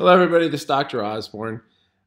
Hello, 0.00 0.14
everybody. 0.14 0.48
This 0.48 0.62
is 0.62 0.66
Dr. 0.66 1.04
Osborne. 1.04 1.60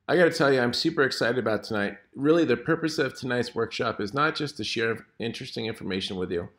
I 0.08 0.18
got 0.18 0.24
to 0.24 0.32
tell 0.32 0.52
you, 0.52 0.60
I'm 0.60 0.74
super 0.74 1.04
excited 1.04 1.38
about 1.38 1.64
tonight. 1.64 1.98
Really, 2.16 2.44
the 2.44 2.58
purpose 2.58 2.98
of 2.98 3.14
tonight's 3.14 3.54
workshop 3.54 4.02
is 4.02 4.16
not 4.16 4.34
just 4.36 4.58
to 4.58 4.64
share 4.64 5.06
interesting 5.20 5.68
information 5.68 6.18
with 6.18 6.32
you. 6.32 6.50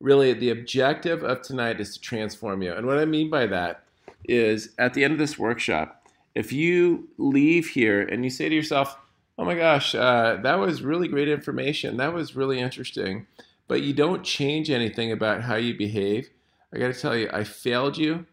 Really, 0.00 0.32
the 0.32 0.50
objective 0.50 1.22
of 1.22 1.42
tonight 1.42 1.78
is 1.78 1.94
to 1.94 2.00
transform 2.00 2.60
you. 2.60 2.72
And 2.72 2.88
what 2.88 2.98
I 2.98 3.04
mean 3.04 3.30
by 3.30 3.46
that 3.46 3.84
is 4.24 4.74
at 4.76 4.94
the 4.94 5.04
end 5.04 5.12
of 5.12 5.20
this 5.20 5.38
workshop, 5.38 6.08
if 6.34 6.52
you 6.52 7.08
leave 7.18 7.68
here 7.68 8.00
and 8.02 8.24
you 8.24 8.30
say 8.30 8.48
to 8.48 8.54
yourself, 8.56 8.98
oh 9.38 9.44
my 9.44 9.54
gosh, 9.54 9.94
uh, 9.94 10.38
that 10.42 10.58
was 10.58 10.82
really 10.82 11.06
great 11.06 11.28
information, 11.28 11.98
that 11.98 12.12
was 12.12 12.34
really 12.34 12.58
interesting, 12.58 13.28
but 13.68 13.82
you 13.82 13.92
don't 13.92 14.24
change 14.24 14.70
anything 14.70 15.12
about 15.12 15.42
how 15.42 15.54
you 15.54 15.78
behave, 15.78 16.30
I 16.74 16.78
got 16.78 16.92
to 16.92 17.00
tell 17.00 17.16
you, 17.16 17.30
I 17.32 17.44
failed 17.44 17.96
you 17.96 18.26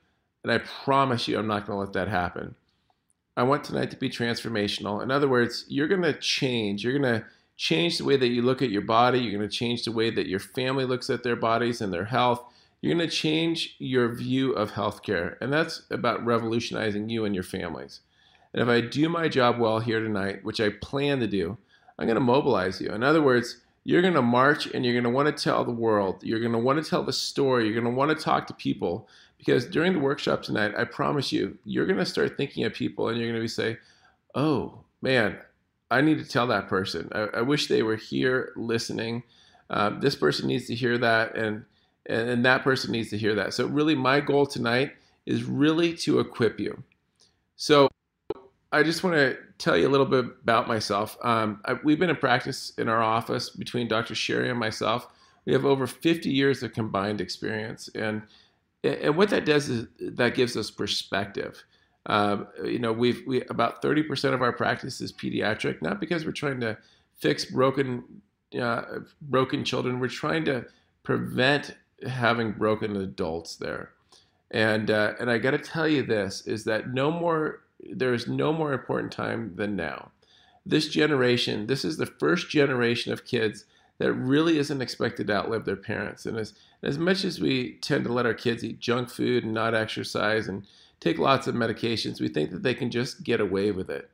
and 0.44 0.52
I 0.52 0.58
promise 0.60 1.28
you, 1.28 1.38
I'm 1.38 1.48
not 1.48 1.66
going 1.66 1.78
to 1.78 1.80
let 1.80 1.94
that 1.94 2.08
happen. 2.08 2.56
I 3.38 3.44
want 3.44 3.64
tonight 3.64 3.92
to 3.92 3.98
be 3.98 4.10
transformational. 4.10 5.02
In 5.02 5.12
other 5.12 5.28
words, 5.28 5.66
you're 5.68 5.88
going 5.88 6.02
to 6.02 6.14
change. 6.14 6.84
You're 6.84 6.98
going 6.98 7.22
to 7.22 7.26
change 7.56 7.98
the 7.98 8.04
way 8.04 8.18
that 8.18 8.28
you 8.28 8.42
look 8.42 8.62
at 8.62 8.72
your 8.72 8.82
body. 8.82 9.20
You're 9.20 9.38
going 9.38 9.50
to 9.50 9.56
change 9.56 9.86
the 9.86 9.92
way 9.92 10.10
that 10.10 10.28
your 10.28 10.40
family 10.40 10.86
looks 10.86 11.10
at 11.10 11.24
their 11.24 11.36
bodies 11.36 11.80
and 11.80 11.94
their 11.94 12.06
health. 12.06 12.44
You're 12.82 12.96
going 12.96 13.08
to 13.08 13.16
change 13.16 13.76
your 13.78 14.14
view 14.14 14.52
of 14.54 14.72
healthcare. 14.72 15.38
And 15.40 15.54
that's 15.54 15.84
about 15.92 16.26
revolutionizing 16.26 17.10
you 17.10 17.26
and 17.26 17.36
your 17.36 17.44
families. 17.44 18.02
And 18.54 18.62
if 18.62 18.68
I 18.68 18.82
do 18.82 19.08
my 19.08 19.30
job 19.30 19.60
well 19.60 19.80
here 19.80 20.02
tonight, 20.02 20.44
which 20.44 20.60
I 20.60 20.70
plan 20.70 21.20
to 21.20 21.28
do, 21.28 21.58
I'm 21.98 22.08
going 22.08 22.16
to 22.16 22.22
mobilize 22.22 22.82
you. 22.82 22.90
In 22.90 23.04
other 23.04 23.22
words, 23.22 23.62
you're 23.84 24.02
going 24.02 24.16
to 24.16 24.22
march 24.22 24.68
and 24.68 24.84
you're 24.84 24.94
going 24.94 25.04
to 25.04 25.10
want 25.10 25.36
to 25.36 25.44
tell 25.44 25.64
the 25.64 25.72
world. 25.72 26.24
You're 26.24 26.40
going 26.40 26.52
to 26.52 26.58
want 26.58 26.84
to 26.84 26.90
tell 26.90 27.04
the 27.04 27.14
story. 27.14 27.66
You're 27.66 27.80
going 27.80 27.92
to 27.92 27.98
want 27.98 28.18
to 28.18 28.24
talk 28.24 28.48
to 28.48 28.54
people 28.54 29.08
because 29.42 29.66
during 29.66 29.94
the 29.94 30.00
workshop 30.00 30.44
tonight, 30.44 30.74
I 30.78 30.84
promise 30.84 31.32
you, 31.32 31.58
you're 31.66 31.88
going 31.88 31.98
to 31.98 32.06
start 32.06 32.38
thinking 32.38 32.64
of 32.64 32.76
people 32.76 33.08
and 33.08 33.18
you're 33.18 33.28
going 33.28 33.40
to 33.40 33.44
be 33.44 33.48
say, 33.48 33.80
oh, 34.36 34.84
man, 35.02 35.36
I 35.90 36.02
need 36.02 36.20
to 36.20 36.30
tell 36.30 36.46
that 36.46 36.68
person. 36.68 37.10
I, 37.12 37.22
I 37.38 37.42
wish 37.42 37.66
they 37.66 37.82
were 37.82 37.96
here 37.96 38.54
listening. 38.56 39.24
Um, 39.72 40.00
this 40.00 40.16
person 40.16 40.46
needs 40.46 40.68
to 40.68 40.76
hear 40.76 40.96
that 41.00 41.36
and, 41.36 41.66
and, 42.06 42.30
and 42.30 42.46
that 42.46 42.62
person 42.62 42.92
needs 42.92 43.10
to 43.10 43.18
hear 43.18 43.34
that. 43.34 43.56
So 43.56 43.66
really 43.66 43.96
my 43.96 44.20
goal 44.20 44.46
tonight 44.46 44.92
is 45.26 45.44
really 45.44 45.96
to 45.98 46.20
equip 46.20 46.60
you. 46.60 46.84
So 47.56 47.90
I 48.72 48.84
just 48.84 49.04
want 49.04 49.16
to 49.16 49.38
tell 49.58 49.76
you 49.76 49.88
a 49.88 49.90
little 49.90 50.06
bit 50.06 50.26
about 50.44 50.68
myself. 50.68 51.18
Um, 51.24 51.62
I, 51.66 51.80
we've 51.84 51.98
been 51.98 52.12
in 52.12 52.16
practice 52.16 52.74
in 52.78 52.90
our 52.90 53.02
office 53.02 53.50
between 53.50 53.88
Dr. 53.88 54.14
Sherry 54.14 54.52
and 54.52 54.60
myself. 54.60 55.08
We 55.46 55.54
have 55.54 55.66
over 55.66 55.88
50 55.88 56.30
years 56.30 56.62
of 56.62 56.74
combined 56.74 57.22
experience, 57.22 57.90
and 57.96 58.22
and 58.84 59.16
what 59.16 59.30
that 59.30 59.46
does 59.46 59.70
is 59.70 59.88
that 60.00 60.36
gives 60.36 60.58
us 60.58 60.72
perspective. 60.72 61.64
Um, 62.08 62.48
you 62.64 62.80
know, 62.80 62.92
we've 62.92 63.22
we 63.28 63.44
about 63.44 63.82
30% 63.82 64.34
of 64.34 64.42
our 64.42 64.52
practice 64.52 65.02
is 65.02 65.14
pediatric, 65.14 65.82
not 65.82 66.00
because 66.00 66.26
we're 66.26 66.32
trying 66.32 66.60
to 66.62 66.78
fix 67.18 67.46
broken 67.46 68.04
uh, 68.60 68.82
broken 69.22 69.64
children. 69.64 70.00
We're 70.00 70.08
trying 70.08 70.46
to 70.46 70.66
prevent 71.04 71.76
having 72.08 72.54
broken 72.54 72.96
adults 72.98 73.56
there. 73.56 73.92
And 74.50 74.90
uh, 74.90 75.14
and 75.20 75.30
I 75.30 75.38
got 75.38 75.52
to 75.52 75.60
tell 75.60 75.88
you 75.88 76.04
this 76.04 76.46
is 76.48 76.64
that 76.66 76.94
no 76.94 77.12
more 77.12 77.62
there 77.80 78.14
is 78.14 78.28
no 78.28 78.52
more 78.52 78.74
important 78.74 79.12
time 79.12 79.54
than 79.56 79.76
now. 79.76 80.12
This 80.66 80.88
generation, 80.88 81.68
this 81.68 81.86
is 81.86 81.98
the 81.98 82.06
first 82.06 82.50
generation 82.50 83.14
of 83.14 83.26
kids 83.26 83.66
that 83.98 84.14
really 84.14 84.58
isn't 84.58 84.82
expected 84.82 85.28
to 85.28 85.34
outlive 85.34 85.66
their 85.66 85.76
parents. 85.76 86.26
And 86.26 86.38
as, 86.38 86.54
as 86.84 86.98
much 86.98 87.24
as 87.24 87.40
we 87.40 87.74
tend 87.82 88.04
to 88.06 88.14
let 88.14 88.26
our 88.26 88.34
kids 88.34 88.64
eat 88.64 88.80
junk 88.80 89.10
food 89.10 89.44
and 89.44 89.54
not 89.54 89.76
exercise 89.76 90.48
and 90.48 90.66
take 91.00 91.18
lots 91.18 91.48
of 91.48 91.56
medications, 91.56 92.22
we 92.22 92.28
think 92.28 92.52
that 92.52 92.64
they 92.64 92.74
can 92.74 92.90
just 92.90 93.24
get 93.24 93.40
away 93.40 93.72
with 93.72 93.90
it. 93.90 94.10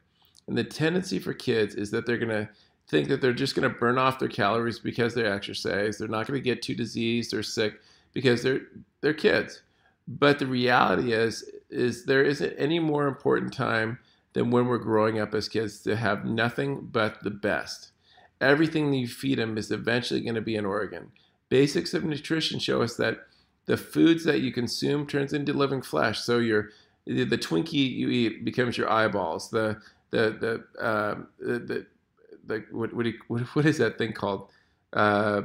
And 0.48 0.58
the 0.58 0.64
tendency 0.64 1.20
for 1.20 1.34
kids 1.34 1.76
is 1.76 1.92
that 1.92 2.06
they're 2.06 2.18
going 2.18 2.30
to 2.30 2.50
think 2.88 3.10
that 3.10 3.22
they're 3.22 3.34
just 3.34 3.56
going 3.56 3.70
to 3.70 3.80
burn 3.80 3.98
off 3.98 4.20
their 4.20 4.30
calories 4.30 4.80
because 4.80 5.14
they 5.14 5.26
exercise. 5.26 5.98
They're 5.98 6.08
not 6.08 6.28
going 6.28 6.40
to 6.40 6.44
get 6.44 6.62
too 6.62 6.76
diseased 6.76 7.34
or 7.34 7.44
sick 7.44 7.82
because 8.14 8.44
they're 8.44 8.62
they're 9.02 9.14
kids. 9.14 9.62
But 10.08 10.40
the 10.40 10.48
reality 10.48 11.12
is 11.12 11.50
is 11.70 12.06
there 12.06 12.24
isn't 12.24 12.54
any 12.58 12.80
more 12.80 13.08
important 13.08 13.54
time 13.54 14.00
than 14.34 14.52
when 14.52 14.68
we're 14.68 14.78
growing 14.78 15.20
up 15.20 15.34
as 15.36 15.50
kids 15.50 15.80
to 15.80 15.96
have 15.98 16.24
nothing 16.24 16.88
but 16.92 17.24
the 17.24 17.30
best. 17.30 17.92
Everything 18.40 18.94
you 18.94 19.08
feed 19.08 19.40
them 19.40 19.58
is 19.58 19.72
eventually 19.72 20.22
going 20.22 20.36
to 20.36 20.42
be 20.42 20.56
an 20.56 20.66
organ. 20.66 21.12
Basics 21.50 21.94
of 21.94 22.04
nutrition 22.04 22.60
show 22.60 22.82
us 22.82 22.96
that 22.98 23.28
the 23.66 23.78
foods 23.78 24.24
that 24.24 24.42
you 24.42 24.52
consume 24.52 25.08
turns 25.08 25.34
into 25.34 25.54
living 25.54 25.82
flesh. 25.82 26.20
So 26.20 26.40
your 26.40 26.70
the, 27.06 27.26
Twinkie 27.26 27.74
you 27.74 28.10
eat 28.10 28.44
becomes 28.44 28.78
your 28.78 28.90
eyeballs. 28.90 29.50
The 29.50 29.82
the 30.10 30.64
the 30.78 30.84
uh, 30.84 31.16
the, 31.40 31.60
the, 31.60 31.86
the 32.46 32.66
what 32.72 32.94
what, 32.94 33.06
you, 33.06 33.14
what 33.28 33.42
what 33.56 33.66
is 33.66 33.78
that 33.78 33.98
thing 33.98 34.14
called? 34.14 34.50
Uh, 34.94 35.42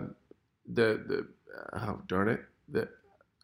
the 0.67 1.03
the 1.07 1.27
oh 1.73 2.01
darn 2.07 2.29
it 2.29 2.41
the 2.69 2.89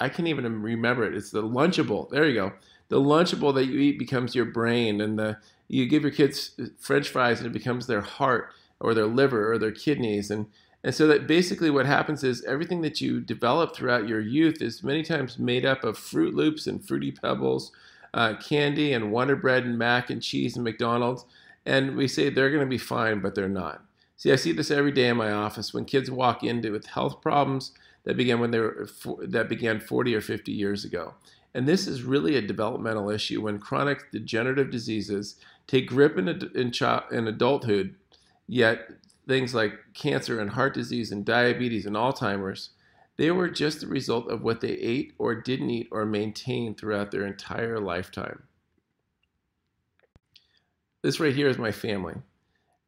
I 0.01 0.09
can't 0.09 0.29
even 0.29 0.63
remember 0.63 1.05
it. 1.05 1.15
It's 1.15 1.31
the 1.31 1.43
Lunchable. 1.43 2.09
There 2.11 2.27
you 2.27 2.35
go. 2.35 2.53
The 2.89 3.01
Lunchable 3.01 3.55
that 3.55 3.67
you 3.67 3.79
eat 3.81 3.99
becomes 3.99 4.35
your 4.35 4.45
brain, 4.45 5.01
and 5.01 5.19
the 5.19 5.39
you 5.67 5.87
give 5.87 6.03
your 6.03 6.13
kids 6.13 6.53
French 6.79 7.09
fries, 7.09 7.39
and 7.39 7.47
it 7.47 7.53
becomes 7.53 7.87
their 7.87 8.01
heart 8.01 8.53
or 8.81 8.95
their 8.95 9.07
liver 9.07 9.53
or 9.53 9.59
their 9.59 9.73
kidneys, 9.73 10.31
and 10.31 10.47
and 10.88 10.94
so 10.94 11.06
that 11.09 11.26
basically 11.26 11.69
what 11.69 11.84
happens 11.84 12.25
is 12.25 12.43
everything 12.47 12.81
that 12.81 12.99
you 12.99 13.21
develop 13.21 13.76
throughout 13.76 14.09
your 14.09 14.22
youth 14.22 14.62
is 14.62 14.82
many 14.82 15.03
times 15.03 15.38
made 15.38 15.66
up 15.66 15.84
of 15.84 15.99
Froot 15.99 16.32
Loops 16.32 16.66
and 16.66 16.82
Fruity 16.82 17.12
Pebbles, 17.12 17.72
uh, 18.15 18.37
candy 18.37 18.94
and 18.94 19.12
Wonder 19.12 19.37
Bread 19.37 19.65
and 19.65 19.77
mac 19.77 20.09
and 20.09 20.22
cheese 20.22 20.56
and 20.56 20.65
McDonald's, 20.65 21.27
and 21.66 21.94
we 21.94 22.09
say 22.09 22.31
they're 22.31 22.48
going 22.48 22.65
to 22.65 22.66
be 22.66 22.78
fine, 22.78 23.21
but 23.21 23.34
they're 23.34 23.50
not. 23.50 23.84
See, 24.16 24.32
I 24.32 24.37
see 24.37 24.50
this 24.50 24.71
every 24.71 24.91
day 24.91 25.09
in 25.09 25.19
my 25.19 25.31
office 25.31 25.75
when 25.75 25.84
kids 25.84 26.10
walk 26.10 26.43
into 26.43 26.72
with 26.72 26.87
health 26.87 27.21
problems 27.21 27.72
that 28.04 28.16
began 28.16 28.41
when 28.41 28.50
they 28.50 28.60
were 28.60 28.88
that 29.25 29.50
began 29.50 29.81
40 29.81 30.15
or 30.15 30.22
50 30.22 30.53
years 30.53 30.87
ago. 30.87 31.12
And 31.53 31.69
this 31.69 31.87
is 31.87 32.03
really 32.03 32.37
a 32.37 32.41
developmental 32.41 33.10
issue 33.10 33.43
when 33.43 33.59
chronic 33.59 34.10
degenerative 34.10 34.71
diseases 34.71 35.34
take 35.66 35.87
grip 35.87 36.16
in, 36.16 36.28
in, 36.28 36.72
in 37.12 37.28
adulthood, 37.28 37.94
yet 38.47 38.88
things 39.28 39.55
like 39.55 39.75
cancer 39.94 40.41
and 40.41 40.50
heart 40.50 40.75
disease 40.75 41.12
and 41.12 41.25
diabetes 41.25 41.87
and 41.87 41.94
Alzheimer's, 41.94 42.71
they 43.19 43.31
were 43.31 43.49
just 43.49 43.81
the 43.81 43.87
result 43.87 44.28
of 44.28 44.43
what 44.43 44.61
they 44.61 44.71
ate 44.71 45.12
or 45.19 45.34
didn't 45.34 45.71
eat 45.71 45.89
or 45.91 46.06
maintained 46.06 46.78
throughout 46.78 47.11
their 47.11 47.27
entire 47.27 47.78
lifetime. 47.78 48.43
This 51.03 51.21
right 51.21 51.34
here 51.34 51.49
is 51.49 51.59
my 51.59 51.72
family. 51.72 52.15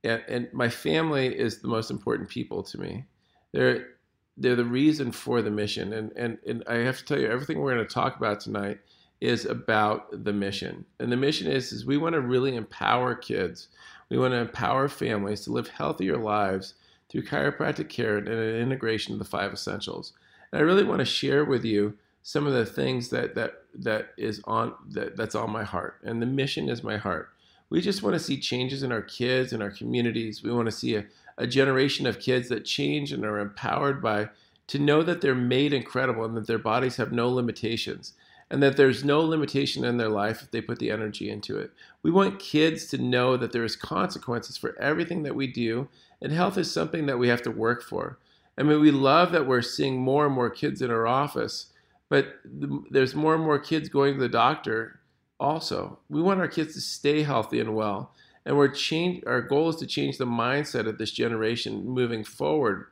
And, 0.03 0.23
and 0.28 0.49
my 0.53 0.69
family 0.69 1.27
is 1.27 1.61
the 1.61 1.69
most 1.69 1.91
important 1.91 2.28
people 2.28 2.62
to 2.65 2.78
me. 2.78 3.05
They're, 3.53 3.89
they're 4.37 4.57
the 4.57 4.65
reason 4.65 5.12
for 5.12 5.43
the 5.43 5.51
mission. 5.51 5.93
And, 5.93 6.11
and, 6.17 6.39
and 6.47 6.65
I 6.67 6.77
have 6.77 6.99
to 6.99 7.05
tell 7.05 7.21
you, 7.21 7.28
everything 7.28 7.61
we're 7.61 7.75
going 7.75 7.87
to 7.87 7.95
talk 7.95 8.17
about 8.17 8.41
tonight 8.41 8.78
is 9.21 9.45
about 9.45 10.25
the 10.25 10.33
mission. 10.33 10.87
And 10.99 11.12
the 11.12 11.17
mission 11.17 11.51
is, 11.51 11.72
is 11.72 11.84
we 11.84 11.99
want 11.99 12.15
to 12.15 12.21
really 12.21 12.57
empower 12.57 13.15
kids. 13.15 13.69
We 14.10 14.19
want 14.19 14.32
to 14.32 14.38
empower 14.38 14.88
families 14.88 15.43
to 15.43 15.53
live 15.53 15.69
healthier 15.69 16.16
lives 16.16 16.75
through 17.09 17.25
chiropractic 17.25 17.88
care 17.88 18.19
and 18.19 18.28
an 18.28 18.56
integration 18.56 19.12
of 19.12 19.19
the 19.19 19.25
five 19.25 19.53
essentials. 19.53 20.12
And 20.53 20.60
I 20.60 20.65
really 20.65 20.84
want 20.84 20.98
to 20.98 21.04
share 21.04 21.44
with 21.44 21.65
you 21.65 21.94
some 22.22 22.47
of 22.47 22.53
the 22.53 22.66
things 22.66 23.09
that 23.10 23.34
that 23.34 23.62
that 23.75 24.10
is 24.19 24.43
on 24.44 24.75
that, 24.91 25.16
that's 25.16 25.34
on 25.34 25.50
my 25.50 25.65
heart. 25.65 26.00
And 26.04 26.21
the 26.21 26.26
mission 26.26 26.69
is 26.69 26.82
my 26.82 26.97
heart. 26.97 27.31
We 27.71 27.81
just 27.81 28.03
want 28.03 28.15
to 28.15 28.21
see 28.21 28.37
changes 28.37 28.82
in 28.82 28.91
our 28.91 29.03
kids 29.03 29.53
and 29.53 29.62
our 29.62 29.71
communities. 29.71 30.42
We 30.42 30.53
want 30.53 30.66
to 30.66 30.72
see 30.72 30.97
a, 30.97 31.06
a 31.38 31.47
generation 31.47 32.06
of 32.06 32.19
kids 32.19 32.48
that 32.48 32.65
change 32.65 33.12
and 33.12 33.25
are 33.25 33.38
empowered 33.38 34.03
by 34.03 34.31
to 34.66 34.78
know 34.78 35.03
that 35.04 35.21
they're 35.21 35.34
made 35.34 35.72
incredible 35.72 36.25
and 36.25 36.37
that 36.37 36.48
their 36.48 36.59
bodies 36.59 36.97
have 36.97 37.12
no 37.12 37.28
limitations 37.28 38.15
and 38.50 38.62
that 38.62 38.77
there's 38.77 39.05
no 39.05 39.21
limitation 39.21 39.84
in 39.84 39.97
their 39.97 40.09
life 40.09 40.42
if 40.42 40.51
they 40.51 40.60
put 40.60 40.78
the 40.78 40.91
energy 40.91 41.30
into 41.30 41.57
it. 41.57 41.71
We 42.03 42.10
want 42.10 42.41
kids 42.41 42.86
to 42.86 42.98
know 42.98 43.36
that 43.36 43.53
there 43.53 43.65
is 43.65 43.77
consequences 43.77 44.57
for 44.57 44.78
everything 44.80 45.22
that 45.22 45.36
we 45.36 45.47
do 45.47 45.89
and 46.21 46.33
health 46.33 46.59
is 46.59 46.71
something 46.71 47.07
that 47.07 47.19
we 47.19 47.28
have 47.28 47.42
to 47.42 47.51
work 47.51 47.83
for. 47.83 48.19
I 48.59 48.63
mean, 48.63 48.80
we 48.80 48.91
love 48.91 49.33
that 49.33 49.47
we're 49.47 49.63
seeing 49.63 50.01
more 50.01 50.27
and 50.27 50.34
more 50.34 50.51
kids 50.51 50.83
in 50.83 50.91
our 50.91 51.07
office, 51.07 51.66
but 52.09 52.34
there's 52.45 53.15
more 53.15 53.34
and 53.34 53.45
more 53.45 53.59
kids 53.59 53.89
going 53.89 54.15
to 54.15 54.21
the 54.21 54.28
doctor 54.28 55.01
also. 55.39 55.98
We 56.10 56.21
want 56.21 56.41
our 56.41 56.48
kids 56.48 56.75
to 56.75 56.80
stay 56.80 57.22
healthy 57.22 57.60
and 57.60 57.75
well 57.75 58.13
and 58.45 58.57
we're 58.57 58.69
change 58.69 59.22
our 59.27 59.41
goal 59.41 59.69
is 59.69 59.77
to 59.77 59.86
change 59.86 60.19
the 60.19 60.27
mindset 60.27 60.86
of 60.86 60.98
this 60.98 61.10
generation 61.10 61.84
moving 61.86 62.25
forward 62.25 62.86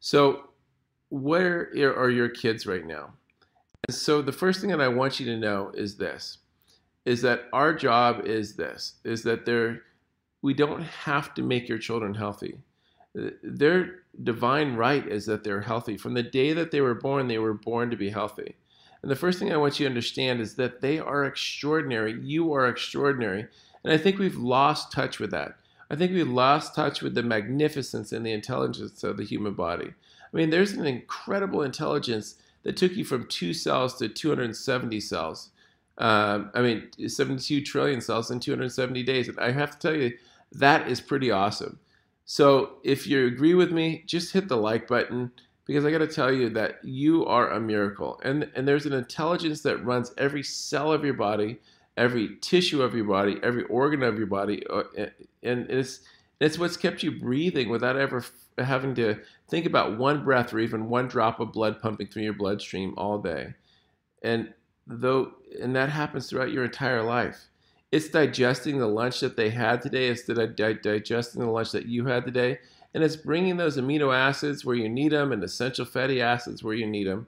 so 0.00 0.48
where 1.08 1.70
are 1.96 2.10
your 2.10 2.28
kids 2.28 2.66
right 2.66 2.86
now 2.86 3.12
so 3.88 4.22
the 4.22 4.32
first 4.32 4.60
thing 4.60 4.70
that 4.70 4.80
i 4.80 4.88
want 4.88 5.20
you 5.20 5.26
to 5.26 5.36
know 5.36 5.70
is 5.74 5.96
this 5.96 6.38
is 7.04 7.22
that 7.22 7.42
our 7.52 7.72
job 7.72 8.26
is 8.26 8.56
this 8.56 8.94
is 9.04 9.22
that 9.22 9.46
they're 9.46 9.82
we 10.42 10.54
don't 10.54 10.82
have 10.82 11.34
to 11.34 11.42
make 11.42 11.68
your 11.68 11.78
children 11.78 12.14
healthy 12.14 12.58
their 13.42 14.00
divine 14.22 14.74
right 14.74 15.06
is 15.06 15.26
that 15.26 15.44
they're 15.44 15.62
healthy 15.62 15.96
from 15.96 16.14
the 16.14 16.22
day 16.22 16.52
that 16.52 16.70
they 16.70 16.80
were 16.80 16.94
born 16.94 17.28
they 17.28 17.38
were 17.38 17.54
born 17.54 17.90
to 17.90 17.96
be 17.96 18.10
healthy 18.10 18.54
And 19.02 19.10
the 19.10 19.16
first 19.16 19.38
thing 19.38 19.52
I 19.52 19.56
want 19.56 19.78
you 19.78 19.84
to 19.84 19.90
understand 19.90 20.40
is 20.40 20.56
that 20.56 20.80
they 20.80 20.98
are 20.98 21.24
extraordinary. 21.24 22.18
You 22.20 22.52
are 22.54 22.66
extraordinary. 22.66 23.46
And 23.84 23.92
I 23.92 23.98
think 23.98 24.18
we've 24.18 24.36
lost 24.36 24.90
touch 24.90 25.20
with 25.20 25.30
that. 25.30 25.58
I 25.88 25.94
think 25.94 26.12
we've 26.12 26.28
lost 26.28 26.74
touch 26.74 27.02
with 27.02 27.14
the 27.14 27.22
magnificence 27.22 28.10
and 28.10 28.26
the 28.26 28.32
intelligence 28.32 29.04
of 29.04 29.16
the 29.16 29.24
human 29.24 29.54
body. 29.54 29.94
I 30.32 30.36
mean, 30.36 30.50
there's 30.50 30.72
an 30.72 30.86
incredible 30.86 31.62
intelligence 31.62 32.34
that 32.66 32.76
took 32.76 32.96
you 32.96 33.04
from 33.04 33.26
two 33.28 33.54
cells 33.54 33.94
to 33.94 34.08
270 34.08 35.00
cells. 35.00 35.50
Um, 35.98 36.50
I 36.52 36.60
mean, 36.60 36.88
72 37.06 37.62
trillion 37.62 38.00
cells 38.00 38.32
in 38.32 38.40
270 38.40 39.04
days. 39.04 39.28
And 39.28 39.38
I 39.38 39.52
have 39.52 39.70
to 39.70 39.78
tell 39.78 39.96
you, 39.96 40.12
that 40.50 40.88
is 40.88 41.00
pretty 41.00 41.30
awesome. 41.30 41.78
So 42.24 42.78
if 42.82 43.06
you 43.06 43.28
agree 43.28 43.54
with 43.54 43.70
me, 43.70 44.02
just 44.06 44.32
hit 44.32 44.48
the 44.48 44.56
like 44.56 44.88
button 44.88 45.30
because 45.64 45.84
I 45.84 45.92
got 45.92 45.98
to 45.98 46.08
tell 46.08 46.32
you 46.32 46.50
that 46.50 46.84
you 46.84 47.24
are 47.26 47.50
a 47.50 47.60
miracle. 47.60 48.20
And, 48.24 48.50
and 48.56 48.66
there's 48.66 48.84
an 48.84 48.92
intelligence 48.92 49.60
that 49.60 49.84
runs 49.84 50.12
every 50.18 50.42
cell 50.42 50.92
of 50.92 51.04
your 51.04 51.14
body, 51.14 51.60
every 51.96 52.36
tissue 52.40 52.82
of 52.82 52.96
your 52.96 53.04
body, 53.04 53.38
every 53.44 53.62
organ 53.64 54.02
of 54.02 54.18
your 54.18 54.26
body. 54.26 54.66
Uh, 54.66 54.82
and 55.44 55.70
it's, 55.70 56.00
it's 56.40 56.58
what's 56.58 56.76
kept 56.76 57.02
you 57.02 57.10
breathing 57.10 57.68
without 57.68 57.96
ever 57.96 58.24
having 58.58 58.94
to 58.94 59.18
think 59.48 59.66
about 59.66 59.98
one 59.98 60.24
breath 60.24 60.52
or 60.52 60.58
even 60.58 60.88
one 60.88 61.08
drop 61.08 61.40
of 61.40 61.52
blood 61.52 61.80
pumping 61.80 62.06
through 62.06 62.24
your 62.24 62.32
bloodstream 62.32 62.94
all 62.96 63.18
day. 63.18 63.54
And 64.22 64.52
though, 64.86 65.32
and 65.60 65.76
that 65.76 65.90
happens 65.90 66.28
throughout 66.28 66.52
your 66.52 66.64
entire 66.64 67.02
life. 67.02 67.48
It's 67.92 68.08
digesting 68.08 68.78
the 68.78 68.86
lunch 68.86 69.20
that 69.20 69.36
they 69.36 69.50
had 69.50 69.80
today. 69.80 70.08
It's 70.08 70.24
di- 70.24 70.74
digesting 70.74 71.40
the 71.40 71.50
lunch 71.50 71.72
that 71.72 71.86
you 71.86 72.06
had 72.06 72.24
today 72.24 72.58
and 72.96 73.04
it's 73.04 73.14
bringing 73.14 73.58
those 73.58 73.76
amino 73.76 74.16
acids 74.16 74.64
where 74.64 74.74
you 74.74 74.88
need 74.88 75.12
them 75.12 75.30
and 75.30 75.44
essential 75.44 75.84
fatty 75.84 76.22
acids 76.22 76.64
where 76.64 76.74
you 76.74 76.86
need 76.86 77.06
them. 77.06 77.26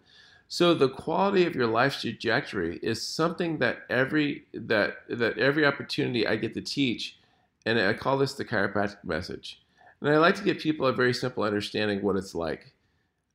So 0.48 0.72
the 0.72 0.88
quality 0.88 1.44
of 1.44 1.54
your 1.54 1.66
life's 1.66 2.00
trajectory 2.00 2.78
is 2.82 3.06
something 3.06 3.58
that 3.58 3.80
every 3.90 4.46
that 4.54 5.00
that 5.10 5.36
every 5.36 5.66
opportunity 5.66 6.26
I 6.26 6.36
get 6.36 6.54
to 6.54 6.62
teach, 6.62 7.17
and 7.66 7.78
I 7.78 7.92
call 7.92 8.18
this 8.18 8.34
the 8.34 8.44
chiropractic 8.44 9.04
message. 9.04 9.60
And 10.00 10.10
I 10.10 10.18
like 10.18 10.36
to 10.36 10.44
give 10.44 10.58
people 10.58 10.86
a 10.86 10.92
very 10.92 11.12
simple 11.12 11.42
understanding 11.42 12.02
what 12.02 12.16
it's 12.16 12.34
like. 12.34 12.72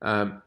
Um, 0.02 0.42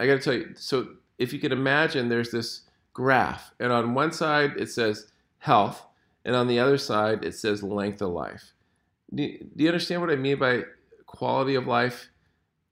I 0.00 0.06
got 0.06 0.14
to 0.14 0.20
tell 0.20 0.34
you. 0.34 0.54
So 0.54 0.88
if 1.18 1.32
you 1.32 1.38
can 1.38 1.52
imagine, 1.52 2.08
there's 2.08 2.30
this 2.30 2.62
graph, 2.92 3.52
and 3.60 3.72
on 3.72 3.94
one 3.94 4.12
side 4.12 4.52
it 4.56 4.70
says 4.70 5.12
health, 5.38 5.84
and 6.24 6.34
on 6.34 6.48
the 6.48 6.58
other 6.58 6.78
side 6.78 7.24
it 7.24 7.34
says 7.34 7.62
length 7.62 8.02
of 8.02 8.10
life. 8.10 8.52
Do 9.14 9.22
you, 9.22 9.38
do 9.56 9.64
you 9.64 9.68
understand 9.68 10.00
what 10.00 10.10
I 10.10 10.16
mean 10.16 10.38
by 10.38 10.64
quality 11.06 11.54
of 11.54 11.66
life 11.66 12.08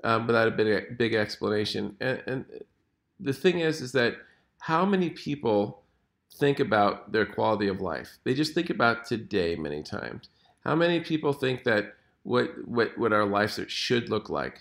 um, 0.04 0.26
without 0.26 0.48
a 0.48 0.52
big, 0.52 0.96
big 0.96 1.14
explanation. 1.14 1.96
And, 2.00 2.22
and 2.26 2.44
the 3.18 3.32
thing 3.32 3.60
is, 3.60 3.80
is 3.80 3.92
that 3.92 4.14
how 4.60 4.84
many 4.84 5.10
people 5.10 5.82
think 6.34 6.60
about 6.60 7.12
their 7.12 7.26
quality 7.26 7.66
of 7.68 7.80
life? 7.80 8.18
They 8.24 8.34
just 8.34 8.54
think 8.54 8.70
about 8.70 9.04
today 9.04 9.56
many 9.56 9.82
times. 9.82 10.28
How 10.66 10.74
many 10.74 10.98
people 10.98 11.32
think 11.32 11.62
that 11.62 11.94
what 12.24 12.50
what 12.66 12.98
what 12.98 13.12
our 13.12 13.24
lives 13.24 13.60
should 13.68 14.08
look 14.10 14.28
like? 14.28 14.58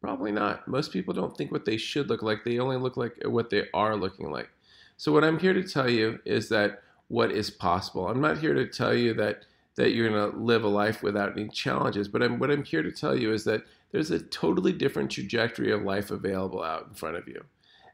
Probably 0.00 0.32
not. 0.32 0.66
Most 0.66 0.92
people 0.92 1.12
don't 1.12 1.36
think 1.36 1.52
what 1.52 1.66
they 1.66 1.76
should 1.76 2.08
look 2.08 2.22
like. 2.22 2.42
They 2.42 2.58
only 2.58 2.78
look 2.78 2.96
like 2.96 3.16
what 3.26 3.50
they 3.50 3.68
are 3.74 3.94
looking 3.94 4.30
like. 4.30 4.48
So 4.96 5.12
what 5.12 5.24
I'm 5.24 5.38
here 5.38 5.52
to 5.52 5.62
tell 5.62 5.90
you 5.90 6.18
is 6.24 6.48
that 6.48 6.82
what 7.08 7.30
is 7.30 7.50
possible. 7.50 8.08
I'm 8.08 8.22
not 8.22 8.38
here 8.38 8.54
to 8.54 8.66
tell 8.66 8.94
you 8.94 9.12
that 9.14 9.44
that 9.76 9.90
you're 9.90 10.08
going 10.08 10.32
to 10.32 10.38
live 10.38 10.64
a 10.64 10.68
life 10.68 11.02
without 11.02 11.32
any 11.32 11.48
challenges. 11.48 12.08
But 12.08 12.22
I'm, 12.22 12.38
what 12.38 12.50
I'm 12.50 12.64
here 12.64 12.82
to 12.82 12.90
tell 12.90 13.14
you 13.14 13.32
is 13.32 13.44
that 13.44 13.62
there's 13.90 14.10
a 14.10 14.20
totally 14.20 14.72
different 14.72 15.10
trajectory 15.10 15.70
of 15.70 15.82
life 15.82 16.10
available 16.10 16.62
out 16.62 16.86
in 16.88 16.94
front 16.94 17.16
of 17.16 17.28
you. 17.28 17.44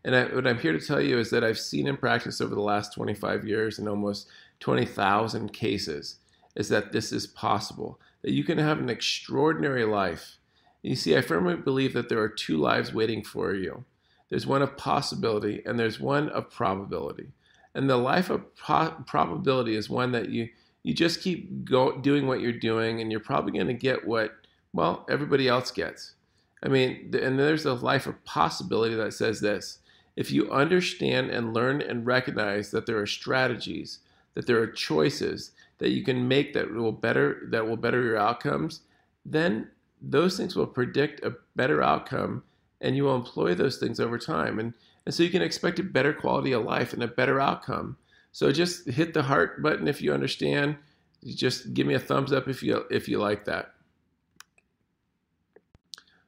And 0.05 0.15
I, 0.15 0.25
what 0.27 0.47
I'm 0.47 0.59
here 0.59 0.73
to 0.73 0.85
tell 0.85 1.01
you 1.01 1.19
is 1.19 1.31
that 1.31 1.43
I've 1.43 1.59
seen 1.59 1.89
in 1.89 1.97
practice 1.97 2.41
over 2.41 2.55
the 2.55 2.61
last 2.61 2.95
25 2.95 3.47
years 3.47 3.81
in 3.81 3.89
almost 3.89 4.29
20,000 4.61 5.53
cases 5.53 6.19
is 6.59 6.69
that 6.69 6.93
this 6.93 7.13
is 7.13 7.27
possible, 7.27 7.99
that 8.23 8.33
you 8.33 8.45
can 8.45 8.59
have 8.59 8.81
an 8.81 8.91
extraordinary 8.91 9.85
life. 9.85 10.37
You 10.83 10.97
see, 10.97 11.17
I 11.17 11.23
firmly 11.23 11.55
believe 11.55 11.95
that 11.95 12.09
there 12.09 12.21
are 12.21 12.29
two 12.29 12.59
lives 12.59 12.93
waiting 12.93 13.23
for 13.23 13.55
you. 13.55 13.85
There's 14.29 14.47
one 14.47 14.61
of 14.61 14.77
possibility 14.77 15.63
and 15.65 15.79
there's 15.79 16.01
one 16.01 16.29
of 16.31 16.51
probability. 16.51 17.29
And 17.75 17.89
the 17.89 17.97
life 17.97 18.29
of 18.29 18.55
pro- 18.57 18.97
probability 19.07 19.77
is 19.77 19.89
one 19.89 20.13
that 20.13 20.29
you 20.29 20.51
you 20.85 20.95
just 20.95 21.21
keep 21.21 21.65
go, 21.65 21.99
doing 22.01 22.27
what 22.27 22.41
you're 22.41 22.53
doing, 22.53 23.01
and 23.01 23.11
you're 23.11 23.21
probably 23.21 23.53
going 23.53 23.67
to 23.67 23.75
get 23.75 24.07
what, 24.07 24.33
well, 24.73 25.05
everybody 25.11 25.47
else 25.47 25.71
gets. 25.71 26.15
I 26.63 26.69
mean, 26.69 27.11
and 27.21 27.39
there's 27.39 27.67
a 27.67 27.75
life 27.75 28.07
of 28.07 28.25
possibility 28.25 28.95
that 28.95 29.13
says 29.13 29.41
this 29.41 29.79
if 30.17 30.33
you 30.33 30.51
understand 30.51 31.31
and 31.31 31.55
learn 31.55 31.81
and 31.81 32.07
recognize 32.07 32.71
that 32.71 32.87
there 32.87 32.99
are 32.99 33.07
strategies, 33.07 33.99
that 34.35 34.47
there 34.47 34.61
are 34.61 34.67
choices 34.67 35.53
that 35.79 35.91
you 35.91 36.05
can 36.05 36.27
make 36.27 36.53
that 36.55 36.73
will 36.73 36.93
better 36.93 37.49
that 37.51 37.67
will 37.67 37.77
better 37.77 38.03
your 38.03 38.19
outcomes, 38.19 38.81
then 39.25 39.71
those 40.01 40.37
things 40.37 40.55
will 40.55 40.67
predict 40.67 41.25
a 41.25 41.35
better 41.57 41.83
outcome 41.83 42.43
and 42.81 42.97
you 42.97 43.05
will 43.05 43.17
employ 43.17 43.55
those 43.55 43.79
things 43.79 43.99
over 43.99 44.19
time. 44.19 44.59
And, 44.61 44.73
and 45.05 45.15
so 45.15 45.25
you 45.25 45.31
can 45.31 45.43
expect 45.43 45.81
a 45.81 45.83
better 45.83 46.13
quality 46.13 46.53
of 46.53 46.65
life 46.65 46.93
and 46.93 47.03
a 47.03 47.09
better 47.09 47.41
outcome 47.41 47.97
so 48.33 48.53
just 48.53 48.89
hit 48.89 49.15
the 49.15 49.23
heart 49.23 49.63
button 49.63 49.89
if 49.89 50.03
you 50.03 50.13
understand. 50.13 50.77
Just 51.25 51.75
give 51.75 51.87
me 51.87 51.95
a 51.95 51.99
thumbs 51.99 52.33
up 52.33 52.49
if 52.49 52.63
you 52.63 52.85
if 52.91 53.09
you 53.09 53.19
like 53.19 53.45
that. 53.47 53.75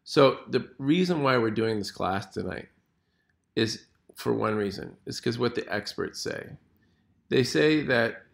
So 0.04 0.40
the 0.48 0.68
reason 0.78 1.22
why 1.22 1.38
we're 1.38 1.52
doing 1.52 1.78
this 1.78 1.92
class 1.92 2.26
tonight 2.26 2.68
is 3.54 3.86
for 4.16 4.32
one 4.32 4.56
reason. 4.56 4.96
It's 5.06 5.20
because 5.20 5.38
what 5.38 5.54
the 5.54 5.72
experts 5.72 6.20
say. 6.20 6.50
They 7.28 7.44
say 7.44 7.82
that 7.82 8.24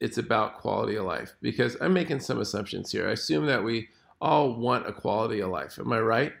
it's 0.00 0.18
about 0.18 0.58
quality 0.58 0.96
of 0.96 1.04
life 1.04 1.34
because 1.40 1.76
I'm 1.80 1.92
making 1.92 2.20
some 2.20 2.40
assumptions 2.40 2.92
here. 2.92 3.08
I 3.08 3.12
assume 3.12 3.46
that 3.46 3.64
we 3.64 3.88
all 4.20 4.54
want 4.54 4.88
a 4.88 4.92
quality 4.92 5.40
of 5.40 5.50
life. 5.50 5.78
Am 5.78 5.92
I 5.92 6.00
right? 6.00 6.32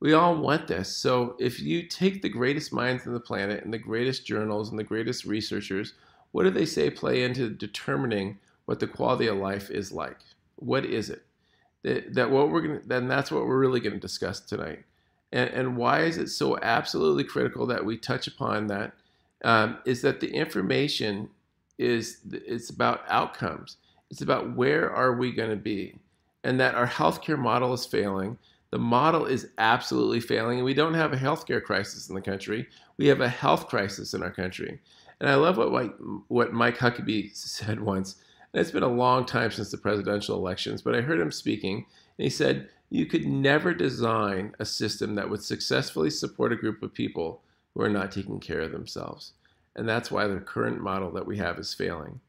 We 0.00 0.14
all 0.14 0.36
want 0.36 0.66
this. 0.66 0.88
So 0.88 1.36
if 1.38 1.60
you 1.60 1.86
take 1.86 2.22
the 2.22 2.28
greatest 2.28 2.72
minds 2.72 3.06
on 3.06 3.12
the 3.12 3.20
planet 3.20 3.64
and 3.64 3.72
the 3.72 3.78
greatest 3.78 4.26
journals 4.26 4.70
and 4.70 4.78
the 4.78 4.84
greatest 4.84 5.26
researchers, 5.26 5.94
what 6.32 6.44
do 6.44 6.50
they 6.50 6.64
say 6.64 6.88
play 6.88 7.22
into 7.22 7.50
determining 7.50 8.38
what 8.64 8.80
the 8.80 8.86
quality 8.86 9.26
of 9.26 9.36
life 9.36 9.70
is 9.70 9.92
like? 9.92 10.18
What 10.56 10.84
is 10.84 11.10
it? 11.10 11.22
That, 11.82 12.14
that 12.14 12.30
what 12.30 12.50
we're 12.50 12.60
gonna 12.60 12.80
then 12.84 13.08
that's 13.08 13.30
what 13.30 13.46
we're 13.46 13.58
really 13.58 13.80
going 13.80 13.94
to 13.94 13.98
discuss 13.98 14.40
tonight. 14.40 14.84
And, 15.32 15.50
and 15.50 15.76
why 15.76 16.00
is 16.02 16.18
it 16.18 16.28
so 16.28 16.58
absolutely 16.60 17.24
critical 17.24 17.66
that 17.66 17.84
we 17.84 17.96
touch 17.96 18.26
upon 18.26 18.66
that? 18.66 18.92
Um, 19.42 19.78
is 19.86 20.02
that 20.02 20.20
the 20.20 20.28
information 20.28 21.30
is 21.80 22.18
it's 22.30 22.70
about 22.70 23.02
outcomes. 23.08 23.78
It's 24.10 24.22
about 24.22 24.56
where 24.56 24.90
are 24.90 25.16
we 25.16 25.32
going 25.32 25.50
to 25.50 25.56
be, 25.56 25.96
and 26.44 26.60
that 26.60 26.74
our 26.74 26.86
healthcare 26.86 27.38
model 27.38 27.72
is 27.72 27.86
failing 27.86 28.38
the 28.70 28.78
model 28.78 29.26
is 29.26 29.48
absolutely 29.58 30.20
failing, 30.20 30.58
and 30.58 30.64
we 30.64 30.74
don't 30.74 30.94
have 30.94 31.12
a 31.12 31.16
healthcare 31.16 31.62
crisis 31.62 32.08
in 32.08 32.14
the 32.14 32.20
country. 32.20 32.68
We 32.98 33.08
have 33.08 33.20
a 33.20 33.28
health 33.28 33.66
crisis 33.66 34.14
in 34.14 34.22
our 34.22 34.30
country. 34.30 34.80
And 35.18 35.28
I 35.28 35.34
love 35.34 35.56
what 35.56 35.72
Mike, 35.72 35.94
what 36.28 36.52
Mike 36.52 36.78
Huckabee 36.78 37.34
said 37.34 37.80
once. 37.80 38.16
And 38.52 38.60
it's 38.60 38.70
been 38.70 38.84
a 38.84 38.88
long 38.88 39.26
time 39.26 39.50
since 39.50 39.70
the 39.70 39.78
presidential 39.78 40.36
elections, 40.36 40.82
but 40.82 40.94
I 40.94 41.00
heard 41.00 41.20
him 41.20 41.32
speaking, 41.32 41.76
and 41.76 42.24
he 42.24 42.30
said, 42.30 42.68
You 42.90 43.06
could 43.06 43.26
never 43.26 43.74
design 43.74 44.54
a 44.60 44.64
system 44.64 45.16
that 45.16 45.28
would 45.28 45.42
successfully 45.42 46.10
support 46.10 46.52
a 46.52 46.56
group 46.56 46.82
of 46.82 46.94
people 46.94 47.42
who 47.74 47.82
are 47.82 47.90
not 47.90 48.12
taking 48.12 48.38
care 48.38 48.60
of 48.60 48.72
themselves. 48.72 49.32
And 49.76 49.88
that's 49.88 50.10
why 50.10 50.26
the 50.26 50.40
current 50.40 50.80
model 50.80 51.10
that 51.12 51.26
we 51.26 51.38
have 51.38 51.58
is 51.58 51.74
failing. 51.74 52.20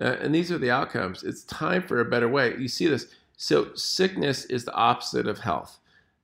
Uh, 0.00 0.16
and 0.20 0.34
these 0.34 0.50
are 0.50 0.58
the 0.58 0.70
outcomes. 0.70 1.22
It's 1.22 1.44
time 1.44 1.82
for 1.82 2.00
a 2.00 2.04
better 2.04 2.28
way. 2.28 2.54
You 2.58 2.68
see 2.68 2.86
this. 2.86 3.06
So, 3.36 3.74
sickness 3.74 4.44
is 4.44 4.64
the 4.64 4.74
opposite 4.74 5.26
of 5.26 5.40
health. 5.40 5.78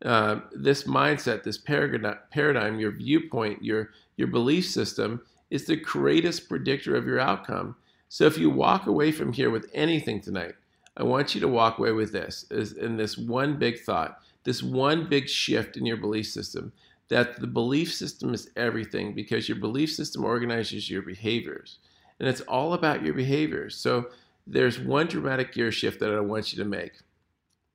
Uh, 0.04 0.40
this 0.52 0.84
mindset, 0.84 1.42
this 1.42 1.58
paradigm, 1.58 2.78
your 2.78 2.92
viewpoint, 2.92 3.64
your 3.64 3.90
your 4.16 4.28
belief 4.28 4.66
system 4.66 5.22
is 5.50 5.64
the 5.64 5.76
greatest 5.76 6.48
predictor 6.48 6.96
of 6.96 7.06
your 7.06 7.18
outcome. 7.18 7.76
So 8.08 8.24
if 8.26 8.38
you 8.38 8.50
walk 8.50 8.86
away 8.86 9.12
from 9.12 9.32
here 9.32 9.50
with 9.50 9.70
anything 9.74 10.20
tonight, 10.20 10.54
I 10.96 11.04
want 11.04 11.34
you 11.34 11.40
to 11.40 11.48
walk 11.48 11.78
away 11.78 11.92
with 11.92 12.12
this, 12.12 12.44
is 12.50 12.72
in 12.72 12.96
this 12.96 13.16
one 13.16 13.58
big 13.58 13.80
thought, 13.80 14.20
this 14.44 14.62
one 14.62 15.08
big 15.08 15.28
shift 15.28 15.76
in 15.76 15.86
your 15.86 15.96
belief 15.96 16.26
system, 16.26 16.72
that 17.08 17.40
the 17.40 17.46
belief 17.46 17.92
system 17.92 18.34
is 18.34 18.50
everything 18.56 19.14
because 19.14 19.48
your 19.48 19.58
belief 19.58 19.92
system 19.92 20.24
organizes 20.24 20.90
your 20.90 21.02
behaviors. 21.02 21.78
And 22.20 22.28
it's 22.28 22.40
all 22.42 22.74
about 22.74 23.02
your 23.02 23.14
behaviors. 23.14 23.76
So 23.76 24.10
there's 24.46 24.78
one 24.78 25.06
dramatic 25.06 25.52
gear 25.52 25.72
shift 25.72 26.00
that 26.00 26.12
I 26.12 26.20
want 26.20 26.52
you 26.52 26.62
to 26.62 26.68
make. 26.68 26.92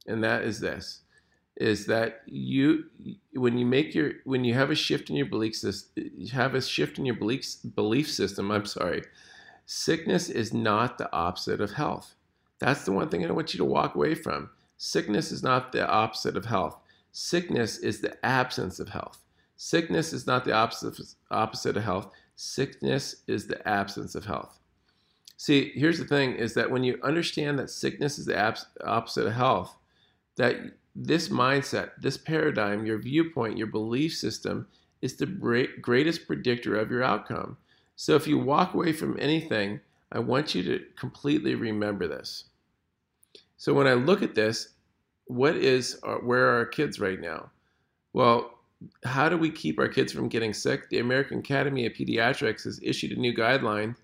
And 0.05 0.23
that 0.23 0.43
is 0.43 0.59
this 0.59 1.01
is 1.57 1.85
that 1.85 2.21
you 2.25 2.85
when 3.33 3.57
you 3.57 3.65
make 3.65 3.93
your 3.93 4.13
when 4.23 4.43
you 4.43 4.53
have 4.53 4.71
a 4.71 4.75
shift 4.75 5.09
in 5.09 5.15
your 5.15 5.25
belief 5.27 5.55
system 5.55 6.03
you 6.17 6.29
have 6.31 6.55
a 6.55 6.61
shift 6.61 6.97
in 6.97 7.05
your 7.05 7.15
belief 7.15 7.45
belief 7.75 8.09
system 8.09 8.49
i'm 8.49 8.65
sorry 8.65 9.03
sickness 9.65 10.29
is 10.29 10.51
not 10.51 10.97
the 10.97 11.11
opposite 11.13 11.61
of 11.61 11.71
health 11.71 12.15
that's 12.57 12.85
the 12.85 12.91
one 12.91 13.07
thing 13.07 13.25
i 13.25 13.31
want 13.31 13.53
you 13.53 13.57
to 13.59 13.65
walk 13.65 13.93
away 13.93 14.15
from 14.15 14.49
sickness 14.77 15.31
is 15.31 15.43
not 15.43 15.71
the 15.71 15.87
opposite 15.87 16.35
of 16.35 16.45
health 16.45 16.79
sickness 17.13 17.77
is 17.77 18.01
the 18.01 18.13
absence 18.25 18.79
of 18.81 18.89
health 18.89 19.19
sickness 19.55 20.11
is 20.11 20.27
not 20.27 20.43
the 20.43 20.51
opposite 20.51 21.15
opposite 21.31 21.77
of 21.77 21.83
health 21.83 22.11
sickness 22.35 23.23
is 23.27 23.47
the 23.47 23.67
absence 23.67 24.15
of 24.15 24.25
health. 24.25 24.59
See, 25.37 25.71
here's 25.75 25.99
the 25.99 26.05
thing 26.05 26.35
is 26.35 26.53
that 26.53 26.69
when 26.69 26.83
you 26.83 26.99
understand 27.03 27.59
that 27.59 27.69
sickness 27.69 28.17
is 28.17 28.25
the 28.25 28.57
opposite 28.85 29.27
of 29.27 29.33
health, 29.33 29.75
that 30.35 30.55
this 30.95 31.29
mindset, 31.29 31.91
this 31.99 32.17
paradigm, 32.17 32.85
your 32.85 32.99
viewpoint, 32.99 33.57
your 33.57 33.67
belief 33.67 34.15
system 34.15 34.67
is 35.01 35.15
the 35.15 35.25
greatest 35.81 36.27
predictor 36.27 36.77
of 36.77 36.89
your 36.89 37.03
outcome. 37.03 37.57
So 37.95 38.15
if 38.15 38.27
you 38.27 38.37
walk 38.37 38.73
away 38.73 38.93
from 38.93 39.19
anything, 39.19 39.79
I 40.11 40.19
want 40.19 40.55
you 40.55 40.63
to 40.63 40.85
completely 40.95 41.55
remember 41.55 42.07
this. 42.07 42.45
So 43.57 43.73
when 43.73 43.87
I 43.87 43.93
look 43.93 44.21
at 44.21 44.35
this, 44.35 44.69
what 45.25 45.55
is 45.55 45.99
our, 46.03 46.19
where 46.19 46.49
are 46.49 46.57
our 46.57 46.65
kids 46.65 46.99
right 46.99 47.19
now? 47.19 47.49
Well, 48.13 48.59
how 49.05 49.29
do 49.29 49.37
we 49.37 49.49
keep 49.49 49.79
our 49.79 49.87
kids 49.87 50.11
from 50.11 50.27
getting 50.27 50.53
sick? 50.53 50.89
The 50.89 50.99
American 50.99 51.39
Academy 51.39 51.85
of 51.85 51.93
Pediatrics 51.93 52.65
has 52.65 52.79
issued 52.83 53.11
a 53.11 53.19
new 53.19 53.33
guideline 53.33 53.95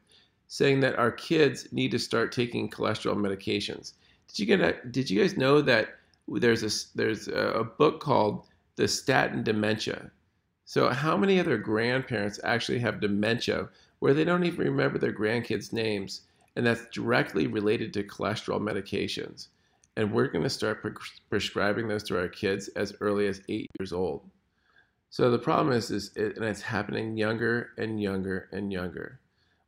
saying 0.47 0.79
that 0.79 0.97
our 0.97 1.11
kids 1.11 1.67
need 1.71 1.91
to 1.91 1.99
start 1.99 2.31
taking 2.31 2.69
cholesterol 2.69 3.15
medications. 3.15 3.93
Did 4.27 4.39
you 4.39 4.45
get 4.45 4.61
a, 4.61 4.75
did 4.89 5.09
you 5.09 5.21
guys 5.21 5.37
know 5.37 5.61
that 5.61 5.89
there's 6.37 6.63
a 6.63 6.97
there's 6.97 7.27
a 7.27 7.67
book 7.77 7.99
called 7.99 8.45
The 8.75 8.87
Statin 8.87 9.43
Dementia. 9.43 10.11
So 10.65 10.89
how 10.89 11.17
many 11.17 11.39
other 11.39 11.57
grandparents 11.57 12.39
actually 12.43 12.79
have 12.79 13.01
dementia 13.01 13.69
where 13.99 14.13
they 14.13 14.23
don't 14.23 14.43
even 14.43 14.65
remember 14.65 14.99
their 14.99 15.13
grandkids' 15.13 15.73
names 15.73 16.21
and 16.55 16.65
that's 16.65 16.85
directly 16.91 17.47
related 17.47 17.93
to 17.93 18.03
cholesterol 18.03 18.61
medications. 18.61 19.47
And 19.97 20.13
we're 20.13 20.27
going 20.27 20.43
to 20.43 20.49
start 20.49 20.81
pre- 20.81 20.93
prescribing 21.29 21.87
those 21.87 22.03
to 22.03 22.17
our 22.17 22.27
kids 22.27 22.69
as 22.69 22.95
early 23.01 23.27
as 23.27 23.41
8 23.49 23.67
years 23.79 23.91
old. 23.91 24.29
So 25.09 25.31
the 25.31 25.39
problem 25.39 25.75
is, 25.75 25.89
is 25.91 26.15
it, 26.15 26.37
and 26.37 26.45
it's 26.45 26.61
happening 26.61 27.17
younger 27.17 27.71
and 27.77 28.01
younger 28.01 28.47
and 28.51 28.71
younger. 28.71 29.19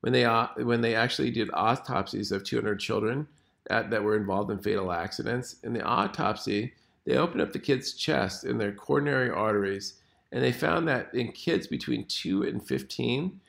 When 0.02 0.14
they 0.14 0.26
uh, 0.26 0.48
when 0.58 0.82
they 0.82 0.96
actually 0.96 1.32
did 1.32 1.50
autopsies 1.54 2.32
of 2.32 2.44
200 2.44 2.80
children 2.80 3.28
at, 3.70 3.90
that 3.90 4.04
were 4.04 4.16
involved 4.16 4.52
in 4.52 4.60
fatal 4.60 4.92
accidents, 4.92 5.58
in 5.64 5.74
the 5.74 5.84
autopsy 5.84 6.74
they 7.06 7.18
opened 7.18 7.42
up 7.42 7.52
the 7.52 7.60
kid's 7.60 7.94
chest 7.94 8.44
and 8.44 8.60
their 8.60 8.72
coronary 8.72 9.30
arteries, 9.30 9.96
and 10.32 10.44
they 10.44 10.52
found 10.52 10.88
that 10.88 11.14
in 11.14 11.32
kids 11.32 11.68
between 11.68 12.06
2 12.06 12.44
and 12.44 12.66
15, 12.66 13.40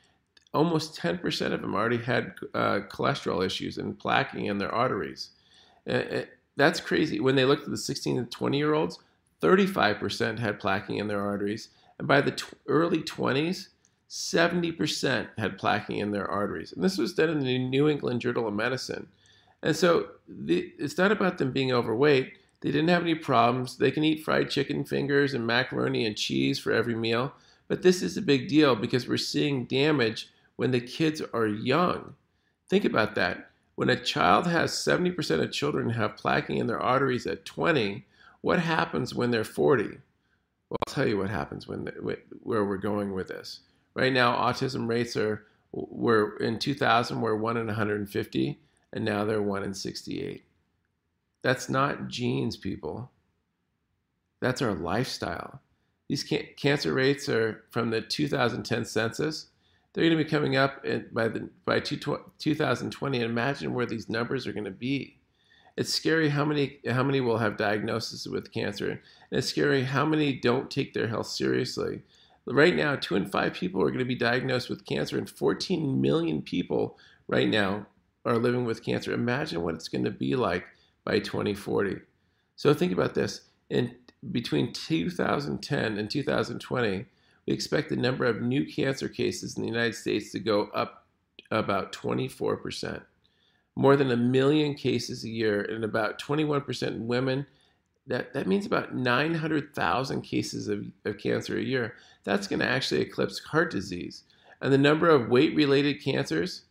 almost 0.53 0.99
10% 0.99 1.53
of 1.53 1.61
them 1.61 1.75
already 1.75 1.97
had 1.97 2.33
uh, 2.53 2.79
cholesterol 2.89 3.45
issues 3.45 3.77
and 3.77 3.99
plaquing 3.99 4.49
in 4.49 4.57
their 4.57 4.73
arteries. 4.73 5.29
That's 6.55 6.79
crazy. 6.79 7.19
When 7.19 7.35
they 7.35 7.45
looked 7.45 7.63
at 7.63 7.71
the 7.71 7.77
16 7.77 8.17
to 8.17 8.23
20 8.23 8.57
year 8.57 8.73
olds, 8.73 8.99
35% 9.41 10.39
had 10.39 10.59
plaquing 10.59 10.99
in 10.99 11.07
their 11.07 11.21
arteries, 11.21 11.69
and 11.99 12.07
by 12.07 12.21
the 12.21 12.31
t- 12.31 12.45
early 12.67 12.99
20s, 12.99 13.67
70% 14.09 15.27
had 15.37 15.57
plaquing 15.57 15.99
in 15.99 16.11
their 16.11 16.29
arteries. 16.29 16.71
And 16.71 16.83
this 16.83 16.97
was 16.97 17.13
done 17.13 17.29
in 17.29 17.39
the 17.39 17.57
New 17.57 17.89
England 17.89 18.21
Journal 18.21 18.47
of 18.47 18.53
Medicine. 18.53 19.07
And 19.63 19.75
so 19.75 20.09
the, 20.27 20.71
it's 20.77 20.97
not 20.97 21.11
about 21.11 21.39
them 21.39 21.51
being 21.51 21.71
overweight. 21.71 22.33
They 22.61 22.71
didn't 22.71 22.89
have 22.89 23.01
any 23.01 23.15
problems. 23.15 23.77
They 23.77 23.91
can 23.91 24.03
eat 24.03 24.23
fried 24.23 24.49
chicken 24.49 24.83
fingers 24.83 25.33
and 25.33 25.47
macaroni 25.47 26.05
and 26.05 26.15
cheese 26.15 26.59
for 26.59 26.71
every 26.71 26.95
meal. 26.95 27.33
But 27.67 27.81
this 27.81 28.01
is 28.03 28.15
a 28.15 28.21
big 28.21 28.47
deal 28.47 28.75
because 28.75 29.07
we're 29.07 29.17
seeing 29.17 29.65
damage 29.65 30.29
when 30.57 30.71
the 30.71 30.81
kids 30.81 31.21
are 31.33 31.47
young. 31.47 32.15
Think 32.69 32.85
about 32.85 33.15
that. 33.15 33.49
When 33.75 33.89
a 33.89 33.99
child 33.99 34.47
has 34.47 34.71
70% 34.71 35.41
of 35.41 35.51
children 35.51 35.89
have 35.89 36.15
plaquing 36.15 36.57
in 36.57 36.67
their 36.67 36.79
arteries 36.79 37.25
at 37.25 37.45
20, 37.45 38.05
what 38.41 38.59
happens 38.59 39.15
when 39.15 39.31
they're 39.31 39.43
40? 39.43 39.83
Well, 40.69 40.77
I'll 40.87 40.93
tell 40.93 41.07
you 41.07 41.17
what 41.17 41.29
happens 41.29 41.67
when 41.67 41.89
where 42.43 42.65
we're 42.65 42.77
going 42.77 43.13
with 43.13 43.29
this. 43.29 43.61
Right 43.95 44.13
now, 44.13 44.35
autism 44.35 44.87
rates 44.87 45.15
are 45.15 45.45
were 45.71 46.37
in 46.37 46.59
2000 46.59 47.19
were 47.19 47.35
one 47.35 47.57
in 47.57 47.65
150, 47.67 48.59
and 48.93 49.05
now 49.05 49.25
they're 49.25 49.41
one 49.41 49.63
in 49.63 49.73
68. 49.73 50.43
That's 51.41 51.67
not 51.67 52.07
genes, 52.07 52.57
people. 52.57 53.11
That's 54.39 54.61
our 54.61 54.73
lifestyle. 54.73 55.61
These 56.09 56.31
cancer 56.57 56.93
rates 56.93 57.27
are 57.27 57.63
from 57.71 57.89
the 57.89 58.01
2010 58.01 58.85
census. 58.85 59.47
They're 59.93 60.03
going 60.03 60.17
to 60.17 60.23
be 60.23 60.29
coming 60.29 60.55
up 60.55 60.83
by 61.11 61.27
the 61.27 61.49
by 61.65 61.79
2020. 61.79 63.17
And 63.17 63.25
imagine 63.25 63.73
where 63.73 63.85
these 63.85 64.09
numbers 64.09 64.47
are 64.47 64.53
going 64.53 64.65
to 64.65 64.71
be. 64.71 65.19
It's 65.77 65.93
scary 65.93 66.29
how 66.29 66.45
many 66.45 66.79
how 66.89 67.03
many 67.03 67.21
will 67.21 67.37
have 67.37 67.57
diagnosis 67.57 68.27
with 68.27 68.51
cancer 68.51 68.89
and 68.89 68.99
it's 69.31 69.47
scary 69.47 69.83
how 69.83 70.05
many 70.05 70.33
don't 70.33 70.69
take 70.69 70.93
their 70.93 71.07
health 71.07 71.27
seriously. 71.27 72.01
Right 72.45 72.75
now 72.75 72.95
two 72.95 73.15
in 73.15 73.25
five 73.27 73.53
people 73.53 73.81
are 73.81 73.89
going 73.89 73.99
to 73.99 74.05
be 74.05 74.15
diagnosed 74.15 74.69
with 74.69 74.85
cancer 74.85 75.17
and 75.17 75.29
14 75.29 75.99
million 76.01 76.41
people 76.41 76.97
right 77.27 77.47
now 77.47 77.87
are 78.25 78.37
living 78.37 78.65
with 78.65 78.83
cancer. 78.83 79.13
Imagine 79.13 79.61
what 79.61 79.75
it's 79.75 79.87
going 79.87 80.05
to 80.05 80.11
be 80.11 80.35
like 80.35 80.65
by 81.05 81.19
2040 81.19 82.01
so 82.55 82.73
think 82.73 82.91
about 82.91 83.13
this. 83.13 83.41
In 83.69 83.95
between 84.31 84.71
2010 84.73 85.97
and 85.97 86.09
2020 86.09 87.05
we 87.45 87.53
expect 87.53 87.89
the 87.89 87.95
number 87.95 88.25
of 88.25 88.41
new 88.41 88.65
cancer 88.65 89.07
cases 89.07 89.57
in 89.57 89.63
the 89.63 89.69
united 89.69 89.95
states 89.95 90.31
to 90.31 90.39
go 90.39 90.69
up 90.73 91.05
about 91.51 91.91
24 91.91 92.57
percent 92.57 93.03
more 93.75 93.95
than 93.95 94.11
a 94.11 94.17
million 94.17 94.75
cases 94.75 95.23
a 95.23 95.29
year, 95.29 95.61
and 95.61 95.83
about 95.83 96.21
21% 96.21 96.87
in 96.87 97.07
women. 97.07 97.45
That, 98.05 98.33
that 98.33 98.47
means 98.47 98.65
about 98.65 98.93
900,000 98.93 100.21
cases 100.21 100.67
of, 100.67 100.85
of 101.05 101.17
cancer 101.17 101.57
a 101.57 101.63
year. 101.63 101.95
That's 102.23 102.47
going 102.47 102.59
to 102.59 102.67
actually 102.67 103.01
eclipse 103.01 103.39
heart 103.39 103.71
disease. 103.71 104.23
And 104.61 104.71
the 104.71 104.77
number 104.77 105.09
of 105.09 105.29
weight 105.29 105.55
related 105.55 106.03
cancers 106.03 106.63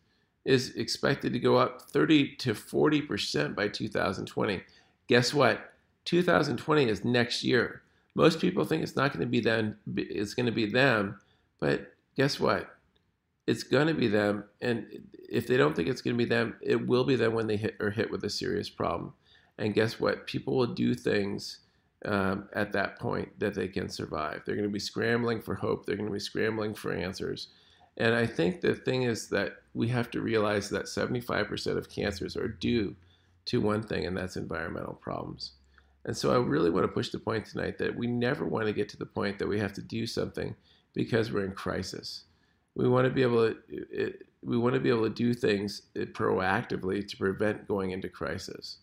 is 0.45 0.75
expected 0.75 1.33
to 1.33 1.39
go 1.39 1.57
up 1.57 1.83
30 1.83 2.37
to 2.37 2.55
40% 2.55 3.55
by 3.55 3.69
2020. 3.69 4.63
Guess 5.09 5.35
what? 5.35 5.73
2020 6.05 6.89
is 6.89 7.05
next 7.05 7.45
year. 7.45 7.82
Most 8.15 8.41
people 8.41 8.65
think 8.65 8.83
it's 8.83 8.97
not 8.97 9.13
going 9.13 9.25
to 9.25 9.31
be 9.31 9.41
them, 9.41 9.77
it's 9.97 10.35
going 10.35 10.47
to 10.47 10.53
be 10.53 10.67
them, 10.67 11.19
but 11.61 11.95
guess 12.17 12.39
what? 12.39 12.77
It's 13.47 13.63
going 13.63 13.87
to 13.87 13.95
be 13.95 14.09
them. 14.09 14.45
And 14.61 14.87
if 15.29 15.47
they 15.47 15.57
don't 15.57 15.75
think 15.75 15.89
it's 15.89 16.03
going 16.03 16.17
to 16.17 16.25
be 16.25 16.29
them, 16.29 16.57
it 16.61 16.87
will 16.87 17.05
be 17.05 17.17
them 17.17 17.35
when 17.35 17.47
they 17.47 17.57
hit, 17.57 17.77
are 17.81 17.91
hit 17.91 18.11
with 18.11 18.25
a 18.25 18.31
serious 18.31 18.69
problem. 18.69 19.15
And 19.59 19.75
guess 19.75 19.99
what? 19.99 20.27
People 20.27 20.57
will 20.57 20.75
do 20.75 20.95
things 20.95 21.61
um, 22.05 22.49
at 22.53 22.73
that 22.73 22.99
point 22.99 23.39
that 23.39 23.55
they 23.55 23.69
can 23.69 23.89
survive. 23.89 24.43
They're 24.45 24.57
going 24.57 24.69
to 24.69 24.73
be 24.73 24.79
scrambling 24.79 25.41
for 25.41 25.55
hope. 25.55 25.87
They're 25.87 25.97
going 25.97 26.09
to 26.09 26.13
be 26.13 26.21
scrambling 26.21 26.75
for 26.75 26.93
answers. 26.93 27.49
And 27.97 28.15
I 28.15 28.27
think 28.27 28.61
the 28.61 28.75
thing 28.75 29.03
is 29.03 29.29
that 29.29 29.57
we 29.75 29.89
have 29.89 30.11
to 30.13 30.21
realize 30.21 30.71
that 30.71 30.87
75% 30.87 31.77
of 31.77 31.91
cancers 31.91 32.37
are 32.37 32.49
due 32.49 32.97
to 33.47 33.61
one 33.61 33.83
thing, 33.83 34.07
and 34.07 34.17
that's 34.17 34.37
environmental 34.37 34.95
problems. 34.95 35.53
And 36.05 36.17
so 36.17 36.33
I 36.33 36.37
really 36.37 36.71
want 36.71 36.85
to 36.85 36.93
push 36.93 37.11
the 37.11 37.19
point 37.19 37.47
tonight 37.47 37.79
that 37.79 37.95
we 37.95 38.07
never 38.07 38.45
want 38.45 38.67
to 38.67 38.73
get 38.73 38.89
to 38.91 38.97
the 38.97 39.07
point 39.07 39.39
that 39.39 39.49
we 39.49 39.59
have 39.61 39.73
to 39.75 39.83
do 39.83 40.07
something 40.07 40.55
because 40.95 41.31
we're 41.31 41.45
in 41.45 41.53
crisis. 41.53 42.25
We 42.75 42.89
want 42.89 43.07
to 43.07 43.11
be 43.11 43.23
able 43.23 43.55
to 43.55 44.15
we 44.45 44.59
want 44.59 44.75
to 44.75 44.81
be 44.81 44.89
able 44.89 45.05
to 45.05 45.11
do 45.11 45.35
things 45.35 45.83
uh, 45.97 46.01
proactively 46.07 47.07
to 47.07 47.17
prevent 47.17 47.69
going 47.69 47.93
into 47.93 48.09
crisis. 48.09 48.79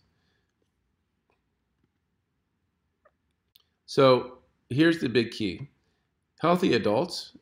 So 3.84 4.38
here's 4.70 5.00
the 5.00 5.08
big 5.08 5.32
key 5.32 5.68
healthy 6.40 6.72
adults, 6.72 7.36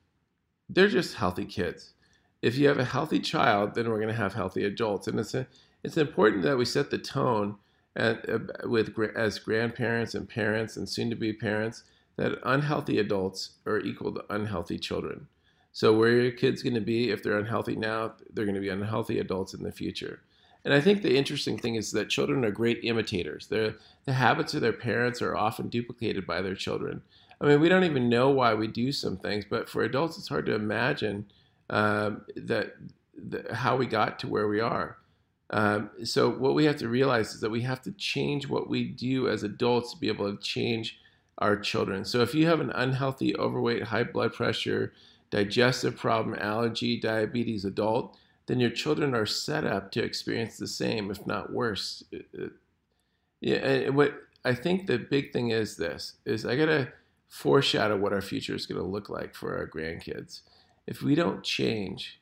they're 0.68 0.88
just 0.88 1.14
healthy 1.14 1.44
kids. 1.44 1.92
If 2.42 2.56
you 2.56 2.66
have 2.68 2.78
a 2.78 2.84
healthy 2.84 3.20
child, 3.20 3.74
then 3.74 3.88
we're 3.88 4.00
going 4.00 4.08
to 4.08 4.14
have 4.14 4.34
healthy 4.34 4.64
adults. 4.64 5.06
And 5.06 5.18
it's, 5.20 5.34
a, 5.34 5.46
it's 5.82 5.96
important 5.96 6.42
that 6.42 6.56
we 6.56 6.64
set 6.64 6.90
the 6.90 6.98
tone 6.98 7.56
uh, 7.98 8.14
with 8.64 8.96
as 9.16 9.38
grandparents 9.38 10.14
and 10.14 10.28
parents 10.28 10.76
and 10.76 10.88
soon 10.88 11.10
to 11.10 11.16
be 11.16 11.32
parents 11.32 11.82
that 12.16 12.38
unhealthy 12.44 12.98
adults 12.98 13.50
are 13.66 13.78
equal 13.78 14.12
to 14.12 14.24
unhealthy 14.30 14.78
children. 14.78 15.26
So 15.72 15.96
where 15.96 16.10
your 16.10 16.32
kid's 16.32 16.62
going 16.62 16.74
to 16.74 16.80
be 16.80 17.10
if 17.10 17.22
they're 17.22 17.38
unhealthy 17.38 17.76
now, 17.76 18.14
they're 18.32 18.44
going 18.44 18.54
to 18.54 18.60
be 18.60 18.68
unhealthy 18.68 19.18
adults 19.18 19.54
in 19.54 19.62
the 19.62 19.72
future. 19.72 20.20
And 20.64 20.74
I 20.74 20.80
think 20.80 21.02
the 21.02 21.16
interesting 21.16 21.56
thing 21.56 21.76
is 21.76 21.92
that 21.92 22.08
children 22.08 22.44
are 22.44 22.50
great 22.50 22.80
imitators. 22.82 23.46
The 23.46 23.76
habits 24.06 24.54
of 24.54 24.60
their 24.60 24.72
parents 24.72 25.22
are 25.22 25.36
often 25.36 25.68
duplicated 25.68 26.26
by 26.26 26.42
their 26.42 26.56
children. 26.56 27.02
I 27.40 27.46
mean, 27.46 27.60
we 27.60 27.68
don't 27.68 27.84
even 27.84 28.08
know 28.08 28.30
why 28.30 28.54
we 28.54 28.66
do 28.66 28.90
some 28.90 29.16
things, 29.16 29.44
but 29.48 29.68
for 29.68 29.82
adults, 29.82 30.18
it's 30.18 30.28
hard 30.28 30.46
to 30.46 30.54
imagine 30.54 31.26
um, 31.70 32.22
that 32.34 32.74
the, 33.16 33.54
how 33.54 33.76
we 33.76 33.86
got 33.86 34.18
to 34.20 34.28
where 34.28 34.48
we 34.48 34.60
are. 34.60 34.98
Um, 35.50 35.90
so 36.04 36.30
what 36.30 36.54
we 36.54 36.66
have 36.66 36.76
to 36.76 36.88
realize 36.88 37.34
is 37.34 37.40
that 37.40 37.50
we 37.50 37.62
have 37.62 37.80
to 37.82 37.92
change 37.92 38.48
what 38.48 38.68
we 38.68 38.84
do 38.84 39.28
as 39.28 39.42
adults 39.42 39.92
to 39.92 39.98
be 39.98 40.08
able 40.08 40.30
to 40.30 40.42
change 40.42 40.98
our 41.38 41.56
children. 41.56 42.04
So 42.04 42.20
if 42.20 42.34
you 42.34 42.46
have 42.46 42.60
an 42.60 42.70
unhealthy, 42.70 43.36
overweight, 43.36 43.84
high 43.84 44.04
blood 44.04 44.34
pressure, 44.34 44.92
digestive 45.30 45.96
problem, 45.96 46.36
allergy, 46.38 46.98
diabetes 47.00 47.64
adult, 47.64 48.16
then 48.46 48.60
your 48.60 48.70
children 48.70 49.14
are 49.14 49.26
set 49.26 49.64
up 49.64 49.92
to 49.92 50.02
experience 50.02 50.56
the 50.56 50.66
same, 50.66 51.10
if 51.10 51.26
not 51.26 51.52
worse. 51.52 52.02
Yeah, 53.40 53.56
and 53.56 53.96
what 53.96 54.14
I 54.44 54.54
think 54.54 54.86
the 54.86 54.98
big 54.98 55.32
thing 55.32 55.50
is 55.50 55.76
this 55.76 56.14
is 56.24 56.44
I 56.44 56.56
gotta 56.56 56.92
foreshadow 57.28 57.96
what 57.96 58.12
our 58.12 58.22
future 58.22 58.54
is 58.54 58.66
gonna 58.66 58.82
look 58.82 59.08
like 59.08 59.34
for 59.34 59.56
our 59.56 59.66
grandkids. 59.66 60.40
if 60.86 61.02
we 61.02 61.14
don't 61.14 61.44
change, 61.44 62.18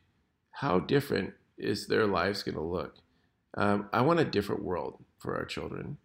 how 0.50 0.80
different 0.80 1.34
is 1.58 1.86
their 1.86 2.06
lives 2.06 2.42
going 2.42 2.56
to 2.56 2.62
look? 2.62 2.96
Um, 3.56 3.88
I 3.92 4.02
want 4.02 4.20
a 4.20 4.24
different 4.24 4.62
world 4.62 5.02
for 5.18 5.36
our 5.36 5.44
children. 5.44 5.96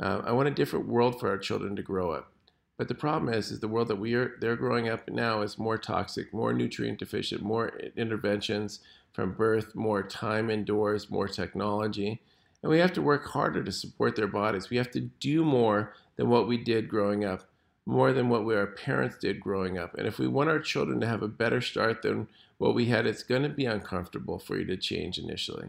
Uh, 0.00 0.22
I 0.24 0.32
want 0.32 0.48
a 0.48 0.52
different 0.52 0.88
world 0.88 1.20
for 1.20 1.28
our 1.28 1.38
children 1.38 1.76
to 1.76 1.82
grow 1.82 2.10
up. 2.10 2.32
But 2.76 2.88
the 2.88 2.94
problem 2.94 3.32
is, 3.32 3.50
is 3.50 3.60
the 3.60 3.68
world 3.68 3.88
that 3.88 4.00
we 4.00 4.14
are 4.14 4.36
they're 4.40 4.56
growing 4.56 4.88
up 4.88 5.08
now 5.08 5.42
is 5.42 5.58
more 5.58 5.78
toxic, 5.78 6.32
more 6.34 6.52
nutrient 6.52 6.98
deficient, 6.98 7.42
more 7.42 7.68
interventions 7.96 8.80
from 9.12 9.34
birth, 9.34 9.76
more 9.76 10.02
time 10.02 10.50
indoors, 10.50 11.08
more 11.08 11.28
technology, 11.28 12.20
and 12.62 12.70
we 12.70 12.78
have 12.78 12.92
to 12.94 13.02
work 13.02 13.26
harder 13.26 13.62
to 13.62 13.70
support 13.70 14.16
their 14.16 14.26
bodies. 14.26 14.70
We 14.70 14.78
have 14.78 14.90
to 14.92 15.00
do 15.00 15.44
more 15.44 15.94
than 16.16 16.28
what 16.28 16.48
we 16.48 16.56
did 16.56 16.88
growing 16.88 17.24
up, 17.24 17.44
more 17.86 18.12
than 18.12 18.28
what 18.28 18.44
we, 18.44 18.56
our 18.56 18.66
parents 18.66 19.18
did 19.18 19.38
growing 19.38 19.78
up. 19.78 19.94
And 19.96 20.08
if 20.08 20.18
we 20.18 20.26
want 20.26 20.50
our 20.50 20.58
children 20.58 20.98
to 21.00 21.06
have 21.06 21.22
a 21.22 21.28
better 21.28 21.60
start 21.60 22.02
than 22.02 22.26
what 22.58 22.74
we 22.74 22.86
had, 22.86 23.06
it's 23.06 23.22
going 23.22 23.42
to 23.42 23.48
be 23.48 23.66
uncomfortable 23.66 24.38
for 24.38 24.58
you 24.58 24.64
to 24.64 24.76
change 24.76 25.18
initially. 25.18 25.68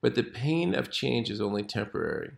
But 0.00 0.14
the 0.14 0.22
pain 0.22 0.74
of 0.74 0.90
change 0.90 1.30
is 1.30 1.40
only 1.40 1.62
temporary. 1.62 2.32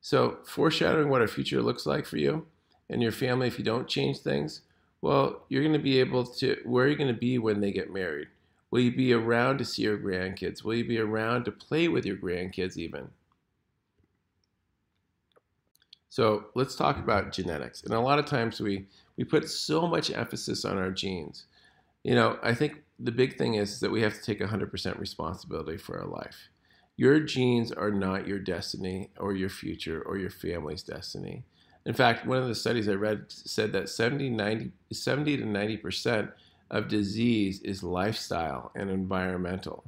So, 0.00 0.38
foreshadowing 0.44 1.08
what 1.08 1.20
our 1.20 1.28
future 1.28 1.62
looks 1.62 1.86
like 1.86 2.06
for 2.06 2.16
you 2.16 2.46
and 2.88 3.02
your 3.02 3.12
family 3.12 3.46
if 3.46 3.58
you 3.58 3.64
don't 3.64 3.88
change 3.88 4.18
things, 4.18 4.62
well, 5.00 5.44
you're 5.48 5.62
going 5.62 5.72
to 5.74 5.78
be 5.78 6.00
able 6.00 6.24
to, 6.24 6.56
where 6.64 6.84
are 6.84 6.88
you 6.88 6.96
going 6.96 7.12
to 7.12 7.18
be 7.18 7.38
when 7.38 7.60
they 7.60 7.72
get 7.72 7.92
married? 7.92 8.28
Will 8.70 8.80
you 8.80 8.94
be 8.94 9.12
around 9.12 9.58
to 9.58 9.64
see 9.64 9.82
your 9.82 9.98
grandkids? 9.98 10.62
Will 10.62 10.74
you 10.74 10.86
be 10.86 10.98
around 10.98 11.44
to 11.44 11.52
play 11.52 11.88
with 11.88 12.04
your 12.04 12.16
grandkids 12.16 12.76
even? 12.76 13.10
So 16.08 16.46
let's 16.54 16.74
talk 16.74 16.98
about 16.98 17.32
genetics. 17.32 17.82
And 17.82 17.94
a 17.94 18.00
lot 18.00 18.18
of 18.18 18.26
times 18.26 18.60
we, 18.60 18.86
we 19.16 19.24
put 19.24 19.48
so 19.48 19.86
much 19.86 20.10
emphasis 20.10 20.64
on 20.64 20.76
our 20.76 20.90
genes. 20.90 21.44
You 22.02 22.14
know, 22.14 22.38
I 22.42 22.54
think 22.54 22.82
the 22.98 23.12
big 23.12 23.38
thing 23.38 23.54
is 23.54 23.80
that 23.80 23.90
we 23.90 24.02
have 24.02 24.14
to 24.14 24.22
take 24.22 24.40
100% 24.40 24.98
responsibility 24.98 25.76
for 25.76 25.98
our 26.00 26.06
life. 26.06 26.48
Your 26.98 27.20
genes 27.20 27.70
are 27.70 27.92
not 27.92 28.26
your 28.26 28.40
destiny 28.40 29.10
or 29.20 29.32
your 29.32 29.48
future 29.48 30.02
or 30.02 30.18
your 30.18 30.30
family's 30.30 30.82
destiny. 30.82 31.44
In 31.86 31.94
fact, 31.94 32.26
one 32.26 32.38
of 32.38 32.48
the 32.48 32.56
studies 32.56 32.88
I 32.88 32.94
read 32.94 33.26
said 33.28 33.72
that 33.72 33.88
70, 33.88 34.30
90, 34.30 34.72
70 34.92 35.36
to 35.36 35.44
90% 35.44 36.32
of 36.72 36.88
disease 36.88 37.60
is 37.60 37.84
lifestyle 37.84 38.72
and 38.74 38.90
environmental. 38.90 39.84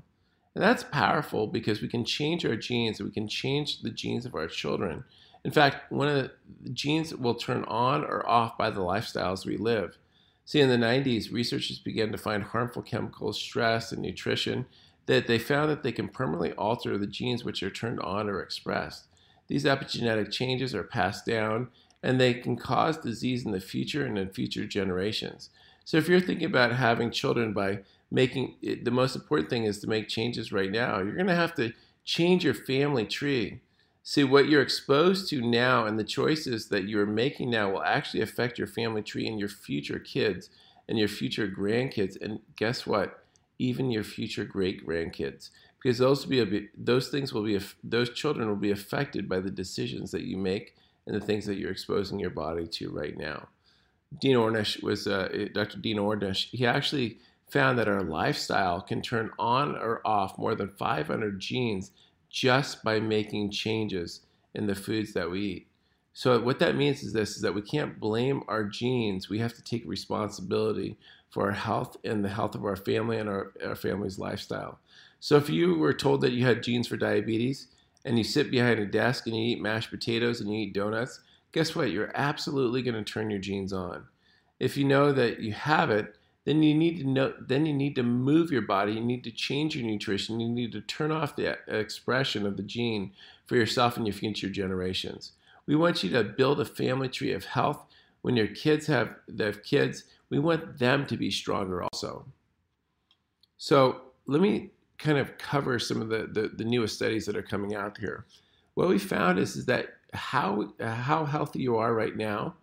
And 0.54 0.62
that's 0.62 0.84
powerful 0.84 1.48
because 1.48 1.82
we 1.82 1.88
can 1.88 2.04
change 2.04 2.46
our 2.46 2.54
genes 2.54 3.02
we 3.02 3.10
can 3.10 3.26
change 3.26 3.82
the 3.82 3.90
genes 3.90 4.24
of 4.24 4.36
our 4.36 4.46
children. 4.46 5.02
In 5.44 5.50
fact, 5.50 5.90
one 5.90 6.06
of 6.06 6.30
the 6.62 6.70
genes 6.70 7.12
will 7.12 7.34
turn 7.34 7.64
on 7.64 8.04
or 8.04 8.24
off 8.28 8.56
by 8.56 8.70
the 8.70 8.82
lifestyles 8.82 9.44
we 9.44 9.56
live. 9.56 9.98
See, 10.44 10.60
in 10.60 10.68
the 10.68 10.76
90s, 10.76 11.32
researchers 11.32 11.80
began 11.80 12.12
to 12.12 12.18
find 12.18 12.44
harmful 12.44 12.82
chemicals, 12.82 13.40
stress, 13.40 13.90
and 13.90 14.00
nutrition 14.00 14.66
that 15.10 15.26
they 15.26 15.40
found 15.40 15.68
that 15.68 15.82
they 15.82 15.90
can 15.90 16.06
permanently 16.06 16.52
alter 16.52 16.96
the 16.96 17.04
genes 17.04 17.44
which 17.44 17.64
are 17.64 17.70
turned 17.70 17.98
on 17.98 18.28
or 18.28 18.40
expressed. 18.40 19.06
These 19.48 19.64
epigenetic 19.64 20.30
changes 20.30 20.72
are 20.72 20.84
passed 20.84 21.26
down 21.26 21.66
and 22.00 22.20
they 22.20 22.32
can 22.32 22.56
cause 22.56 22.96
disease 22.96 23.44
in 23.44 23.50
the 23.50 23.60
future 23.60 24.06
and 24.06 24.16
in 24.16 24.30
future 24.30 24.66
generations. 24.66 25.50
So 25.84 25.96
if 25.96 26.08
you're 26.08 26.20
thinking 26.20 26.46
about 26.46 26.70
having 26.70 27.10
children 27.10 27.52
by 27.52 27.80
making 28.08 28.54
it, 28.62 28.84
the 28.84 28.92
most 28.92 29.16
important 29.16 29.50
thing 29.50 29.64
is 29.64 29.80
to 29.80 29.88
make 29.88 30.06
changes 30.06 30.52
right 30.52 30.70
now, 30.70 30.98
you're 30.98 31.16
going 31.16 31.26
to 31.26 31.34
have 31.34 31.56
to 31.56 31.72
change 32.04 32.44
your 32.44 32.54
family 32.54 33.04
tree. 33.04 33.62
See, 34.04 34.22
what 34.22 34.48
you're 34.48 34.62
exposed 34.62 35.28
to 35.30 35.40
now 35.40 35.86
and 35.86 35.98
the 35.98 36.04
choices 36.04 36.68
that 36.68 36.84
you're 36.84 37.04
making 37.04 37.50
now 37.50 37.72
will 37.72 37.82
actually 37.82 38.20
affect 38.20 38.58
your 38.58 38.68
family 38.68 39.02
tree 39.02 39.26
and 39.26 39.40
your 39.40 39.48
future 39.48 39.98
kids 39.98 40.50
and 40.88 40.96
your 40.96 41.08
future 41.08 41.48
grandkids. 41.48 42.16
And 42.22 42.38
guess 42.54 42.86
what? 42.86 43.19
Even 43.60 43.90
your 43.90 44.04
future 44.04 44.44
great 44.44 44.86
grandkids. 44.86 45.50
Because 45.82 45.98
those 45.98 46.26
will 46.26 46.46
be 46.46 46.68
those 46.76 47.08
things 47.08 47.32
will 47.32 47.44
be 47.44 47.60
those 47.84 48.10
children 48.10 48.48
will 48.48 48.56
be 48.56 48.70
affected 48.70 49.28
by 49.28 49.40
the 49.40 49.50
decisions 49.50 50.10
that 50.10 50.24
you 50.24 50.36
make 50.36 50.76
and 51.06 51.14
the 51.14 51.24
things 51.24 51.46
that 51.46 51.58
you're 51.58 51.70
exposing 51.70 52.18
your 52.18 52.30
body 52.30 52.66
to 52.66 52.90
right 52.90 53.16
now. 53.16 53.48
Dean 54.18 54.36
Ornish 54.36 54.82
was 54.82 55.06
uh, 55.06 55.28
Dr. 55.54 55.78
Dean 55.78 55.98
Ornish. 55.98 56.48
He 56.50 56.66
actually 56.66 57.18
found 57.50 57.78
that 57.78 57.88
our 57.88 58.02
lifestyle 58.02 58.80
can 58.80 59.02
turn 59.02 59.30
on 59.38 59.76
or 59.76 60.06
off 60.06 60.38
more 60.38 60.54
than 60.54 60.68
500 60.78 61.38
genes 61.38 61.90
just 62.28 62.82
by 62.82 63.00
making 63.00 63.50
changes 63.50 64.20
in 64.54 64.66
the 64.66 64.74
foods 64.74 65.12
that 65.12 65.30
we 65.30 65.40
eat. 65.40 65.66
So 66.12 66.40
what 66.40 66.58
that 66.58 66.76
means 66.76 67.02
is 67.02 67.12
this 67.12 67.36
is 67.36 67.42
that 67.42 67.54
we 67.54 67.62
can't 67.62 68.00
blame 68.00 68.42
our 68.48 68.64
genes. 68.64 69.28
We 69.28 69.38
have 69.38 69.54
to 69.54 69.62
take 69.62 69.86
responsibility 69.86 70.96
for 71.30 71.46
our 71.46 71.52
health 71.52 71.96
and 72.04 72.24
the 72.24 72.28
health 72.28 72.54
of 72.54 72.64
our 72.64 72.76
family 72.76 73.16
and 73.16 73.28
our, 73.28 73.52
our 73.64 73.76
family's 73.76 74.18
lifestyle. 74.18 74.78
So 75.20 75.36
if 75.36 75.48
you 75.48 75.78
were 75.78 75.94
told 75.94 76.20
that 76.22 76.32
you 76.32 76.44
had 76.44 76.62
genes 76.62 76.88
for 76.88 76.96
diabetes 76.96 77.68
and 78.04 78.18
you 78.18 78.24
sit 78.24 78.50
behind 78.50 78.80
a 78.80 78.86
desk 78.86 79.26
and 79.26 79.36
you 79.36 79.42
eat 79.42 79.62
mashed 79.62 79.90
potatoes 79.90 80.40
and 80.40 80.50
you 80.50 80.66
eat 80.66 80.74
donuts, 80.74 81.20
guess 81.52 81.74
what? 81.74 81.90
You're 81.90 82.12
absolutely 82.14 82.82
going 82.82 83.02
to 83.02 83.12
turn 83.12 83.30
your 83.30 83.40
genes 83.40 83.72
on. 83.72 84.04
If 84.58 84.76
you 84.76 84.84
know 84.84 85.12
that 85.12 85.40
you 85.40 85.52
have 85.52 85.90
it, 85.90 86.16
then 86.44 86.62
you 86.62 86.74
need 86.74 86.98
to 86.98 87.08
know 87.08 87.34
then 87.38 87.66
you 87.66 87.72
need 87.72 87.94
to 87.94 88.02
move 88.02 88.50
your 88.50 88.62
body 88.62 88.92
you 88.92 89.00
need 89.00 89.22
to 89.24 89.30
change 89.30 89.76
your 89.76 89.86
nutrition 89.86 90.40
you 90.40 90.48
need 90.48 90.72
to 90.72 90.80
turn 90.80 91.12
off 91.12 91.36
the 91.36 91.58
expression 91.68 92.46
of 92.46 92.56
the 92.56 92.62
gene 92.62 93.12
for 93.46 93.56
yourself 93.56 93.96
and 93.96 94.06
your 94.06 94.14
future 94.14 94.48
generations 94.48 95.32
we 95.66 95.76
want 95.76 96.02
you 96.02 96.10
to 96.10 96.24
build 96.24 96.60
a 96.60 96.64
family 96.64 97.08
tree 97.08 97.32
of 97.32 97.44
health 97.44 97.84
when 98.22 98.36
your 98.36 98.46
kids 98.48 98.86
have 98.86 99.14
their 99.28 99.52
kids 99.52 100.04
we 100.28 100.38
want 100.38 100.78
them 100.78 101.06
to 101.06 101.16
be 101.16 101.30
stronger 101.30 101.82
also 101.82 102.24
so 103.56 104.02
let 104.26 104.40
me 104.40 104.70
kind 104.98 105.18
of 105.18 105.36
cover 105.38 105.78
some 105.78 106.02
of 106.02 106.08
the, 106.08 106.28
the, 106.32 106.50
the 106.56 106.64
newest 106.64 106.96
studies 106.96 107.26
that 107.26 107.36
are 107.36 107.42
coming 107.42 107.74
out 107.74 107.96
here 107.98 108.26
what 108.74 108.88
we 108.88 108.98
found 108.98 109.38
is, 109.38 109.56
is 109.56 109.66
that 109.66 109.88
how 110.12 110.72
how 110.80 111.24
healthy 111.24 111.60
you 111.60 111.76
are 111.76 111.94
right 111.94 112.16
now 112.16 112.54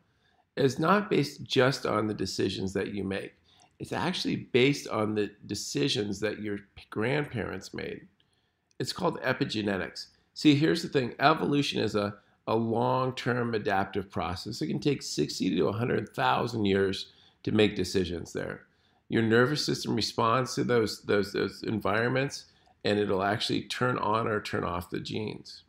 is 0.56 0.80
not 0.80 1.10
based 1.10 1.44
just 1.44 1.86
on 1.86 2.08
the 2.08 2.14
decisions 2.14 2.74
that 2.74 2.94
you 2.94 3.04
make 3.04 3.34
it's 3.80 3.94
actually 3.94 4.36
based 4.36 4.88
on 4.88 5.14
the 5.14 5.32
decisions 5.46 6.20
that 6.22 6.42
your 6.42 6.60
grandparents 6.90 7.74
made. 7.74 8.08
It's 8.80 8.94
called 8.94 9.22
epigenetics. 9.22 10.08
See, 10.34 10.56
here's 10.56 10.82
the 10.82 10.90
thing 10.90 11.14
evolution 11.20 11.82
is 11.82 11.96
a, 11.96 12.16
a 12.48 12.56
long 12.56 13.14
term 13.14 13.54
adaptive 13.54 14.10
process. 14.10 14.62
It 14.62 14.68
can 14.68 14.80
take 14.80 15.02
60 15.02 15.56
to 15.56 15.64
100,000 15.64 16.66
years 16.66 17.12
to 17.44 17.52
make 17.52 17.76
decisions 17.76 18.34
there. 18.34 18.64
Your 19.10 19.24
nervous 19.24 19.66
system 19.66 19.96
responds 19.96 20.56
to 20.56 20.64
those, 20.64 21.02
those, 21.04 21.34
those 21.34 21.64
environments 21.64 22.46
and 22.84 23.00
it'll 23.00 23.24
actually 23.24 23.64
turn 23.64 23.98
on 23.98 24.28
or 24.28 24.42
turn 24.42 24.64
off 24.64 24.90
the 24.90 25.00
genes. 25.00 25.64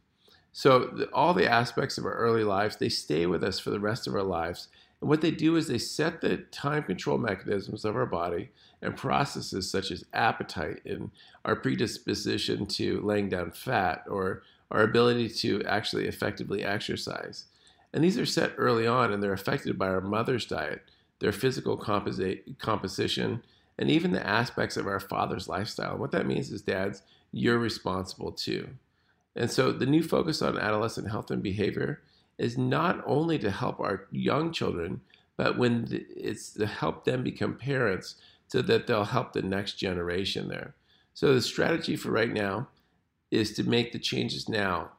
So, 0.52 0.86
the, 0.86 1.06
all 1.12 1.34
the 1.34 1.50
aspects 1.50 1.98
of 1.98 2.04
our 2.04 2.14
early 2.14 2.42
lives, 2.42 2.76
they 2.76 2.88
stay 2.88 3.26
with 3.26 3.44
us 3.44 3.58
for 3.58 3.70
the 3.70 3.80
rest 3.80 4.06
of 4.06 4.14
our 4.14 4.22
lives 4.22 4.68
and 5.00 5.08
what 5.08 5.20
they 5.20 5.30
do 5.30 5.56
is 5.56 5.68
they 5.68 5.78
set 5.78 6.20
the 6.20 6.38
time 6.50 6.82
control 6.82 7.18
mechanisms 7.18 7.84
of 7.84 7.96
our 7.96 8.06
body 8.06 8.50
and 8.82 8.96
processes 8.96 9.70
such 9.70 9.90
as 9.90 10.04
appetite 10.12 10.80
and 10.84 11.10
our 11.44 11.56
predisposition 11.56 12.66
to 12.66 13.00
laying 13.02 13.28
down 13.28 13.50
fat 13.52 14.04
or 14.08 14.42
our 14.70 14.82
ability 14.82 15.28
to 15.28 15.62
actually 15.64 16.06
effectively 16.06 16.64
exercise. 16.64 17.46
And 17.92 18.04
these 18.04 18.18
are 18.18 18.26
set 18.26 18.52
early 18.58 18.86
on 18.86 19.12
and 19.12 19.22
they're 19.22 19.32
affected 19.32 19.78
by 19.78 19.88
our 19.88 20.00
mother's 20.00 20.44
diet, 20.44 20.82
their 21.20 21.32
physical 21.32 21.76
composition, 21.76 23.42
and 23.78 23.90
even 23.90 24.12
the 24.12 24.26
aspects 24.26 24.76
of 24.76 24.86
our 24.86 25.00
father's 25.00 25.48
lifestyle. 25.48 25.96
What 25.96 26.10
that 26.12 26.26
means 26.26 26.50
is, 26.50 26.62
dads, 26.62 27.02
you're 27.32 27.58
responsible 27.58 28.32
too. 28.32 28.68
And 29.36 29.50
so 29.50 29.72
the 29.72 29.86
new 29.86 30.02
focus 30.02 30.42
on 30.42 30.58
adolescent 30.58 31.10
health 31.10 31.30
and 31.30 31.42
behavior 31.42 32.02
is 32.38 32.58
not 32.58 33.02
only 33.06 33.38
to 33.38 33.50
help 33.50 33.80
our 33.80 34.06
young 34.10 34.52
children, 34.52 35.00
but 35.36 35.56
when 35.56 36.04
it's 36.16 36.50
to 36.54 36.66
help 36.66 37.04
them 37.04 37.22
become 37.22 37.54
parents 37.54 38.16
so 38.48 38.62
that 38.62 38.86
they'll 38.86 39.04
help 39.04 39.32
the 39.32 39.42
next 39.42 39.74
generation 39.74 40.48
there. 40.48 40.74
So 41.14 41.34
the 41.34 41.40
strategy 41.42 41.96
for 41.96 42.10
right 42.10 42.32
now 42.32 42.68
is 43.30 43.52
to 43.54 43.62
make 43.62 43.92
the 43.92 43.98
changes 43.98 44.48
now 44.48 44.90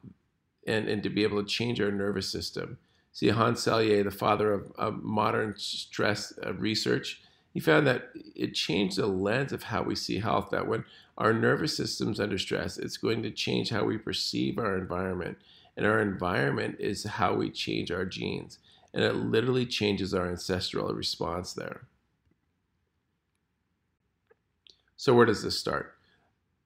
and, 0.66 0.88
and 0.88 1.02
to 1.02 1.10
be 1.10 1.22
able 1.22 1.42
to 1.42 1.48
change 1.48 1.80
our 1.80 1.90
nervous 1.90 2.30
system. 2.30 2.78
See, 3.12 3.28
Hans 3.28 3.60
Selye, 3.60 4.04
the 4.04 4.10
father 4.10 4.52
of, 4.52 4.72
of 4.76 5.02
modern 5.02 5.54
stress 5.56 6.32
uh, 6.44 6.54
research, 6.54 7.20
he 7.52 7.58
found 7.58 7.86
that 7.86 8.10
it 8.36 8.54
changed 8.54 8.96
the 8.96 9.06
lens 9.06 9.52
of 9.52 9.64
how 9.64 9.82
we 9.82 9.96
see 9.96 10.20
health, 10.20 10.50
that 10.50 10.68
when 10.68 10.84
our 11.18 11.32
nervous 11.32 11.76
system's 11.76 12.20
under 12.20 12.38
stress, 12.38 12.78
it's 12.78 12.96
going 12.96 13.22
to 13.24 13.30
change 13.30 13.70
how 13.70 13.84
we 13.84 13.98
perceive 13.98 14.58
our 14.58 14.78
environment. 14.78 15.38
And 15.76 15.84
our 15.84 16.00
environment 16.00 16.76
is 16.78 17.04
how 17.04 17.34
we 17.34 17.50
change 17.50 17.90
our 17.90 18.04
genes. 18.04 18.58
And 18.94 19.02
it 19.02 19.14
literally 19.14 19.66
changes 19.66 20.14
our 20.14 20.28
ancestral 20.28 20.94
response 20.94 21.52
there. 21.52 21.82
So, 24.96 25.14
where 25.14 25.26
does 25.26 25.42
this 25.42 25.58
start? 25.58 25.94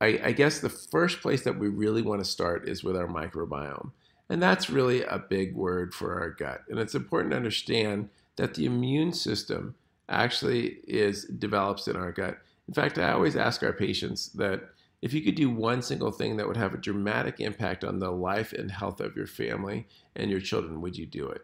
I, 0.00 0.20
I, 0.24 0.32
guess 0.32 0.58
the 0.58 0.68
first 0.68 1.20
place 1.20 1.42
that 1.44 1.58
we 1.58 1.68
really 1.68 2.02
want 2.02 2.22
to 2.22 2.28
start 2.28 2.68
is 2.68 2.82
with 2.82 2.96
our 2.96 3.06
microbiome. 3.06 3.92
And 4.28 4.42
that's 4.42 4.70
really 4.70 5.02
a 5.02 5.18
big 5.18 5.54
word 5.54 5.94
for 5.94 6.18
our 6.20 6.30
gut. 6.30 6.62
And 6.68 6.78
it's 6.78 6.94
important 6.94 7.32
to 7.32 7.36
understand 7.36 8.08
that 8.36 8.54
the 8.54 8.66
immune 8.66 9.12
system 9.12 9.74
actually 10.08 10.78
is 10.86 11.24
develops 11.24 11.88
in 11.88 11.96
our 11.96 12.12
gut. 12.12 12.38
In 12.68 12.74
fact, 12.74 12.98
I 12.98 13.12
always 13.12 13.36
ask 13.36 13.62
our 13.62 13.72
patients 13.72 14.28
that 14.30 14.70
if 15.02 15.12
you 15.12 15.20
could 15.20 15.34
do 15.34 15.50
one 15.50 15.82
single 15.82 16.10
thing 16.10 16.36
that 16.36 16.48
would 16.48 16.56
have 16.56 16.72
a 16.72 16.78
dramatic 16.78 17.38
impact 17.38 17.84
on 17.84 17.98
the 17.98 18.10
life 18.10 18.52
and 18.52 18.70
health 18.70 19.00
of 19.00 19.16
your 19.16 19.26
family 19.26 19.86
and 20.16 20.30
your 20.30 20.40
children, 20.40 20.80
would 20.80 20.96
you 20.96 21.04
do 21.04 21.28
it? 21.28 21.42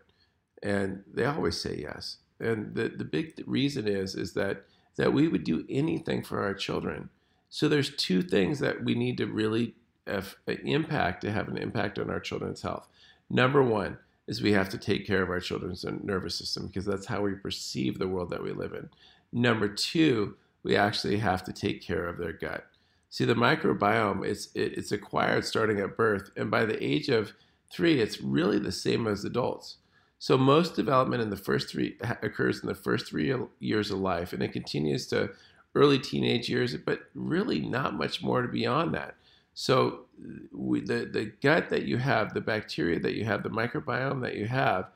And 0.62 1.04
they 1.12 1.26
always 1.26 1.60
say 1.60 1.76
yes. 1.76 2.18
And 2.40 2.74
the, 2.74 2.88
the 2.88 3.04
big 3.04 3.42
reason 3.46 3.86
is 3.86 4.14
is 4.14 4.32
that 4.34 4.64
that 4.96 5.12
we 5.12 5.28
would 5.28 5.44
do 5.44 5.64
anything 5.68 6.22
for 6.22 6.42
our 6.42 6.54
children. 6.54 7.10
So 7.50 7.68
there's 7.68 7.94
two 7.96 8.22
things 8.22 8.60
that 8.60 8.82
we 8.84 8.94
need 8.94 9.18
to 9.18 9.26
really 9.26 9.74
uh, 10.06 10.12
have 10.12 10.36
uh, 10.48 10.52
impact 10.64 11.20
to 11.22 11.32
have 11.32 11.48
an 11.48 11.58
impact 11.58 11.98
on 11.98 12.08
our 12.08 12.20
children's 12.20 12.62
health. 12.62 12.88
Number 13.28 13.62
one 13.62 13.98
is 14.26 14.40
we 14.40 14.52
have 14.52 14.68
to 14.70 14.78
take 14.78 15.06
care 15.06 15.22
of 15.22 15.30
our 15.30 15.40
children's 15.40 15.84
nervous 16.02 16.36
system 16.36 16.68
because 16.68 16.84
that's 16.84 17.06
how 17.06 17.20
we 17.20 17.34
perceive 17.34 17.98
the 17.98 18.08
world 18.08 18.30
that 18.30 18.42
we 18.42 18.52
live 18.52 18.72
in. 18.72 18.88
Number 19.32 19.68
two, 19.68 20.36
we 20.62 20.76
actually 20.76 21.18
have 21.18 21.42
to 21.44 21.52
take 21.52 21.82
care 21.82 22.06
of 22.06 22.18
their 22.18 22.32
gut. 22.32 22.66
See, 23.10 23.24
the 23.24 23.34
microbiome 23.34 24.24
it's 24.24 24.48
it's 24.54 24.92
acquired 24.92 25.44
starting 25.44 25.80
at 25.80 25.96
birth, 25.96 26.30
and 26.36 26.50
by 26.50 26.64
the 26.64 26.82
age 26.82 27.08
of 27.08 27.32
three, 27.72 28.00
it's 28.00 28.20
really 28.20 28.60
the 28.60 28.72
same 28.72 29.08
as 29.08 29.24
adults. 29.24 29.78
So 30.20 30.36
most 30.38 30.76
development 30.76 31.22
in 31.22 31.30
the 31.30 31.36
first 31.36 31.68
three 31.70 31.96
occurs 32.22 32.60
in 32.60 32.68
the 32.68 32.74
first 32.74 33.08
three 33.08 33.34
years 33.58 33.90
of 33.90 33.98
life, 33.98 34.32
and 34.32 34.42
it 34.42 34.52
continues 34.52 35.06
to 35.08 35.30
early 35.74 35.98
teenage 35.98 36.48
years, 36.48 36.76
but 36.76 37.00
really 37.14 37.60
not 37.60 37.94
much 37.94 38.22
more 38.22 38.42
to 38.42 38.48
beyond 38.48 38.94
that. 38.94 39.14
So 39.54 40.06
we, 40.52 40.80
the 40.80 41.06
the 41.06 41.32
gut 41.42 41.68
that 41.70 41.84
you 41.84 41.98
have, 41.98 42.34
the 42.34 42.40
bacteria 42.40 43.00
that 43.00 43.14
you 43.14 43.24
have, 43.24 43.42
the 43.42 43.50
microbiome 43.50 44.22
that 44.22 44.36
you 44.36 44.46
have 44.46 44.88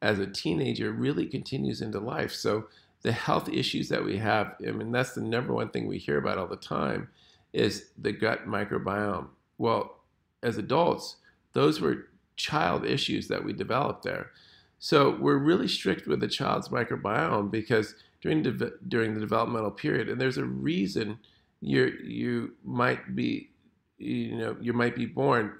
as 0.00 0.18
a 0.18 0.26
teenager 0.26 0.92
really 0.92 1.26
continues 1.26 1.80
into 1.80 2.00
life. 2.00 2.32
So 2.32 2.66
the 3.02 3.12
health 3.12 3.48
issues 3.48 3.88
that 3.88 4.04
we 4.04 4.16
have, 4.18 4.54
I 4.66 4.70
mean 4.70 4.92
that's 4.92 5.14
the 5.14 5.22
number 5.22 5.52
one 5.52 5.70
thing 5.70 5.86
we 5.86 5.98
hear 5.98 6.18
about 6.18 6.38
all 6.38 6.46
the 6.46 6.56
time 6.56 7.08
is 7.52 7.90
the 7.98 8.12
gut 8.12 8.46
microbiome. 8.46 9.28
Well, 9.58 10.00
as 10.42 10.56
adults, 10.56 11.16
those 11.52 11.80
were 11.80 12.08
child 12.36 12.84
issues 12.84 13.28
that 13.28 13.44
we 13.44 13.52
developed 13.52 14.02
there. 14.02 14.30
So 14.78 15.16
we're 15.20 15.38
really 15.38 15.68
strict 15.68 16.06
with 16.08 16.20
the 16.20 16.28
child's 16.28 16.68
microbiome 16.68 17.50
because 17.50 17.94
during 18.22 18.42
de- 18.42 18.72
during 18.88 19.14
the 19.14 19.20
developmental 19.20 19.70
period, 19.70 20.08
and 20.08 20.20
there's 20.20 20.38
a 20.38 20.44
reason 20.44 21.18
you 21.60 21.92
you 22.02 22.52
might 22.64 23.14
be 23.14 23.50
you 23.98 24.36
know 24.36 24.56
you 24.60 24.72
might 24.72 24.96
be 24.96 25.06
born 25.06 25.52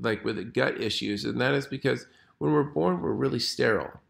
like 0.00 0.24
with 0.24 0.54
gut 0.54 0.80
issues, 0.80 1.24
and 1.24 1.40
that 1.40 1.52
is 1.52 1.66
because 1.66 2.06
when 2.38 2.52
we're 2.52 2.62
born 2.62 3.02
we're 3.02 3.12
really 3.12 3.38
sterile, 3.38 4.00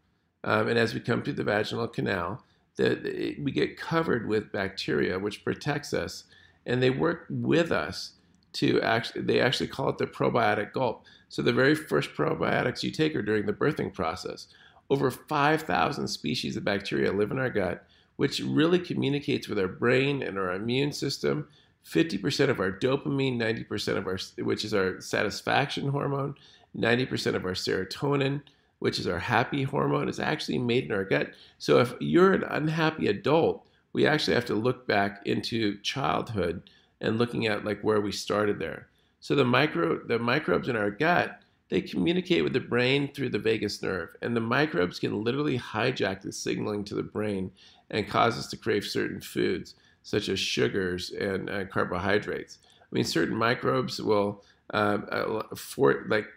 um, 0.43 0.67
and 0.67 0.79
as 0.79 0.93
we 0.93 0.99
come 0.99 1.21
through 1.21 1.33
the 1.33 1.43
vaginal 1.43 1.87
canal, 1.87 2.43
that 2.77 3.03
we 3.41 3.51
get 3.51 3.77
covered 3.77 4.27
with 4.27 4.51
bacteria 4.51 5.19
which 5.19 5.43
protects 5.43 5.93
us, 5.93 6.25
and 6.65 6.81
they 6.81 6.91
work 6.91 7.25
with 7.29 7.71
us 7.71 8.13
to 8.53 8.79
actually 8.81 9.21
they 9.21 9.39
actually 9.41 9.67
call 9.67 9.89
it 9.89 9.97
the 9.97 10.05
probiotic 10.05 10.71
gulp. 10.71 11.03
So 11.29 11.41
the 11.41 11.53
very 11.53 11.75
first 11.75 12.13
probiotics 12.13 12.83
you 12.83 12.91
take 12.91 13.15
are 13.15 13.21
during 13.21 13.45
the 13.45 13.53
birthing 13.53 13.93
process. 13.93 14.47
Over 14.91 15.09
5,000 15.09 16.09
species 16.09 16.57
of 16.57 16.65
bacteria 16.65 17.13
live 17.13 17.31
in 17.31 17.39
our 17.39 17.49
gut, 17.49 17.85
which 18.17 18.41
really 18.41 18.77
communicates 18.77 19.47
with 19.47 19.57
our 19.57 19.69
brain 19.69 20.21
and 20.21 20.37
our 20.37 20.51
immune 20.51 20.91
system. 20.91 21.47
50% 21.87 22.49
of 22.49 22.59
our 22.59 22.73
dopamine, 22.73 23.37
90% 23.37 23.95
of 23.95 24.05
our 24.05 24.19
which 24.43 24.65
is 24.65 24.73
our 24.73 24.99
satisfaction 24.99 25.87
hormone, 25.87 26.35
90% 26.77 27.35
of 27.35 27.45
our 27.45 27.53
serotonin, 27.53 28.41
which 28.79 28.99
is 28.99 29.07
our 29.07 29.19
happy 29.19 29.63
hormone, 29.63 30.09
is 30.09 30.19
actually 30.19 30.57
made 30.57 30.83
in 30.83 30.91
our 30.91 31.05
gut. 31.05 31.29
So 31.57 31.79
if 31.79 31.93
you're 32.01 32.33
an 32.33 32.43
unhappy 32.43 33.07
adult, 33.07 33.65
we 33.93 34.05
actually 34.05 34.35
have 34.35 34.45
to 34.47 34.55
look 34.55 34.87
back 34.87 35.21
into 35.25 35.79
childhood 35.79 36.69
and 36.99 37.17
looking 37.17 37.47
at 37.47 37.63
like 37.63 37.79
where 37.79 38.01
we 38.01 38.11
started 38.11 38.59
there. 38.59 38.87
So 39.21 39.35
the 39.35 39.45
micro 39.45 40.03
the 40.05 40.19
microbes 40.19 40.67
in 40.67 40.75
our 40.75 40.91
gut, 40.91 41.41
they 41.71 41.81
communicate 41.81 42.43
with 42.43 42.51
the 42.51 42.59
brain 42.59 43.09
through 43.13 43.29
the 43.29 43.39
vagus 43.39 43.81
nerve, 43.81 44.13
and 44.21 44.35
the 44.35 44.41
microbes 44.41 44.99
can 44.99 45.23
literally 45.23 45.57
hijack 45.57 46.21
the 46.21 46.31
signaling 46.31 46.83
to 46.83 46.95
the 46.95 47.01
brain 47.01 47.49
and 47.89 48.09
cause 48.09 48.37
us 48.37 48.47
to 48.47 48.57
crave 48.57 48.83
certain 48.83 49.21
foods 49.21 49.75
such 50.03 50.27
as 50.27 50.37
sugars 50.37 51.11
and 51.11 51.49
uh, 51.49 51.63
carbohydrates. 51.65 52.59
I 52.81 52.87
mean, 52.91 53.05
certain 53.05 53.37
microbes 53.37 54.01
will 54.01 54.43
um, 54.73 55.07
uh, 55.11 55.43
for 55.55 56.05
like 56.09 56.27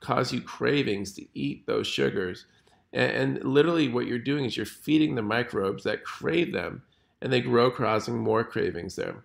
cause 0.00 0.30
you 0.30 0.42
cravings 0.42 1.12
to 1.14 1.24
eat 1.32 1.66
those 1.66 1.86
sugars, 1.86 2.44
and, 2.92 3.38
and 3.38 3.44
literally 3.44 3.88
what 3.88 4.06
you're 4.06 4.18
doing 4.18 4.44
is 4.44 4.58
you're 4.58 4.66
feeding 4.66 5.14
the 5.14 5.22
microbes 5.22 5.84
that 5.84 6.04
crave 6.04 6.52
them, 6.52 6.82
and 7.22 7.32
they 7.32 7.40
grow, 7.40 7.70
causing 7.70 8.18
more 8.18 8.44
cravings 8.44 8.96
there. 8.96 9.24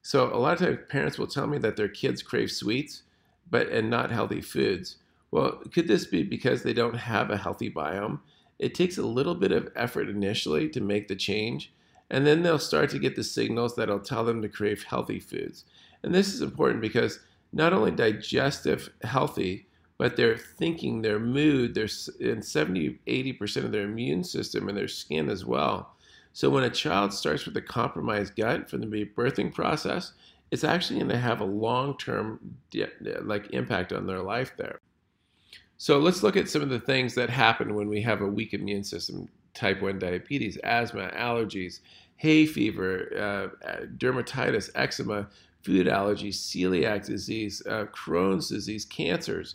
So 0.00 0.32
a 0.32 0.38
lot 0.38 0.54
of 0.54 0.66
times 0.66 0.78
parents 0.88 1.18
will 1.18 1.26
tell 1.26 1.46
me 1.46 1.58
that 1.58 1.76
their 1.76 1.88
kids 1.88 2.22
crave 2.22 2.50
sweets, 2.50 3.02
but 3.50 3.68
and 3.68 3.90
not 3.90 4.10
healthy 4.10 4.40
foods. 4.40 4.96
Well, 5.30 5.62
could 5.72 5.88
this 5.88 6.06
be 6.06 6.22
because 6.22 6.62
they 6.62 6.72
don't 6.72 6.96
have 6.96 7.30
a 7.30 7.36
healthy 7.36 7.70
biome? 7.70 8.20
It 8.58 8.74
takes 8.74 8.98
a 8.98 9.02
little 9.02 9.34
bit 9.34 9.52
of 9.52 9.70
effort 9.76 10.08
initially 10.08 10.68
to 10.70 10.80
make 10.80 11.08
the 11.08 11.16
change, 11.16 11.72
and 12.10 12.26
then 12.26 12.42
they'll 12.42 12.58
start 12.58 12.90
to 12.90 12.98
get 12.98 13.14
the 13.14 13.24
signals 13.24 13.76
that'll 13.76 14.00
tell 14.00 14.24
them 14.24 14.42
to 14.42 14.48
crave 14.48 14.82
healthy 14.84 15.20
foods. 15.20 15.64
And 16.02 16.14
this 16.14 16.32
is 16.32 16.40
important 16.40 16.80
because 16.80 17.20
not 17.52 17.72
only 17.72 17.90
digestive 17.90 18.90
healthy, 19.02 19.66
but 19.98 20.16
their 20.16 20.36
thinking, 20.36 21.02
their 21.02 21.18
mood, 21.18 21.74
their 21.74 21.88
and 22.20 22.44
70, 22.44 22.98
80% 23.06 23.64
of 23.64 23.72
their 23.72 23.82
immune 23.82 24.24
system 24.24 24.68
and 24.68 24.76
their 24.76 24.88
skin 24.88 25.28
as 25.28 25.44
well 25.44 25.94
so 26.38 26.50
when 26.50 26.62
a 26.62 26.70
child 26.70 27.12
starts 27.12 27.46
with 27.46 27.56
a 27.56 27.60
compromised 27.60 28.36
gut 28.36 28.70
from 28.70 28.80
the 28.80 29.04
birthing 29.16 29.52
process, 29.52 30.12
it's 30.50 30.64
actually 30.64 30.98
going 30.98 31.10
to 31.10 31.18
have 31.18 31.40
a 31.40 31.44
long-term 31.44 32.40
like 33.22 33.50
impact 33.52 33.92
on 33.92 34.06
their 34.06 34.22
life 34.22 34.52
there. 34.56 34.80
So 35.76 35.98
let's 35.98 36.22
look 36.22 36.36
at 36.36 36.48
some 36.48 36.62
of 36.62 36.70
the 36.70 36.80
things 36.80 37.14
that 37.14 37.30
happen 37.30 37.74
when 37.74 37.88
we 37.88 38.02
have 38.02 38.20
a 38.20 38.26
weak 38.26 38.54
immune 38.54 38.84
system: 38.84 39.28
type 39.54 39.80
1 39.80 39.98
diabetes, 39.98 40.56
asthma, 40.58 41.10
allergies, 41.16 41.80
hay 42.16 42.46
fever, 42.46 43.08
uh, 43.64 43.86
dermatitis, 43.96 44.70
eczema, 44.74 45.28
food 45.62 45.86
allergies, 45.86 46.34
celiac 46.34 47.06
disease, 47.06 47.62
uh, 47.66 47.86
Crohn's 47.86 48.48
disease, 48.48 48.84
cancers. 48.84 49.54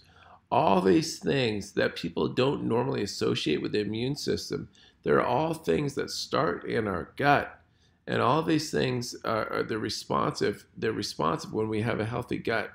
All 0.52 0.82
these 0.82 1.18
things 1.18 1.72
that 1.72 1.96
people 1.96 2.28
don't 2.28 2.64
normally 2.64 3.02
associate 3.02 3.62
with 3.62 3.72
the 3.72 3.82
immune 3.82 4.16
system 4.16 4.70
they're 5.04 5.26
all 5.26 5.54
things 5.54 5.96
that 5.96 6.10
start 6.10 6.64
in 6.66 6.88
our 6.88 7.10
gut. 7.18 7.60
And 8.08 8.22
all 8.22 8.44
these 8.44 8.70
things 8.70 9.16
are, 9.24 9.52
are 9.52 9.64
they're 9.64 9.80
responsive. 9.80 10.66
They're 10.78 10.92
responsive 10.92 11.54
when 11.54 11.70
we 11.70 11.82
have 11.82 12.00
a 12.00 12.06
healthy 12.06 12.38
gut. 12.38 12.72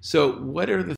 So 0.00 0.32
what 0.32 0.70
are 0.70 0.82
the 0.82 0.96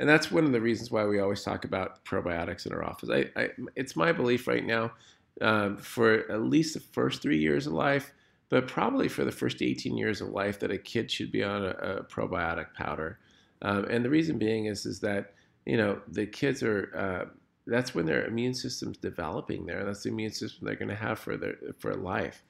and 0.00 0.08
that's 0.08 0.30
one 0.30 0.44
of 0.44 0.52
the 0.52 0.60
reasons 0.60 0.90
why 0.90 1.04
we 1.06 1.18
always 1.18 1.42
talk 1.42 1.64
about 1.64 2.04
probiotics 2.04 2.66
in 2.66 2.72
our 2.72 2.84
office. 2.84 3.10
I, 3.10 3.30
I, 3.34 3.48
it's 3.74 3.96
my 3.96 4.12
belief 4.12 4.46
right 4.46 4.64
now 4.64 4.92
um, 5.40 5.76
for 5.76 6.30
at 6.30 6.42
least 6.42 6.74
the 6.74 6.80
first 6.80 7.20
three 7.20 7.38
years 7.38 7.66
of 7.66 7.72
life, 7.72 8.12
but 8.48 8.68
probably 8.68 9.08
for 9.08 9.24
the 9.24 9.32
first 9.32 9.60
18 9.60 9.96
years 9.96 10.20
of 10.20 10.28
life, 10.28 10.60
that 10.60 10.70
a 10.70 10.78
kid 10.78 11.10
should 11.10 11.32
be 11.32 11.42
on 11.42 11.64
a, 11.64 11.70
a 11.70 12.04
probiotic 12.04 12.74
powder. 12.74 13.18
Um, 13.62 13.84
and 13.86 14.04
the 14.04 14.10
reason 14.10 14.38
being 14.38 14.66
is 14.66 14.86
is 14.86 15.00
that 15.00 15.34
you 15.66 15.76
know 15.76 16.00
the 16.08 16.26
kids 16.26 16.62
are 16.62 16.92
uh, 16.96 17.30
that's 17.66 17.94
when 17.94 18.06
their 18.06 18.24
immune 18.26 18.54
system's 18.54 18.96
developing 18.98 19.66
there. 19.66 19.84
That's 19.84 20.04
the 20.04 20.10
immune 20.10 20.32
system 20.32 20.66
they're 20.66 20.76
going 20.76 20.88
to 20.88 20.94
have 20.94 21.18
for 21.18 21.36
their 21.36 21.56
for 21.78 21.94
life. 21.94 22.42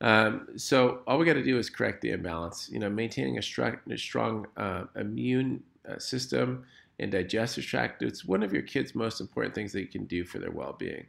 Um, 0.00 0.48
so 0.56 1.00
all 1.06 1.18
we 1.18 1.26
got 1.26 1.34
to 1.34 1.42
do 1.42 1.58
is 1.58 1.68
correct 1.68 2.00
the 2.00 2.10
imbalance. 2.10 2.68
You 2.72 2.78
know, 2.78 2.88
maintaining 2.88 3.36
a, 3.36 3.40
stru- 3.40 3.78
a 3.90 3.98
strong 3.98 4.46
uh, 4.56 4.84
immune 4.96 5.62
uh, 5.88 5.98
system 5.98 6.64
and 6.98 7.10
digestive 7.10 7.64
tract. 7.64 8.02
It's 8.02 8.24
one 8.24 8.42
of 8.42 8.52
your 8.52 8.62
kids' 8.62 8.94
most 8.94 9.20
important 9.20 9.54
things 9.54 9.72
that 9.72 9.80
you 9.80 9.86
can 9.86 10.04
do 10.04 10.24
for 10.24 10.38
their 10.38 10.50
well-being. 10.50 11.06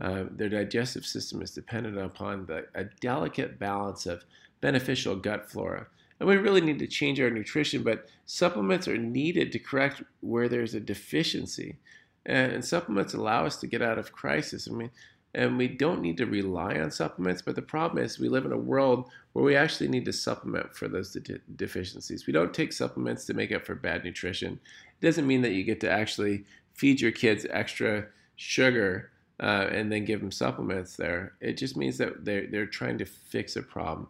Uh, 0.00 0.24
their 0.30 0.48
digestive 0.48 1.06
system 1.06 1.40
is 1.40 1.50
dependent 1.50 1.98
upon 1.98 2.46
the, 2.46 2.66
a 2.74 2.84
delicate 3.00 3.58
balance 3.58 4.06
of 4.06 4.24
beneficial 4.60 5.16
gut 5.16 5.50
flora. 5.50 5.86
And 6.18 6.28
we 6.28 6.36
really 6.36 6.60
need 6.60 6.78
to 6.78 6.86
change 6.86 7.20
our 7.20 7.30
nutrition, 7.30 7.82
but 7.82 8.08
supplements 8.24 8.88
are 8.88 8.96
needed 8.96 9.52
to 9.52 9.58
correct 9.58 10.02
where 10.20 10.48
there's 10.48 10.74
a 10.74 10.80
deficiency. 10.80 11.76
And, 12.24 12.52
and 12.52 12.64
supplements 12.64 13.14
allow 13.14 13.46
us 13.46 13.56
to 13.56 13.66
get 13.66 13.82
out 13.82 13.98
of 13.98 14.12
crisis. 14.12 14.68
I 14.70 14.74
mean, 14.74 14.90
and 15.36 15.58
we 15.58 15.68
don't 15.68 16.00
need 16.00 16.16
to 16.16 16.24
rely 16.26 16.80
on 16.80 16.90
supplements. 16.90 17.42
But 17.42 17.54
the 17.54 17.62
problem 17.62 18.02
is, 18.02 18.18
we 18.18 18.30
live 18.30 18.46
in 18.46 18.52
a 18.52 18.58
world 18.58 19.10
where 19.34 19.44
we 19.44 19.54
actually 19.54 19.88
need 19.88 20.06
to 20.06 20.12
supplement 20.12 20.74
for 20.74 20.88
those 20.88 21.12
de- 21.12 21.38
deficiencies. 21.54 22.26
We 22.26 22.32
don't 22.32 22.54
take 22.54 22.72
supplements 22.72 23.26
to 23.26 23.34
make 23.34 23.52
up 23.52 23.66
for 23.66 23.74
bad 23.74 24.02
nutrition. 24.02 24.58
It 25.00 25.06
doesn't 25.06 25.26
mean 25.26 25.42
that 25.42 25.52
you 25.52 25.62
get 25.62 25.78
to 25.80 25.90
actually 25.90 26.46
feed 26.72 27.02
your 27.02 27.12
kids 27.12 27.46
extra 27.50 28.06
sugar 28.36 29.10
uh, 29.38 29.68
and 29.70 29.92
then 29.92 30.06
give 30.06 30.20
them 30.20 30.32
supplements 30.32 30.96
there. 30.96 31.34
It 31.42 31.58
just 31.58 31.76
means 31.76 31.98
that 31.98 32.24
they're, 32.24 32.46
they're 32.46 32.66
trying 32.66 32.96
to 32.98 33.04
fix 33.04 33.56
a 33.56 33.62
problem. 33.62 34.08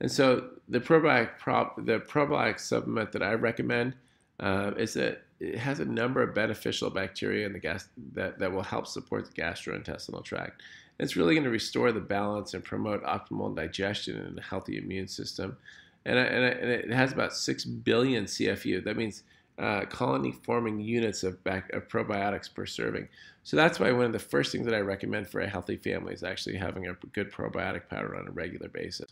And 0.00 0.10
so 0.10 0.48
the 0.68 0.78
probiotic, 0.78 1.38
prop, 1.38 1.84
the 1.84 1.98
probiotic 1.98 2.60
supplement 2.60 3.10
that 3.12 3.22
I 3.22 3.32
recommend 3.32 3.94
uh, 4.38 4.70
is 4.76 4.94
that 4.94 5.24
it 5.40 5.58
has 5.58 5.80
a 5.80 5.84
number 5.84 6.22
of 6.22 6.34
beneficial 6.34 6.90
bacteria 6.90 7.46
in 7.46 7.52
the 7.52 7.58
gas 7.58 7.88
that, 8.14 8.38
that 8.38 8.52
will 8.52 8.62
help 8.62 8.86
support 8.86 9.26
the 9.26 9.40
gastrointestinal 9.40 10.24
tract. 10.24 10.62
it's 10.98 11.16
really 11.16 11.34
going 11.34 11.44
to 11.44 11.50
restore 11.50 11.92
the 11.92 12.00
balance 12.00 12.54
and 12.54 12.64
promote 12.64 13.02
optimal 13.04 13.54
digestion 13.54 14.18
and 14.18 14.38
a 14.38 14.42
healthy 14.42 14.78
immune 14.78 15.06
system. 15.08 15.56
And, 16.04 16.18
and, 16.18 16.44
and 16.44 16.70
it 16.70 16.90
has 16.90 17.12
about 17.12 17.34
6 17.34 17.64
billion 17.64 18.24
CFU. 18.24 18.82
That 18.82 18.96
means 18.96 19.22
uh, 19.58 19.84
colony 19.86 20.32
forming 20.32 20.80
units 20.80 21.22
of, 21.22 21.42
back, 21.44 21.70
of 21.72 21.88
probiotics 21.88 22.52
per 22.52 22.66
serving. 22.66 23.08
So 23.42 23.56
that's 23.56 23.80
why 23.80 23.92
one 23.92 24.06
of 24.06 24.12
the 24.12 24.18
first 24.18 24.52
things 24.52 24.66
that 24.66 24.74
I 24.74 24.80
recommend 24.80 25.28
for 25.28 25.40
a 25.40 25.48
healthy 25.48 25.76
family 25.76 26.14
is 26.14 26.22
actually 26.22 26.56
having 26.56 26.86
a 26.86 26.94
good 27.12 27.32
probiotic 27.32 27.88
powder 27.88 28.16
on 28.16 28.28
a 28.28 28.30
regular 28.30 28.68
basis. 28.68 29.10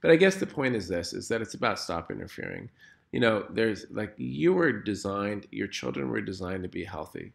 But 0.00 0.10
I 0.10 0.16
guess 0.16 0.36
the 0.36 0.46
point 0.46 0.76
is 0.76 0.88
this 0.88 1.12
is 1.12 1.28
that 1.28 1.40
it's 1.40 1.54
about 1.54 1.78
stop 1.78 2.10
interfering. 2.10 2.68
You 3.12 3.20
know, 3.20 3.46
there's 3.50 3.86
like 3.90 4.14
you 4.16 4.52
were 4.52 4.72
designed, 4.72 5.46
your 5.50 5.66
children 5.66 6.10
were 6.10 6.20
designed 6.20 6.62
to 6.62 6.68
be 6.68 6.84
healthy. 6.84 7.32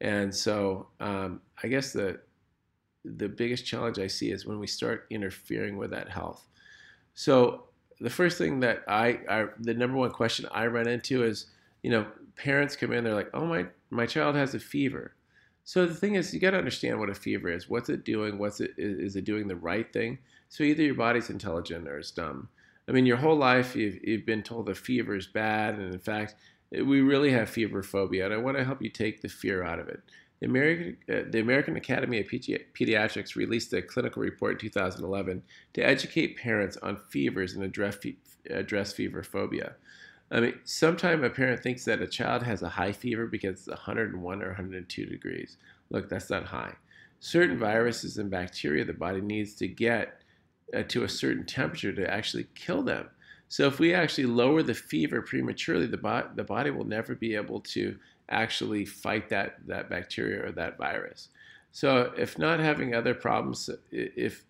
And 0.00 0.34
so 0.34 0.88
um, 1.00 1.40
I 1.62 1.68
guess 1.68 1.92
the 1.92 2.20
the 3.04 3.28
biggest 3.28 3.66
challenge 3.66 3.98
I 3.98 4.06
see 4.06 4.30
is 4.30 4.46
when 4.46 4.58
we 4.58 4.66
start 4.66 5.06
interfering 5.10 5.76
with 5.76 5.90
that 5.90 6.08
health. 6.08 6.46
So 7.14 7.64
the 8.00 8.10
first 8.10 8.38
thing 8.38 8.60
that 8.60 8.82
I, 8.88 9.20
I 9.28 9.46
the 9.58 9.74
number 9.74 9.96
one 9.96 10.10
question 10.10 10.46
I 10.52 10.66
run 10.66 10.88
into 10.88 11.24
is, 11.24 11.46
you 11.82 11.90
know, 11.90 12.06
parents 12.36 12.76
come 12.76 12.92
in, 12.92 13.04
they're 13.04 13.14
like, 13.14 13.30
oh 13.34 13.46
my 13.46 13.66
my 13.90 14.06
child 14.06 14.36
has 14.36 14.54
a 14.54 14.60
fever. 14.60 15.14
So 15.64 15.86
the 15.86 15.94
thing 15.94 16.14
is, 16.14 16.32
you 16.32 16.40
got 16.40 16.50
to 16.52 16.58
understand 16.58 16.98
what 16.98 17.10
a 17.10 17.14
fever 17.14 17.50
is. 17.50 17.68
What's 17.68 17.90
it 17.90 18.04
doing? 18.04 18.38
What's 18.38 18.60
it 18.60 18.72
is 18.78 19.16
it 19.16 19.24
doing 19.24 19.48
the 19.48 19.56
right 19.56 19.90
thing? 19.92 20.18
So 20.48 20.64
either 20.64 20.82
your 20.82 20.94
body's 20.94 21.30
intelligent 21.30 21.86
or 21.86 21.98
it's 21.98 22.10
dumb. 22.10 22.48
I 22.90 22.92
mean, 22.92 23.06
your 23.06 23.18
whole 23.18 23.36
life 23.36 23.76
you've, 23.76 24.02
you've 24.02 24.26
been 24.26 24.42
told 24.42 24.66
the 24.66 24.74
fever 24.74 25.14
is 25.14 25.28
bad, 25.28 25.76
and 25.76 25.94
in 25.94 26.00
fact, 26.00 26.34
we 26.72 27.00
really 27.02 27.30
have 27.30 27.48
fever 27.48 27.84
phobia, 27.84 28.24
and 28.24 28.34
I 28.34 28.38
want 28.38 28.56
to 28.56 28.64
help 28.64 28.82
you 28.82 28.90
take 28.90 29.20
the 29.20 29.28
fear 29.28 29.62
out 29.62 29.78
of 29.78 29.86
it. 29.86 30.02
The 30.40 30.46
American, 30.46 30.96
uh, 31.08 31.30
the 31.30 31.38
American 31.38 31.76
Academy 31.76 32.18
of 32.18 32.26
Pedi- 32.26 32.64
Pediatrics 32.74 33.36
released 33.36 33.72
a 33.74 33.80
clinical 33.80 34.20
report 34.22 34.54
in 34.54 34.58
2011 34.58 35.40
to 35.74 35.86
educate 35.86 36.36
parents 36.36 36.76
on 36.78 36.98
fevers 37.10 37.54
and 37.54 37.62
address, 37.62 37.96
address 38.50 38.92
fever 38.92 39.22
phobia. 39.22 39.76
I 40.32 40.40
mean, 40.40 40.54
sometimes 40.64 41.22
a 41.22 41.30
parent 41.30 41.62
thinks 41.62 41.84
that 41.84 42.02
a 42.02 42.08
child 42.08 42.42
has 42.42 42.62
a 42.62 42.68
high 42.68 42.92
fever 42.92 43.26
because 43.26 43.58
it's 43.58 43.68
101 43.68 44.42
or 44.42 44.46
102 44.46 45.06
degrees. 45.06 45.58
Look, 45.90 46.08
that's 46.08 46.30
not 46.30 46.46
high. 46.46 46.74
Certain 47.20 47.56
viruses 47.56 48.18
and 48.18 48.30
bacteria 48.30 48.84
the 48.84 48.94
body 48.94 49.20
needs 49.20 49.54
to 49.56 49.68
get 49.68 50.19
uh, 50.74 50.82
to 50.84 51.04
a 51.04 51.08
certain 51.08 51.44
temperature 51.44 51.92
to 51.92 52.10
actually 52.10 52.46
kill 52.54 52.82
them. 52.82 53.08
So 53.48 53.66
if 53.66 53.80
we 53.80 53.92
actually 53.94 54.26
lower 54.26 54.62
the 54.62 54.74
fever 54.74 55.22
prematurely, 55.22 55.86
the, 55.86 55.96
bo- 55.96 56.28
the 56.36 56.44
body 56.44 56.70
will 56.70 56.84
never 56.84 57.14
be 57.14 57.34
able 57.34 57.60
to 57.60 57.96
actually 58.28 58.84
fight 58.84 59.28
that, 59.30 59.56
that 59.66 59.90
bacteria 59.90 60.46
or 60.46 60.52
that 60.52 60.78
virus. 60.78 61.28
So 61.72 62.12
if 62.16 62.38
not 62.38 62.60
having 62.60 62.94
other 62.94 63.14
problems, 63.14 63.68
if 63.90 64.44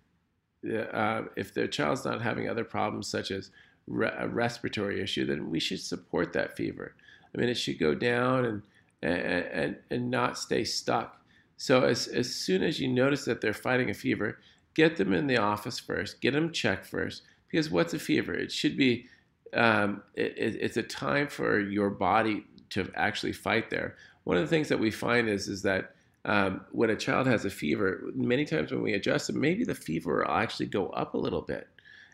uh, 0.93 1.23
if 1.37 1.55
the 1.55 1.67
child's 1.67 2.05
not 2.05 2.21
having 2.21 2.49
other 2.49 2.65
problems 2.65 3.09
such 3.09 3.31
as 3.31 3.51
re- 3.87 4.13
a 4.19 4.29
respiratory 4.29 5.01
issue, 5.01 5.25
then 5.25 5.51
we 5.51 5.61
should 5.61 5.81
support 5.81 6.33
that 6.35 6.57
fever. 6.57 6.95
I 7.35 7.39
mean, 7.39 7.49
it 7.49 7.55
should 7.55 7.79
go 7.79 7.95
down 7.95 8.45
and 8.45 8.63
and 9.03 9.21
and, 9.23 9.77
and 9.91 10.11
not 10.11 10.39
stay 10.39 10.65
stuck. 10.65 11.23
So 11.57 11.85
as 11.85 12.07
as 12.09 12.35
soon 12.35 12.63
as 12.63 12.79
you 12.81 12.89
notice 12.89 13.25
that 13.25 13.41
they're 13.41 13.55
fighting 13.55 13.91
a 13.91 13.95
fever, 13.95 14.39
get 14.75 14.97
them 14.97 15.13
in 15.13 15.27
the 15.27 15.39
office 15.39 15.79
first, 15.79 16.21
get 16.21 16.33
them 16.33 16.53
checked 16.53 16.87
first, 16.87 17.23
because 17.49 17.71
what's 17.71 17.95
a 17.95 17.99
fever? 17.99 18.35
It 18.35 18.53
should 18.53 18.77
be, 18.77 19.07
um, 19.55 20.03
it, 20.15 20.35
it's 20.37 20.77
a 20.77 20.83
time 20.83 21.29
for 21.29 21.59
your 21.61 21.91
body 21.91 22.45
to 22.71 22.91
actually 22.95 23.33
fight 23.33 23.71
there. 23.71 23.97
One 24.25 24.37
of 24.37 24.43
the 24.43 24.49
things 24.49 24.69
that 24.69 24.79
we 24.79 24.91
find 24.91 25.29
is, 25.29 25.49
is 25.49 25.63
that 25.63 25.95
um, 26.25 26.61
when 26.71 26.91
a 26.91 26.97
child 26.97 27.27
has 27.27 27.45
a 27.45 27.51
fever, 27.51 28.05
many 28.15 28.45
times 28.45 28.71
when 28.71 28.83
we 28.83 28.93
adjust 28.93 29.27
them, 29.27 29.41
maybe 29.41 29.65
the 29.65 29.75
fever 29.75 30.19
will 30.19 30.31
actually 30.31 30.67
go 30.67 30.89
up 30.89 31.15
a 31.15 31.19
little 31.19 31.43
bit. 31.43 31.67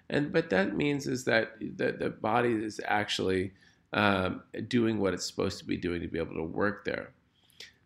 And 0.09 0.33
but 0.33 0.51
that 0.51 0.77
means 0.77 1.09
is 1.09 1.25
that 1.25 1.59
the, 1.59 1.92
the 1.92 2.11
body 2.11 2.53
is 2.53 2.81
actually 2.85 3.53
um, 3.92 4.42
doing 4.69 5.01
what 5.01 5.14
it's 5.14 5.27
supposed 5.27 5.59
to 5.59 5.64
be 5.64 5.77
doing 5.77 6.01
to 6.01 6.09
be 6.09 6.19
able 6.19 6.37
to 6.37 6.45
work 6.45 6.85
there. 6.85 7.11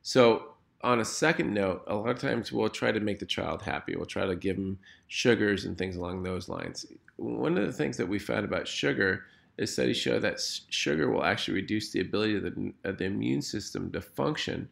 So 0.03 0.53
on 0.83 1.01
a 1.01 1.05
second 1.05 1.53
note, 1.53 1.83
a 1.87 1.95
lot 1.95 2.11
of 2.11 2.19
times 2.19 2.53
we'll 2.53 2.69
try 2.69 2.91
to 2.91 3.01
make 3.01 3.19
the 3.19 3.27
child 3.27 3.63
happy. 3.63 3.97
We'll 3.97 4.07
try 4.07 4.27
to 4.27 4.37
give 4.37 4.57
them 4.57 4.79
sugars 5.09 5.65
and 5.65 5.77
things 5.77 5.97
along 5.97 6.23
those 6.23 6.49
lines. 6.49 6.87
One 7.17 7.59
of 7.59 7.67
the 7.67 7.73
things 7.73 7.97
that 7.99 8.09
we 8.09 8.19
found 8.19 8.45
about 8.45 8.67
sugar 8.67 9.25
is 9.59 9.73
studies 9.73 9.99
show 9.99 10.19
that 10.19 10.41
sugar 10.71 11.11
will 11.11 11.25
actually 11.25 11.55
reduce 11.55 11.91
the 11.91 12.01
ability 12.01 12.37
of 12.37 12.43
the, 12.45 12.73
of 12.85 12.97
the 12.97 13.05
immune 13.05 13.43
system 13.43 13.93
to 13.93 14.01
function 14.01 14.69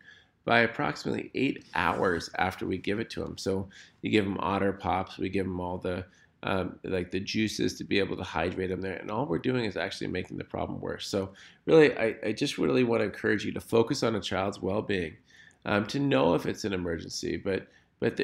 by 0.47 0.61
approximately 0.61 1.31
eight 1.35 1.67
hours 1.75 2.31
after 2.39 2.67
we 2.67 2.79
give 2.79 3.01
it 3.01 3.11
to 3.11 3.21
them. 3.21 3.37
So 3.37 3.69
you 4.01 4.11
give 4.11 4.25
them 4.25 4.39
otter 4.41 4.73
pops, 4.73 5.19
we 5.19 5.29
give 5.29 5.45
them 5.45 5.61
all 5.61 5.77
the 5.77 6.07
um, 6.45 6.79
like 6.85 7.11
the 7.11 7.19
juices 7.19 7.75
to 7.79 7.85
be 7.85 7.99
able 7.99 8.17
to 8.17 8.23
hydrate 8.23 8.71
them 8.71 8.81
there, 8.81 8.95
and 8.95 9.11
all 9.11 9.27
we're 9.27 9.39
doing 9.39 9.65
is 9.65 9.77
actually 9.77 10.07
making 10.07 10.39
the 10.39 10.45
problem 10.45 10.81
worse. 10.81 11.09
So 11.09 11.33
really, 11.67 11.97
I, 11.99 12.15
I 12.25 12.33
just 12.33 12.59
really 12.59 12.85
want 12.85 13.01
to 13.01 13.07
encourage 13.07 13.45
you 13.45 13.51
to 13.53 13.61
focus 13.61 14.05
on 14.05 14.15
a 14.15 14.21
child's 14.21 14.63
well-being 14.63 15.17
um, 15.65 15.87
to 15.87 15.99
know 15.99 16.35
if 16.35 16.47
it's 16.47 16.65
an 16.65 16.73
emergency. 16.73 17.37
But 17.37 17.69
but 18.01 18.21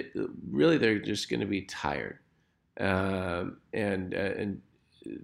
really, 0.50 0.78
they're 0.78 0.98
just 0.98 1.28
going 1.28 1.40
to 1.40 1.46
be 1.46 1.62
tired, 1.62 2.18
um, 2.78 3.58
and 3.72 4.14
uh, 4.14 4.18
and 4.36 4.60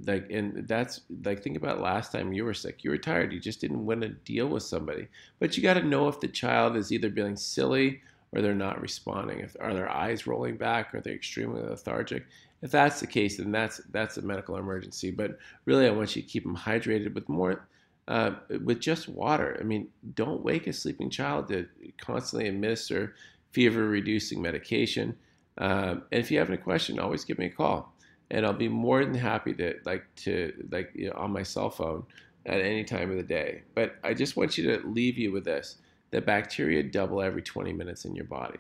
like 0.07 0.31
and 0.31 0.67
that's 0.69 1.03
like 1.25 1.43
think 1.43 1.57
about 1.57 1.81
last 1.81 2.13
time 2.13 2.33
you 2.33 2.45
were 2.45 2.55
sick. 2.55 2.85
You 2.85 2.91
were 2.91 2.99
tired. 2.99 3.33
You 3.33 3.41
just 3.41 3.61
didn't 3.61 3.85
want 3.85 4.03
to 4.03 4.09
deal 4.09 4.49
with 4.49 4.63
somebody. 4.63 5.09
But 5.39 5.57
you 5.57 5.63
got 5.63 5.75
to 5.75 5.83
know 5.83 6.09
if 6.09 6.21
the 6.21 6.29
child 6.29 6.77
is 6.77 6.93
either 6.93 7.09
being 7.09 7.37
silly 7.37 8.01
or 8.33 8.43
they're 8.43 8.55
not 8.55 8.81
responding. 8.81 9.41
If 9.41 9.57
are 9.61 9.75
their 9.75 9.91
eyes 9.91 10.27
rolling 10.27 10.57
back 10.57 10.95
or 10.95 11.01
they're 11.01 11.15
extremely 11.15 11.63
lethargic? 11.63 12.27
If 12.63 12.71
that's 12.71 13.01
the 13.01 13.07
case 13.07 13.39
then 13.39 13.53
that's 13.53 13.81
that's 13.91 14.19
a 14.19 14.23
medical 14.23 14.57
emergency. 14.57 15.11
But 15.11 15.39
really 15.65 15.87
i 15.87 15.91
want 15.91 16.15
you 16.15 16.23
to 16.23 16.29
keep 16.29 16.45
them 16.45 16.57
hydrated 16.57 17.15
with 17.15 17.29
more 17.29 17.67
uh, 18.11 18.33
with 18.65 18.81
just 18.81 19.09
water. 19.09 19.57
I 19.61 19.63
mean, 19.63 19.89
don't 20.15 20.43
wake 20.43 20.67
a 20.67 20.73
sleeping 20.73 21.11
child 21.11 21.47
to 21.49 21.67
constantly 22.01 22.49
administer 22.49 23.15
fever 23.53 23.85
reducing 23.85 24.43
medication. 24.43 25.17
Um, 25.59 26.03
and 26.11 26.21
if 26.21 26.29
you 26.29 26.41
have 26.41 26.49
any 26.49 26.57
question, 26.57 26.99
always 26.99 27.25
give 27.25 27.39
me 27.39 27.47
a 27.47 27.51
call, 27.51 27.95
and 28.33 28.45
I'll 28.45 28.53
be 28.53 28.69
more 28.69 29.05
than 29.05 29.15
happy 29.15 29.55
to 29.55 29.79
like 29.85 30.13
to 30.25 30.53
like 30.73 30.91
you 30.93 31.07
know, 31.07 31.17
on 31.17 31.33
my 31.33 31.45
cell 31.45 31.71
phone 31.71 32.05
at 32.47 32.61
any 32.61 32.83
time 32.83 33.13
of 33.13 33.17
the 33.17 33.23
day. 33.23 33.63
But 33.77 33.95
I 34.03 34.13
just 34.13 34.37
want 34.37 34.59
you 34.59 34.65
to 34.77 34.87
leave 34.89 35.17
you 35.17 35.31
with 35.31 35.45
this: 35.45 35.77
the 36.11 36.21
bacteria 36.21 36.83
double 36.83 37.23
every 37.23 37.43
20 37.43 37.73
minutes 37.73 38.05
in 38.05 38.17
your 38.17 38.25
body. 38.25 38.59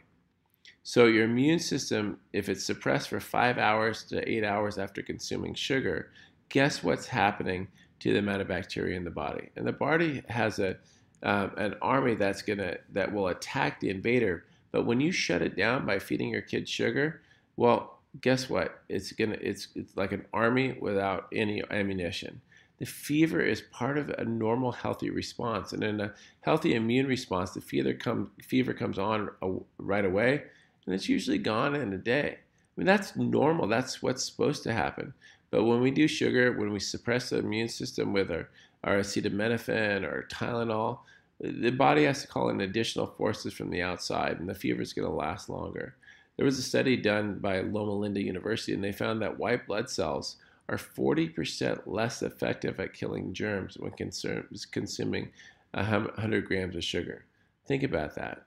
So 0.84 1.06
your 1.06 1.24
immune 1.24 1.58
system, 1.58 2.20
if 2.32 2.48
it's 2.48 2.64
suppressed 2.64 3.08
for 3.08 3.18
five 3.18 3.58
hours 3.58 4.04
to 4.04 4.28
eight 4.30 4.44
hours 4.44 4.78
after 4.78 5.02
consuming 5.02 5.54
sugar, 5.54 6.12
guess 6.48 6.84
what's 6.84 7.06
happening 7.06 7.66
to 8.00 8.12
the 8.12 8.18
amount 8.18 8.40
of 8.40 8.48
bacteria 8.48 8.96
in 8.96 9.04
the 9.04 9.10
body. 9.10 9.50
And 9.56 9.66
the 9.66 9.72
body 9.72 10.22
has 10.28 10.58
a 10.58 10.76
um, 11.22 11.52
an 11.58 11.74
army 11.82 12.14
that's 12.14 12.42
gonna 12.42 12.76
that 12.92 13.12
will 13.12 13.28
attack 13.28 13.80
the 13.80 13.90
invader. 13.90 14.44
But 14.72 14.86
when 14.86 15.00
you 15.00 15.12
shut 15.12 15.42
it 15.42 15.56
down 15.56 15.84
by 15.86 15.98
feeding 15.98 16.30
your 16.30 16.42
kids 16.42 16.70
sugar, 16.70 17.22
well, 17.56 17.98
guess 18.20 18.48
what? 18.48 18.82
It's 18.88 19.12
gonna 19.12 19.36
it's 19.40 19.68
it's 19.74 19.96
like 19.96 20.12
an 20.12 20.24
army 20.32 20.76
without 20.80 21.28
any 21.32 21.62
ammunition. 21.70 22.40
The 22.78 22.86
fever 22.86 23.42
is 23.42 23.60
part 23.60 23.98
of 23.98 24.08
a 24.08 24.24
normal 24.24 24.72
healthy 24.72 25.10
response, 25.10 25.74
and 25.74 25.84
in 25.84 26.00
a 26.00 26.14
healthy 26.40 26.74
immune 26.74 27.06
response, 27.06 27.50
the 27.50 27.60
fever 27.60 27.92
come 27.92 28.30
fever 28.42 28.72
comes 28.72 28.98
on 28.98 29.30
right 29.76 30.04
away, 30.04 30.44
and 30.86 30.94
it's 30.94 31.08
usually 31.08 31.38
gone 31.38 31.74
in 31.74 31.92
a 31.92 31.98
day. 31.98 32.38
I 32.38 32.80
mean 32.80 32.86
that's 32.86 33.16
normal. 33.16 33.66
That's 33.66 34.02
what's 34.02 34.24
supposed 34.24 34.62
to 34.62 34.72
happen. 34.72 35.12
But 35.50 35.64
when 35.64 35.80
we 35.80 35.90
do 35.90 36.06
sugar, 36.06 36.52
when 36.52 36.72
we 36.72 36.80
suppress 36.80 37.30
the 37.30 37.38
immune 37.38 37.68
system 37.68 38.12
with 38.12 38.30
our, 38.30 38.48
our 38.84 38.98
acetaminophen 38.98 40.04
or 40.04 40.28
Tylenol, 40.30 41.00
the 41.40 41.70
body 41.70 42.04
has 42.04 42.22
to 42.22 42.28
call 42.28 42.50
in 42.50 42.60
additional 42.60 43.06
forces 43.06 43.52
from 43.52 43.70
the 43.70 43.82
outside, 43.82 44.38
and 44.38 44.48
the 44.48 44.54
fever 44.54 44.82
is 44.82 44.92
going 44.92 45.08
to 45.08 45.14
last 45.14 45.48
longer. 45.48 45.96
There 46.36 46.44
was 46.44 46.58
a 46.58 46.62
study 46.62 46.96
done 46.96 47.38
by 47.38 47.60
Loma 47.60 47.92
Linda 47.92 48.22
University, 48.22 48.74
and 48.74 48.84
they 48.84 48.92
found 48.92 49.20
that 49.22 49.38
white 49.38 49.66
blood 49.66 49.90
cells 49.90 50.36
are 50.68 50.76
40% 50.76 51.82
less 51.86 52.22
effective 52.22 52.78
at 52.78 52.94
killing 52.94 53.32
germs 53.32 53.76
when 53.78 53.92
consuming 53.92 55.30
100 55.72 56.46
grams 56.46 56.76
of 56.76 56.84
sugar. 56.84 57.24
Think 57.66 57.82
about 57.82 58.14
that. 58.14 58.44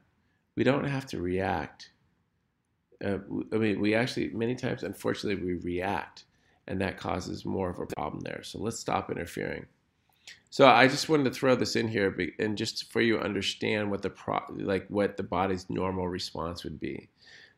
We 0.56 0.64
don't 0.64 0.86
have 0.86 1.06
to 1.08 1.20
react. 1.20 1.92
Uh, 3.04 3.18
I 3.52 3.58
mean, 3.58 3.82
we 3.82 3.96
actually, 3.96 4.30
many 4.30 4.56
times, 4.56 4.84
unfortunately, 4.84 5.44
we 5.44 5.56
react 5.56 6.26
and 6.68 6.80
that 6.82 6.98
causes 6.98 7.46
more 7.46 7.70
of 7.70 7.80
a 7.80 7.86
problem 7.88 8.22
there. 8.22 8.42
So 8.44 8.60
let's 8.60 8.80
stop 8.80 9.12
interfering. 9.12 9.66
So 10.50 10.68
I 10.68 10.88
just 10.88 11.10
wanted 11.10 11.26
to 11.26 11.32
throw 11.32 11.56
this 11.56 11.76
in 11.76 11.88
here, 11.88 12.16
and 12.40 12.58
just 12.58 12.92
for 12.92 13.02
you 13.02 13.18
understand 13.18 13.90
what 13.90 14.04
the 14.04 14.12
pro- 14.12 14.46
like 14.56 14.86
what 14.88 15.18
the 15.18 15.24
body's 15.24 15.70
normal 15.70 16.08
response 16.08 16.64
would 16.64 16.80
be. 16.80 17.10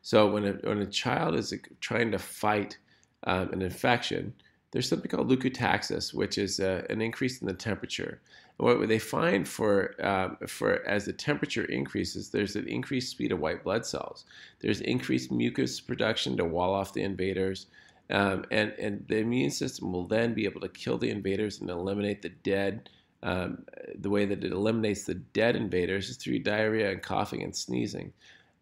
So 0.02 0.30
when 0.30 0.44
a, 0.44 0.52
when 0.66 0.78
a 0.78 0.86
child 0.86 1.34
is 1.34 1.52
trying 1.80 2.12
to 2.12 2.18
fight 2.18 2.78
um, 3.24 3.50
an 3.52 3.60
infection, 3.60 4.32
there's 4.70 4.88
something 4.88 5.10
called 5.10 5.28
leukotaxis, 5.28 6.14
which 6.14 6.38
is 6.38 6.60
uh, 6.60 6.86
an 6.88 7.00
increase 7.00 7.40
in 7.40 7.46
the 7.46 7.54
temperature. 7.54 8.20
And 8.58 8.66
what 8.66 8.88
they 8.88 8.98
find 8.98 9.46
for 9.46 9.94
um, 10.04 10.38
for 10.46 10.86
as 10.88 11.04
the 11.04 11.12
temperature 11.12 11.64
increases, 11.64 12.30
there's 12.30 12.56
an 12.56 12.66
increased 12.66 13.10
speed 13.10 13.32
of 13.32 13.40
white 13.40 13.62
blood 13.62 13.84
cells. 13.84 14.24
There's 14.60 14.80
increased 14.80 15.30
mucus 15.30 15.80
production 15.80 16.36
to 16.38 16.44
wall 16.44 16.74
off 16.74 16.94
the 16.94 17.02
invaders. 17.02 17.66
Um, 18.10 18.44
and, 18.50 18.72
and 18.78 19.04
the 19.08 19.18
immune 19.18 19.50
system 19.50 19.92
will 19.92 20.06
then 20.06 20.32
be 20.32 20.44
able 20.44 20.60
to 20.60 20.68
kill 20.68 20.98
the 20.98 21.10
invaders 21.10 21.60
and 21.60 21.70
eliminate 21.70 22.22
the 22.22 22.28
dead. 22.28 22.88
Um, 23.22 23.64
the 23.98 24.10
way 24.10 24.26
that 24.26 24.44
it 24.44 24.52
eliminates 24.52 25.04
the 25.04 25.14
dead 25.14 25.56
invaders 25.56 26.08
is 26.08 26.16
through 26.16 26.40
diarrhea 26.40 26.92
and 26.92 27.02
coughing 27.02 27.42
and 27.42 27.54
sneezing. 27.54 28.12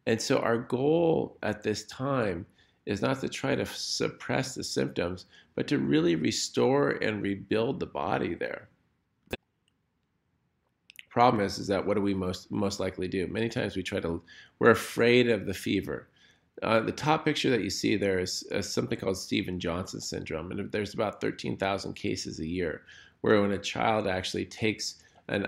And 0.06 0.20
so, 0.20 0.38
our 0.38 0.58
goal 0.58 1.36
at 1.42 1.62
this 1.62 1.84
time 1.84 2.46
is 2.86 3.02
not 3.02 3.20
to 3.20 3.28
try 3.28 3.54
to 3.54 3.66
suppress 3.66 4.54
the 4.54 4.64
symptoms, 4.64 5.26
but 5.54 5.66
to 5.68 5.78
really 5.78 6.16
restore 6.16 6.90
and 6.90 7.22
rebuild 7.22 7.80
the 7.80 7.86
body 7.86 8.34
there. 8.34 8.68
Problem 11.10 11.44
is, 11.44 11.58
is 11.58 11.68
that 11.68 11.86
what 11.86 11.94
do 11.94 12.00
we 12.00 12.12
most 12.12 12.50
most 12.50 12.80
likely 12.80 13.06
do? 13.06 13.26
Many 13.28 13.48
times 13.48 13.76
we 13.76 13.82
try 13.82 14.00
to, 14.00 14.20
we're 14.58 14.70
afraid 14.70 15.30
of 15.30 15.46
the 15.46 15.54
fever. 15.54 16.08
Uh, 16.64 16.80
the 16.80 16.92
top 16.92 17.24
picture 17.24 17.50
that 17.50 17.62
you 17.62 17.70
see 17.70 17.96
there 17.96 18.18
is, 18.18 18.44
something 18.60 18.98
called 18.98 19.18
Steven 19.18 19.60
Johnson 19.60 20.00
syndrome, 20.00 20.50
and 20.50 20.72
there's 20.72 20.94
about 20.94 21.20
13,000 21.20 21.94
cases 21.94 22.40
a 22.40 22.46
year 22.46 22.82
where 23.20 23.40
when 23.40 23.52
a 23.52 23.58
child 23.58 24.06
actually 24.06 24.44
takes 24.44 25.02
an 25.28 25.42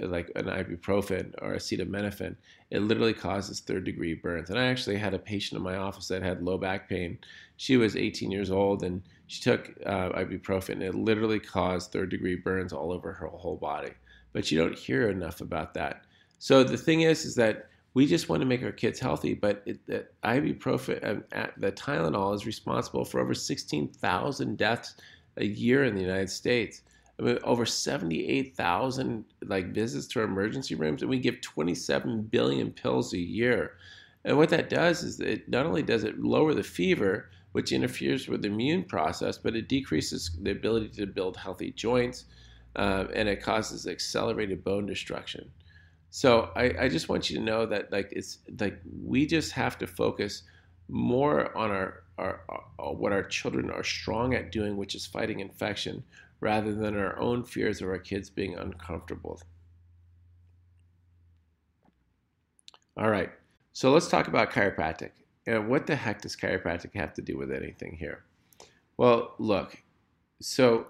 like 0.00 0.30
an 0.36 0.46
ibuprofen 0.46 1.34
or 1.42 1.54
acetaminophen, 1.54 2.36
it 2.70 2.80
literally 2.80 3.12
causes 3.12 3.60
third 3.60 3.84
degree 3.84 4.14
burns. 4.14 4.50
And 4.50 4.58
I 4.58 4.66
actually 4.66 4.96
had 4.96 5.14
a 5.14 5.18
patient 5.18 5.58
in 5.58 5.64
my 5.64 5.76
office 5.76 6.08
that 6.08 6.22
had 6.22 6.42
low 6.42 6.58
back 6.58 6.88
pain. 6.88 7.18
She 7.56 7.76
was 7.76 7.96
18 7.96 8.30
years 8.30 8.50
old 8.50 8.84
and 8.84 9.02
she 9.26 9.42
took 9.42 9.72
uh, 9.84 10.10
ibuprofen. 10.10 10.80
It 10.80 10.94
literally 10.94 11.40
caused 11.40 11.90
third 11.90 12.10
degree 12.10 12.36
burns 12.36 12.72
all 12.72 12.92
over 12.92 13.12
her 13.12 13.26
whole 13.26 13.56
body. 13.56 13.92
But 14.32 14.52
you 14.52 14.58
don't 14.58 14.78
hear 14.78 15.10
enough 15.10 15.40
about 15.40 15.74
that. 15.74 16.02
So 16.38 16.62
the 16.62 16.76
thing 16.76 17.00
is, 17.00 17.24
is 17.24 17.34
that 17.36 17.68
we 17.96 18.04
just 18.04 18.28
want 18.28 18.42
to 18.42 18.46
make 18.46 18.62
our 18.62 18.72
kids 18.72 19.00
healthy, 19.00 19.32
but 19.32 19.62
it, 19.64 19.78
the 19.86 20.06
ibuprofen, 20.22 21.22
uh, 21.34 21.46
the 21.56 21.72
Tylenol 21.72 22.34
is 22.34 22.44
responsible 22.44 23.06
for 23.06 23.20
over 23.20 23.32
16,000 23.32 24.58
deaths 24.58 24.96
a 25.38 25.46
year 25.46 25.82
in 25.84 25.94
the 25.94 26.02
United 26.02 26.28
States. 26.28 26.82
I 27.18 27.22
mean, 27.22 27.38
over 27.42 27.64
78,000 27.64 29.24
like 29.46 29.72
visits 29.72 30.06
to 30.08 30.20
our 30.20 30.26
emergency 30.26 30.74
rooms, 30.74 31.00
and 31.00 31.08
we 31.08 31.18
give 31.18 31.40
27 31.40 32.24
billion 32.24 32.70
pills 32.70 33.14
a 33.14 33.18
year. 33.18 33.78
And 34.26 34.36
what 34.36 34.50
that 34.50 34.68
does 34.68 35.02
is 35.02 35.18
it 35.20 35.48
not 35.48 35.64
only 35.64 35.82
does 35.82 36.04
it 36.04 36.22
lower 36.22 36.52
the 36.52 36.62
fever, 36.62 37.30
which 37.52 37.72
interferes 37.72 38.28
with 38.28 38.42
the 38.42 38.48
immune 38.48 38.84
process, 38.84 39.38
but 39.38 39.56
it 39.56 39.70
decreases 39.70 40.36
the 40.42 40.50
ability 40.50 40.88
to 40.88 41.06
build 41.06 41.38
healthy 41.38 41.70
joints, 41.70 42.26
uh, 42.76 43.06
and 43.14 43.26
it 43.26 43.42
causes 43.42 43.86
accelerated 43.86 44.62
bone 44.62 44.84
destruction. 44.84 45.50
So 46.10 46.50
I, 46.56 46.72
I 46.80 46.88
just 46.88 47.08
want 47.08 47.28
you 47.28 47.38
to 47.38 47.42
know 47.44 47.66
that 47.66 47.92
like 47.92 48.08
it's 48.12 48.38
like 48.58 48.80
we 49.04 49.26
just 49.26 49.52
have 49.52 49.78
to 49.78 49.86
focus 49.86 50.42
more 50.88 51.56
on 51.56 51.70
our, 51.70 52.04
our, 52.16 52.42
our 52.48 52.64
uh, 52.78 52.92
what 52.92 53.12
our 53.12 53.24
children 53.24 53.70
are 53.70 53.84
strong 53.84 54.34
at 54.34 54.52
doing, 54.52 54.76
which 54.76 54.94
is 54.94 55.06
fighting 55.06 55.40
infection, 55.40 56.04
rather 56.40 56.74
than 56.74 56.96
our 56.96 57.18
own 57.18 57.44
fears 57.44 57.80
of 57.80 57.88
our 57.88 57.98
kids 57.98 58.30
being 58.30 58.56
uncomfortable. 58.56 59.40
All 62.96 63.10
right, 63.10 63.30
so 63.72 63.92
let's 63.92 64.08
talk 64.08 64.28
about 64.28 64.50
chiropractic. 64.50 65.10
And 65.46 65.68
what 65.68 65.86
the 65.86 65.96
heck 65.96 66.22
does 66.22 66.34
chiropractic 66.34 66.94
have 66.94 67.12
to 67.14 67.22
do 67.22 67.36
with 67.36 67.52
anything 67.52 67.96
here? 67.96 68.24
Well, 68.96 69.34
look, 69.38 69.82
so 70.40 70.86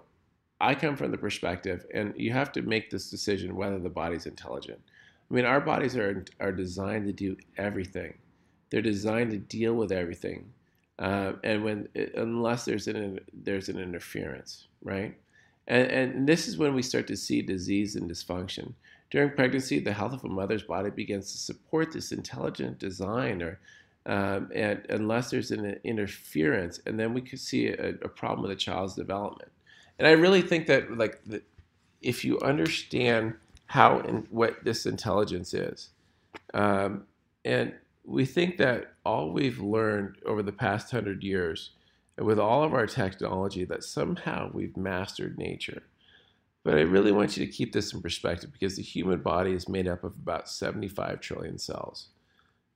I 0.61 0.75
come 0.75 0.97
from 0.97 1.11
the 1.11 1.19
perspective, 1.19 1.85
and 1.93 2.15
you 2.17 2.33
have 2.33 2.53
to 2.53 2.63
make 2.63 2.91
this 2.91 3.11
decision 3.11 3.57
whether 3.57 3.79
the 3.79 3.91
body's 3.91 4.27
intelligent. 4.27 4.81
I 5.31 5.35
mean, 5.35 5.45
our 5.45 5.61
bodies 5.61 5.97
are, 5.97 6.25
are 6.41 6.53
designed 6.53 7.07
to 7.07 7.13
do 7.13 7.37
everything. 7.57 8.15
They're 8.71 8.83
designed 8.83 9.31
to 9.31 9.39
deal 9.39 9.75
with 9.75 9.93
everything, 9.93 10.53
uh, 10.99 11.33
and 11.45 11.65
when 11.65 11.89
unless 12.17 12.65
there's 12.65 12.89
an 12.89 13.21
there's 13.33 13.69
an 13.69 13.79
interference, 13.79 14.67
right? 14.83 15.17
And, 15.69 15.87
and 15.89 16.29
this 16.29 16.49
is 16.49 16.59
when 16.59 16.75
we 16.75 16.83
start 16.83 17.07
to 17.09 17.17
see 17.17 17.43
disease 17.43 17.97
and 17.97 18.11
dysfunction. 18.11 18.75
During 19.11 19.31
pregnancy, 19.31 19.79
the 19.79 19.93
health 19.93 20.13
of 20.13 20.25
a 20.25 20.29
mother's 20.29 20.65
body 20.65 20.91
begins 20.91 21.31
to 21.33 21.39
support 21.39 21.93
this 21.93 22.11
intelligent 22.13 22.79
design, 22.81 23.41
or 23.41 23.59
um, 24.07 24.51
and 24.55 24.85
unless 24.89 25.31
there's 25.31 25.53
an 25.53 25.79
interference, 25.85 26.81
and 26.87 26.99
then 26.99 27.15
we 27.15 27.21
could 27.21 27.41
see 27.41 27.69
a, 27.69 27.91
a 27.91 28.09
problem 28.09 28.43
with 28.43 28.51
a 28.51 28.57
child's 28.57 28.95
development. 28.95 29.51
And 29.99 30.07
I 30.07 30.13
really 30.13 30.43
think 30.43 30.67
that, 30.67 30.99
like, 30.99 31.21
the, 31.25 31.41
if 32.03 32.25
you 32.25 32.39
understand 32.41 33.35
how 33.67 34.01
and 34.01 34.27
what 34.31 34.65
this 34.65 34.87
intelligence 34.87 35.55
is, 35.55 35.91
um, 36.55 37.05
and 37.45 37.75
we 38.05 38.25
think 38.25 38.57
that 38.59 38.95
all 39.05 39.33
we've 39.33 39.61
learned 39.61 40.17
over 40.25 40.43
the 40.43 40.53
past 40.53 40.91
hundred 40.91 41.23
years 41.23 41.71
with 42.19 42.39
all 42.39 42.63
of 42.63 42.73
our 42.73 42.87
technology 42.87 43.65
that 43.65 43.85
somehow 43.85 44.51
we've 44.53 44.77
mastered 44.77 45.37
nature. 45.39 45.83
But 46.65 46.79
I 46.79 46.83
really 46.83 47.13
want 47.13 47.37
you 47.37 47.47
to 47.47 47.53
keep 47.53 47.73
this 47.73 47.93
in 47.93 48.01
perspective 48.03 48.53
because 48.53 48.77
the 48.77 48.83
human 48.83 49.21
body 49.21 49.53
is 49.53 49.69
made 49.69 49.87
up 49.87 50.03
of 50.03 50.15
about 50.15 50.49
75 50.49 51.21
trillion 51.21 51.59
cells. 51.59 52.09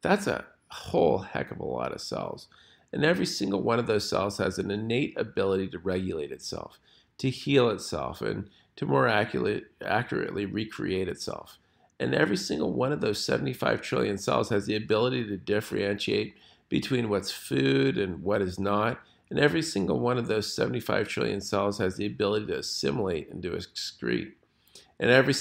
That's 0.03 0.27
a 0.27 0.45
whole 0.69 1.19
heck 1.19 1.51
of 1.51 1.59
a 1.59 1.67
lot 1.67 1.93
of 1.93 2.01
cells. 2.01 2.49
And 2.93 3.05
every 3.05 3.27
single 3.27 3.63
one 3.63 3.79
of 3.79 3.87
those 3.87 4.09
cells 4.09 4.39
has 4.39 4.59
an 4.59 4.71
innate 4.71 5.19
ability 5.19 5.69
to 5.69 5.79
regulate 5.79 6.33
itself, 6.33 6.79
to 7.19 7.31
heal 7.31 7.71
itself, 7.71 8.21
and 8.21 8.49
to 8.81 8.87
more 8.87 9.07
accurately, 9.07 10.47
recreate 10.47 11.07
itself. 11.07 11.59
And 12.01 12.15
every 12.15 12.39
single 12.39 12.73
one 12.73 12.93
of 12.93 13.03
those 13.03 13.23
75 13.23 13.83
trillion 13.83 14.17
cells 14.17 14.49
has 14.49 14.65
the 14.65 14.75
ability 14.75 15.27
to 15.27 15.37
differentiate 15.37 16.33
between 16.71 17.11
what's 17.11 17.31
food 17.31 17.99
and 17.99 18.23
what 18.23 18.41
is 18.41 18.59
not, 18.59 18.99
and 19.29 19.39
every 19.39 19.61
single 19.61 20.01
one 20.01 20.17
of 20.17 20.29
those 20.29 20.51
75 20.55 21.09
trillion 21.09 21.43
cells 21.43 21.77
has 21.77 21.99
the 21.99 22.07
ability 22.07 22.47
to 22.47 22.57
assimilate 22.57 23.31
and 23.31 23.43
to 23.43 23.51
excrete. 23.51 24.33
And 24.99 25.11
every, 25.11 25.35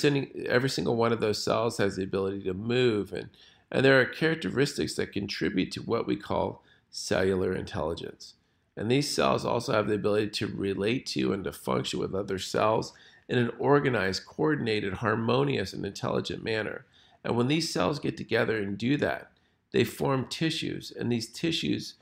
every 0.45 0.69
single 0.69 0.97
one 0.97 1.13
of 1.13 1.21
those 1.21 1.41
cells 1.41 1.77
has 1.77 1.95
the 1.95 2.03
ability 2.03 2.43
to 2.43 2.53
move. 2.53 3.13
And, 3.13 3.29
and 3.71 3.85
there 3.85 4.01
are 4.01 4.05
characteristics 4.05 4.95
that 4.95 5.13
contribute 5.13 5.71
to 5.71 5.81
what 5.81 6.05
we 6.05 6.17
call 6.17 6.61
cellular 6.91 7.55
intelligence. 7.55 8.33
And 8.75 8.91
these 8.91 9.09
cells 9.09 9.45
also 9.45 9.71
have 9.71 9.87
the 9.87 9.95
ability 9.95 10.31
to 10.31 10.47
relate 10.47 11.05
to 11.07 11.31
and 11.31 11.45
to 11.45 11.53
function 11.53 12.01
with 12.01 12.13
other 12.13 12.37
cells 12.37 12.91
in 13.29 13.37
an 13.37 13.51
organized, 13.59 14.25
coordinated, 14.25 14.95
harmonious, 14.95 15.71
and 15.71 15.85
intelligent 15.85 16.43
manner. 16.43 16.85
And 17.23 17.37
when 17.37 17.47
these 17.47 17.71
cells 17.71 17.99
get 17.99 18.17
together 18.17 18.57
and 18.57 18.77
do 18.77 18.97
that, 18.97 19.31
they 19.71 19.83
form 19.83 20.25
tissues. 20.25 20.91
And 20.91 21.11
these 21.11 21.31
tissues, 21.31 21.93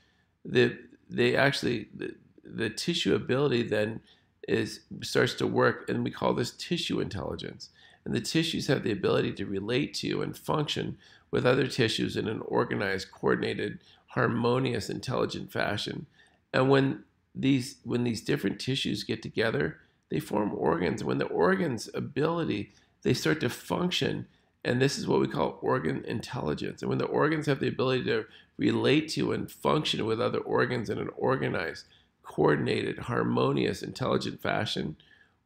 the, 0.44 0.78
they 1.08 1.36
actually 1.36 1.88
the, 1.94 2.14
the 2.44 2.70
tissue 2.70 3.14
ability 3.14 3.62
then 3.64 4.00
is 4.46 4.80
starts 5.02 5.34
to 5.34 5.46
work 5.46 5.88
and 5.88 6.02
we 6.02 6.10
call 6.10 6.32
this 6.32 6.52
tissue 6.52 7.00
intelligence 7.00 7.68
and 8.04 8.14
the 8.14 8.20
tissues 8.20 8.66
have 8.66 8.82
the 8.82 8.90
ability 8.90 9.32
to 9.32 9.44
relate 9.44 9.92
to 9.92 10.22
and 10.22 10.36
function 10.36 10.96
with 11.30 11.44
other 11.44 11.66
tissues 11.66 12.16
in 12.16 12.26
an 12.26 12.40
organized 12.46 13.12
coordinated 13.12 13.78
harmonious 14.08 14.88
intelligent 14.88 15.52
fashion 15.52 16.06
and 16.52 16.70
when 16.70 17.04
these 17.34 17.76
when 17.84 18.04
these 18.04 18.22
different 18.22 18.58
tissues 18.58 19.04
get 19.04 19.22
together 19.22 19.78
they 20.10 20.20
form 20.20 20.52
organs 20.54 21.04
when 21.04 21.18
the 21.18 21.26
organs 21.26 21.88
ability 21.94 22.72
they 23.02 23.14
start 23.14 23.40
to 23.40 23.48
function 23.48 24.26
and 24.64 24.82
this 24.82 24.98
is 24.98 25.06
what 25.06 25.20
we 25.20 25.28
call 25.28 25.58
organ 25.62 26.04
intelligence. 26.04 26.82
And 26.82 26.88
when 26.88 26.98
the 26.98 27.04
organs 27.06 27.46
have 27.46 27.60
the 27.60 27.68
ability 27.68 28.04
to 28.04 28.26
relate 28.56 29.08
to 29.10 29.32
and 29.32 29.50
function 29.50 30.04
with 30.04 30.20
other 30.20 30.40
organs 30.40 30.90
in 30.90 30.98
an 30.98 31.10
organized, 31.16 31.86
coordinated, 32.22 32.98
harmonious, 32.98 33.82
intelligent 33.82 34.42
fashion, 34.42 34.96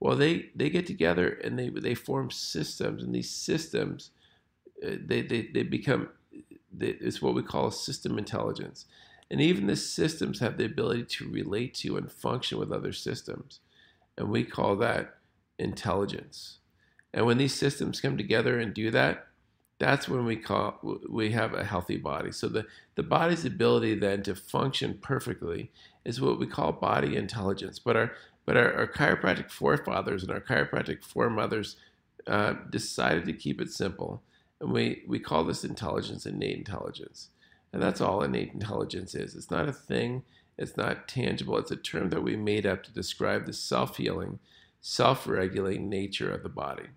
well, 0.00 0.16
they, 0.16 0.50
they 0.56 0.70
get 0.70 0.86
together 0.86 1.28
and 1.28 1.58
they, 1.58 1.68
they 1.68 1.94
form 1.94 2.30
systems. 2.30 3.02
And 3.02 3.14
these 3.14 3.30
systems, 3.30 4.10
uh, 4.84 4.96
they, 5.04 5.22
they, 5.22 5.48
they 5.54 5.62
become, 5.62 6.08
it's 6.80 7.22
what 7.22 7.34
we 7.34 7.42
call 7.42 7.70
system 7.70 8.18
intelligence. 8.18 8.86
And 9.30 9.40
even 9.40 9.66
the 9.66 9.76
systems 9.76 10.40
have 10.40 10.56
the 10.56 10.64
ability 10.64 11.04
to 11.04 11.30
relate 11.30 11.74
to 11.74 11.96
and 11.96 12.10
function 12.10 12.58
with 12.58 12.72
other 12.72 12.92
systems. 12.92 13.60
And 14.16 14.28
we 14.28 14.44
call 14.44 14.76
that 14.76 15.16
intelligence. 15.58 16.58
And 17.14 17.26
when 17.26 17.38
these 17.38 17.54
systems 17.54 18.00
come 18.00 18.16
together 18.16 18.58
and 18.58 18.72
do 18.72 18.90
that, 18.90 19.26
that's 19.78 20.08
when 20.08 20.24
we 20.24 20.36
call 20.36 20.78
we 21.10 21.32
have 21.32 21.54
a 21.54 21.64
healthy 21.64 21.96
body. 21.96 22.30
So 22.30 22.48
the, 22.48 22.66
the 22.94 23.02
body's 23.02 23.44
ability 23.44 23.96
then 23.96 24.22
to 24.22 24.34
function 24.36 24.98
perfectly 25.02 25.72
is 26.04 26.20
what 26.20 26.38
we 26.38 26.46
call 26.46 26.72
body 26.72 27.16
intelligence. 27.16 27.80
But 27.80 27.96
our 27.96 28.12
but 28.46 28.56
our, 28.56 28.72
our 28.74 28.86
chiropractic 28.86 29.50
forefathers 29.50 30.22
and 30.22 30.30
our 30.30 30.40
chiropractic 30.40 31.02
foremothers 31.02 31.76
uh, 32.26 32.54
decided 32.70 33.24
to 33.26 33.32
keep 33.32 33.60
it 33.60 33.70
simple, 33.72 34.22
and 34.60 34.72
we 34.72 35.02
we 35.08 35.18
call 35.18 35.42
this 35.42 35.64
intelligence 35.64 36.26
innate 36.26 36.58
intelligence, 36.58 37.30
and 37.72 37.82
that's 37.82 38.00
all 38.00 38.22
innate 38.22 38.52
intelligence 38.52 39.16
is. 39.16 39.34
It's 39.34 39.50
not 39.50 39.68
a 39.68 39.72
thing. 39.72 40.22
It's 40.58 40.76
not 40.76 41.08
tangible. 41.08 41.58
It's 41.58 41.70
a 41.70 41.76
term 41.76 42.10
that 42.10 42.22
we 42.22 42.36
made 42.36 42.66
up 42.66 42.82
to 42.84 42.92
describe 42.92 43.46
the 43.46 43.52
self 43.52 43.96
healing, 43.96 44.38
self 44.80 45.26
regulating 45.26 45.88
nature 45.88 46.30
of 46.30 46.42
the 46.42 46.48
body. 46.48 46.88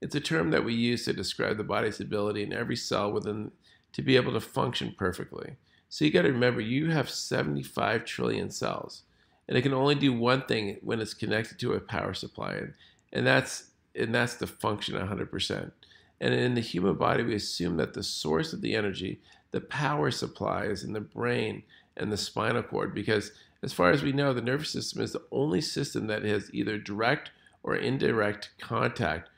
It's 0.00 0.14
a 0.14 0.20
term 0.20 0.50
that 0.50 0.64
we 0.64 0.74
use 0.74 1.04
to 1.04 1.12
describe 1.12 1.56
the 1.56 1.64
body's 1.64 2.00
ability 2.00 2.42
in 2.42 2.52
every 2.52 2.76
cell 2.76 3.12
within 3.12 3.52
to 3.92 4.02
be 4.02 4.16
able 4.16 4.32
to 4.32 4.40
function 4.40 4.94
perfectly. 4.96 5.56
So 5.88 6.04
you 6.04 6.12
got 6.12 6.22
to 6.22 6.32
remember 6.32 6.60
you 6.60 6.90
have 6.90 7.10
75 7.10 8.04
trillion 8.04 8.50
cells, 8.50 9.02
and 9.48 9.58
it 9.58 9.62
can 9.62 9.74
only 9.74 9.96
do 9.96 10.12
one 10.12 10.42
thing 10.42 10.78
when 10.82 11.00
it's 11.00 11.14
connected 11.14 11.58
to 11.58 11.72
a 11.72 11.80
power 11.80 12.14
supply, 12.14 12.52
and, 12.52 12.74
and 13.12 13.26
that's 13.26 13.70
and 13.96 14.14
that's 14.14 14.34
the 14.34 14.46
function 14.46 14.94
100%. 14.94 15.72
And 16.20 16.34
in 16.34 16.54
the 16.54 16.60
human 16.60 16.94
body, 16.94 17.24
we 17.24 17.34
assume 17.34 17.76
that 17.78 17.92
the 17.92 18.04
source 18.04 18.52
of 18.52 18.60
the 18.60 18.76
energy, 18.76 19.20
the 19.50 19.60
power 19.60 20.12
supply, 20.12 20.66
is 20.66 20.84
in 20.84 20.92
the 20.92 21.00
brain 21.00 21.64
and 22.00 22.10
the 22.10 22.16
spinal 22.16 22.62
cord, 22.62 22.94
because 22.94 23.32
as 23.62 23.72
far 23.72 23.90
as 23.90 24.02
we 24.02 24.12
know, 24.12 24.32
the 24.32 24.40
nervous 24.40 24.70
system 24.70 25.02
is 25.02 25.12
the 25.12 25.22
only 25.30 25.60
system 25.60 26.06
that 26.06 26.24
has 26.24 26.50
either 26.52 26.78
direct 26.78 27.30
or 27.62 27.76
indirect 27.76 28.50
contact 28.58 29.28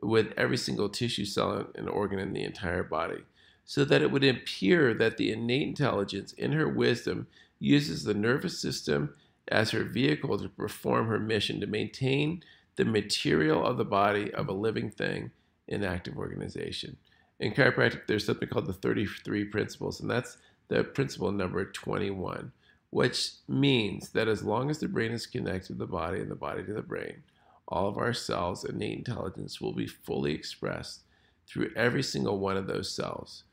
with 0.00 0.32
every 0.36 0.56
single 0.56 0.88
tissue 0.88 1.24
cell 1.24 1.66
and 1.74 1.88
organ 1.88 2.18
in 2.18 2.32
the 2.32 2.44
entire 2.44 2.84
body, 2.84 3.22
so 3.64 3.84
that 3.84 4.02
it 4.02 4.10
would 4.10 4.24
appear 4.24 4.94
that 4.94 5.16
the 5.16 5.32
innate 5.32 5.66
intelligence 5.66 6.32
in 6.34 6.52
her 6.52 6.68
wisdom 6.68 7.26
uses 7.58 8.04
the 8.04 8.14
nervous 8.14 8.60
system 8.60 9.14
as 9.48 9.70
her 9.70 9.84
vehicle 9.84 10.38
to 10.38 10.48
perform 10.48 11.08
her 11.08 11.18
mission 11.18 11.60
to 11.60 11.66
maintain 11.66 12.42
the 12.76 12.84
material 12.84 13.64
of 13.64 13.76
the 13.76 13.84
body 13.84 14.32
of 14.34 14.48
a 14.48 14.52
living 14.52 14.90
thing 14.90 15.30
in 15.66 15.82
active 15.82 16.16
organization. 16.16 16.96
In 17.40 17.52
chiropractic, 17.52 18.06
there's 18.06 18.26
something 18.26 18.48
called 18.48 18.66
the 18.66 18.72
33 18.72 19.44
principles, 19.46 20.00
and 20.00 20.10
that's 20.10 20.36
the 20.68 20.84
principle 20.84 21.32
number 21.32 21.64
21, 21.64 22.52
which 22.90 23.32
means 23.48 24.10
that 24.10 24.28
as 24.28 24.42
long 24.42 24.70
as 24.70 24.78
the 24.78 24.88
brain 24.88 25.12
is 25.12 25.26
connected 25.26 25.68
to 25.68 25.74
the 25.74 25.86
body 25.86 26.20
and 26.20 26.30
the 26.30 26.36
body 26.36 26.62
to 26.64 26.72
the 26.72 26.82
brain, 26.82 27.22
all 27.68 27.88
of 27.88 27.98
our 27.98 28.12
cells' 28.12 28.64
and 28.64 28.82
innate 28.82 28.98
intelligence 28.98 29.60
will 29.60 29.72
be 29.72 29.86
fully 29.86 30.32
expressed 30.34 31.02
through 31.46 31.70
every 31.76 32.02
single 32.02 32.38
one 32.38 32.56
of 32.56 32.66
those 32.66 32.90
cells. 32.90 33.44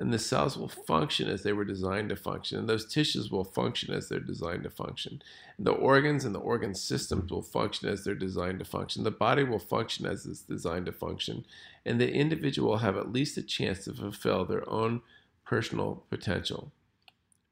And 0.00 0.12
the 0.12 0.18
cells 0.18 0.56
will 0.56 0.68
function 0.68 1.28
as 1.28 1.42
they 1.42 1.52
were 1.52 1.64
designed 1.64 2.10
to 2.10 2.16
function, 2.16 2.56
and 2.56 2.68
those 2.68 2.86
tissues 2.86 3.32
will 3.32 3.42
function 3.42 3.92
as 3.92 4.08
they're 4.08 4.20
designed 4.20 4.62
to 4.62 4.70
function. 4.70 5.20
And 5.56 5.66
the 5.66 5.72
organs 5.72 6.24
and 6.24 6.32
the 6.32 6.40
organ 6.40 6.76
systems 6.76 7.32
will 7.32 7.42
function 7.42 7.88
as 7.88 8.04
they're 8.04 8.14
designed 8.14 8.60
to 8.60 8.64
function. 8.64 9.02
The 9.02 9.10
body 9.10 9.42
will 9.42 9.58
function 9.58 10.06
as 10.06 10.24
it's 10.24 10.42
designed 10.42 10.86
to 10.86 10.92
function, 10.92 11.44
and 11.84 12.00
the 12.00 12.12
individual 12.12 12.70
will 12.70 12.78
have 12.78 12.96
at 12.96 13.12
least 13.12 13.38
a 13.38 13.42
chance 13.42 13.84
to 13.84 13.92
fulfill 13.92 14.44
their 14.44 14.68
own 14.70 15.02
personal 15.48 16.04
potential. 16.10 16.70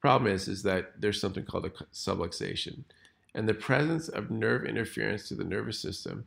Problem 0.01 0.31
is, 0.31 0.47
is 0.47 0.63
that 0.63 1.01
there's 1.01 1.21
something 1.21 1.45
called 1.45 1.67
a 1.67 1.71
subluxation 1.93 2.85
and 3.37 3.47
the 3.47 3.55
presence 3.55 4.09
of 4.09 4.31
nerve 4.31 4.65
interference 4.65 5.29
to 5.29 5.35
the 5.35 5.45
nervous 5.45 5.79
system 5.79 6.25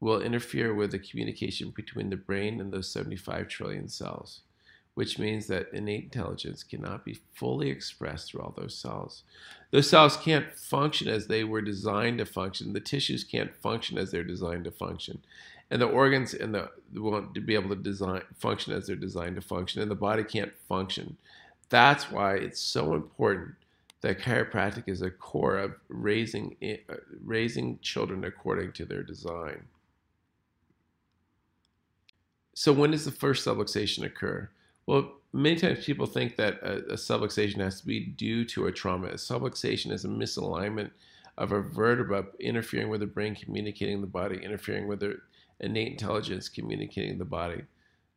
will 0.00 0.22
interfere 0.22 0.74
with 0.74 0.90
the 0.90 0.98
communication 0.98 1.70
between 1.70 2.08
the 2.08 2.16
brain 2.16 2.58
and 2.60 2.72
those 2.72 2.90
75 2.90 3.46
trillion 3.46 3.88
cells, 3.88 4.40
which 4.94 5.18
means 5.18 5.48
that 5.48 5.68
innate 5.74 6.04
intelligence 6.04 6.62
cannot 6.62 7.04
be 7.04 7.20
fully 7.34 7.68
expressed 7.68 8.30
through 8.30 8.40
all 8.40 8.54
those 8.56 8.74
cells. 8.74 9.22
Those 9.70 9.90
cells 9.90 10.16
can't 10.16 10.50
function 10.54 11.08
as 11.08 11.26
they 11.26 11.44
were 11.44 11.60
designed 11.60 12.16
to 12.18 12.24
function. 12.24 12.72
The 12.72 12.80
tissues 12.80 13.22
can't 13.22 13.54
function 13.54 13.98
as 13.98 14.10
they're 14.10 14.24
designed 14.24 14.64
to 14.64 14.70
function. 14.70 15.20
And 15.70 15.80
the 15.80 15.86
organs 15.86 16.34
and 16.34 16.54
the 16.54 16.70
won't 16.94 17.46
be 17.46 17.54
able 17.54 17.68
to 17.70 17.76
design 17.76 18.22
function 18.36 18.72
as 18.72 18.86
they're 18.86 18.96
designed 18.96 19.36
to 19.36 19.42
function, 19.42 19.80
and 19.80 19.90
the 19.90 19.94
body 19.94 20.24
can't 20.24 20.52
function. 20.68 21.16
That's 21.68 22.10
why 22.10 22.34
it's 22.34 22.60
so 22.60 22.94
important 22.94 23.54
that 24.00 24.18
chiropractic 24.18 24.84
is 24.88 25.02
a 25.02 25.10
core 25.10 25.58
of 25.58 25.74
raising 25.88 26.56
uh, 26.62 26.94
raising 27.24 27.78
children 27.80 28.24
according 28.24 28.72
to 28.72 28.84
their 28.84 29.02
design. 29.02 29.64
So 32.54 32.72
when 32.72 32.90
does 32.90 33.04
the 33.04 33.12
first 33.12 33.46
subluxation 33.46 34.04
occur? 34.04 34.50
Well, 34.86 35.12
many 35.32 35.56
times 35.56 35.84
people 35.84 36.06
think 36.06 36.36
that 36.36 36.54
a, 36.62 36.78
a 36.78 36.96
subluxation 36.96 37.58
has 37.58 37.80
to 37.80 37.86
be 37.86 38.00
due 38.00 38.44
to 38.46 38.66
a 38.66 38.72
trauma. 38.72 39.08
A 39.08 39.14
subluxation 39.14 39.92
is 39.92 40.04
a 40.04 40.08
misalignment 40.08 40.90
of 41.38 41.52
a 41.52 41.62
vertebra 41.62 42.26
interfering 42.38 42.88
with 42.88 43.00
the 43.00 43.06
brain, 43.06 43.34
communicating 43.34 44.00
the 44.00 44.06
body, 44.06 44.40
interfering 44.42 44.88
with 44.88 45.00
the 45.00 45.20
innate 45.60 45.92
intelligence, 45.92 46.48
communicating 46.48 47.18
the 47.18 47.24
body. 47.24 47.62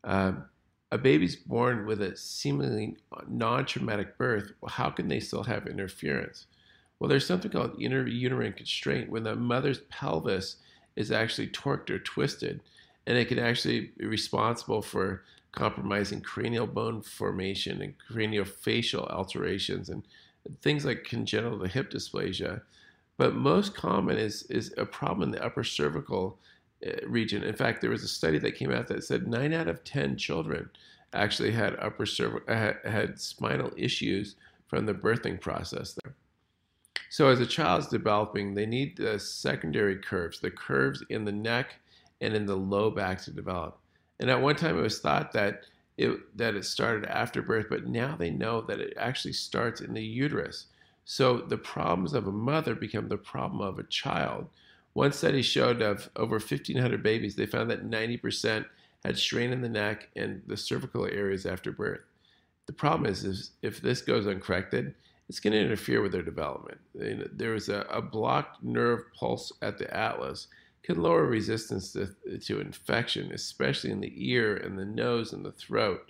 Um, 0.04 0.46
a 0.91 0.98
baby's 0.98 1.36
born 1.36 1.86
with 1.86 2.02
a 2.02 2.16
seemingly 2.16 2.98
non 3.28 3.66
traumatic 3.66 4.18
birth, 4.18 4.52
well, 4.62 4.70
how 4.70 4.89
can 4.89 5.08
they 5.08 5.20
still 5.20 5.44
have 5.44 5.68
interference? 5.68 6.46
Well, 7.00 7.10
there's 7.10 7.26
something 7.26 7.52
called 7.52 7.80
uterine 7.80 8.54
constraint 8.54 9.10
when 9.10 9.24
the 9.24 9.36
mother's 9.36 9.80
pelvis 9.89 10.58
is 10.96 11.12
actually 11.12 11.48
torqued 11.48 11.89
or 11.89 12.00
twisted, 12.00 12.62
and 13.08 13.18
it 13.18 13.28
can 13.28 13.39
actually 13.39 13.91
be 13.98 14.06
responsible 14.06 14.82
for 14.82 15.24
compromising 15.52 16.22
cranial 16.22 16.68
bone 16.68 17.02
formation 17.02 17.82
and 17.82 17.96
craniofacial 18.10 19.10
alterations 19.12 19.89
and 19.89 20.04
things 20.62 20.86
like 20.86 21.04
congenital 21.04 21.64
hip 21.66 21.91
dysplasia. 21.91 22.62
But 23.18 23.36
most 23.36 23.76
common 23.76 24.18
is, 24.18 24.44
is 24.44 24.74
a 24.78 24.86
problem 24.86 25.30
in 25.30 25.32
the 25.32 25.44
upper 25.44 25.64
cervical 25.64 26.39
Uh, 26.86 27.08
region. 27.08 27.44
In 27.44 27.56
fact, 27.56 27.82
there 27.82 27.90
was 27.90 28.04
a 28.04 28.08
study 28.08 28.40
that 28.40 28.56
came 28.56 28.72
out 28.72 28.88
that 28.88 29.04
said 29.04 29.28
nine 29.28 29.54
out 29.54 29.68
of 29.68 29.84
10 29.84 30.18
children 30.18 30.70
actually 31.14 31.52
had 31.52 31.78
upper 31.80 32.06
cervical, 32.06 32.54
uh, 32.54 32.58
had, 32.58 32.78
had 32.84 33.20
spinal 33.20 33.72
issues 33.78 34.36
from 34.68 34.86
the 34.86 34.94
birthing 34.94 35.40
process 35.40 35.98
there. 36.04 36.16
So 37.10 37.30
as 37.30 37.40
a 37.40 37.46
child's 37.46 37.88
developing, 37.88 38.54
they 38.54 38.66
need 38.66 38.98
the 38.98 39.20
secondary 39.20 39.98
curves, 39.98 40.40
the 40.40 40.50
curves 40.50 41.04
in 41.10 41.24
the 41.26 41.32
neck 41.32 41.76
and 42.22 42.34
in 42.34 42.46
the 42.46 42.56
low 42.56 42.90
back 42.90 43.22
to 43.22 43.32
develop. 43.32 43.78
And 44.20 44.30
at 44.30 44.42
one 44.42 44.56
time 44.56 44.78
it 44.78 44.82
was 44.82 45.00
thought 45.00 45.32
that 45.34 45.66
it, 45.98 46.36
that 46.36 46.56
it 46.56 46.66
started 46.66 47.06
after 47.06 47.42
birth, 47.42 47.68
but 47.70 47.88
now 47.88 48.16
they 48.16 48.32
know 48.32 48.62
that 48.62 48.80
it 48.80 48.96
actually 48.98 49.34
starts 49.34 49.80
in 49.80 49.94
the 49.94 50.04
uterus. 50.04 50.66
So 51.06 51.38
the 51.38 51.58
problems 51.58 52.14
of 52.14 52.28
a 52.28 52.32
mother 52.32 52.74
become 52.74 53.10
the 53.10 53.18
problem 53.18 53.62
of 53.62 53.78
a 53.78 53.84
child. 53.84 54.50
One 54.94 55.12
study 55.12 55.41
showed 55.41 55.82
of 55.82 56.10
over 56.16 56.36
1,500 56.36 57.02
babies, 57.02 57.36
they 57.36 57.46
found 57.46 57.70
that 57.72 57.89
90% 57.89 58.66
had 59.04 59.18
strain 59.18 59.52
in 59.52 59.62
the 59.62 59.70
neck 59.70 60.10
and 60.16 60.41
the 60.48 60.56
cervical 60.56 61.06
areas 61.06 61.46
after 61.46 61.72
birth. 61.72 62.02
The 62.68 62.74
problem 62.74 63.10
is, 63.10 63.24
is 63.24 63.52
if 63.62 63.82
this 63.82 64.02
goes 64.02 64.28
uncorrected, 64.28 64.94
it's 65.28 65.39
going 65.39 65.54
to 65.54 65.60
interfere 65.60 66.02
with 66.02 66.12
their 66.12 66.22
development. 66.22 66.80
There 66.94 67.56
is 67.56 67.70
a, 67.70 67.82
a, 67.89 68.02
blocked 68.02 68.64
nerve 68.64 69.02
pulse 69.14 69.52
at 69.62 69.78
the 69.78 69.91
atlas 69.94 70.48
can 70.84 71.02
lower 71.02 71.26
resistance 71.26 71.94
to, 71.94 72.14
to 72.39 72.60
infection, 72.60 73.32
especially 73.32 73.91
in 73.91 74.02
the 74.02 74.14
ear 74.16 74.58
and 74.58 74.78
the 74.78 74.86
nose 74.86 75.34
and 75.34 75.46
the 75.46 75.52
throat. 75.52 76.06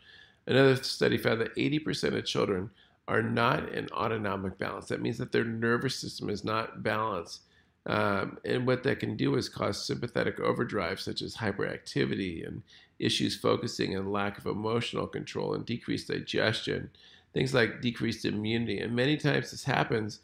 Another 0.47 0.75
study 0.75 1.17
found 1.17 1.39
that 1.41 1.55
80% 1.55 2.17
of 2.17 2.25
children 2.25 2.69
are 3.07 3.21
not 3.21 3.69
in 3.69 3.87
autonomic 3.91 4.57
balance. 4.57 4.87
That 4.87 5.01
means 5.01 5.19
that 5.19 5.31
their 5.31 5.43
nervous 5.43 5.95
system 5.95 6.29
is 6.29 6.43
not 6.43 6.83
balanced 6.83 7.41
um, 7.85 8.37
and 8.45 8.65
what 8.65 8.83
that 8.83 8.99
can 8.99 9.17
do 9.17 9.35
is 9.35 9.49
cause 9.49 9.85
sympathetic 9.85 10.39
overdrive, 10.39 10.99
such 10.99 11.21
as 11.21 11.35
hyperactivity 11.35 12.47
and 12.47 12.63
issues 12.99 13.35
focusing 13.35 13.95
and 13.95 14.11
lack 14.11 14.37
of 14.37 14.45
emotional 14.45 15.07
control 15.07 15.53
and 15.53 15.65
decreased 15.65 16.07
digestion, 16.07 16.89
things 17.33 17.53
like 17.53 17.81
decreased 17.81 18.25
immunity. 18.25 18.79
And 18.79 18.95
many 18.95 19.17
times 19.17 19.51
this 19.51 19.65
happens 19.65 20.19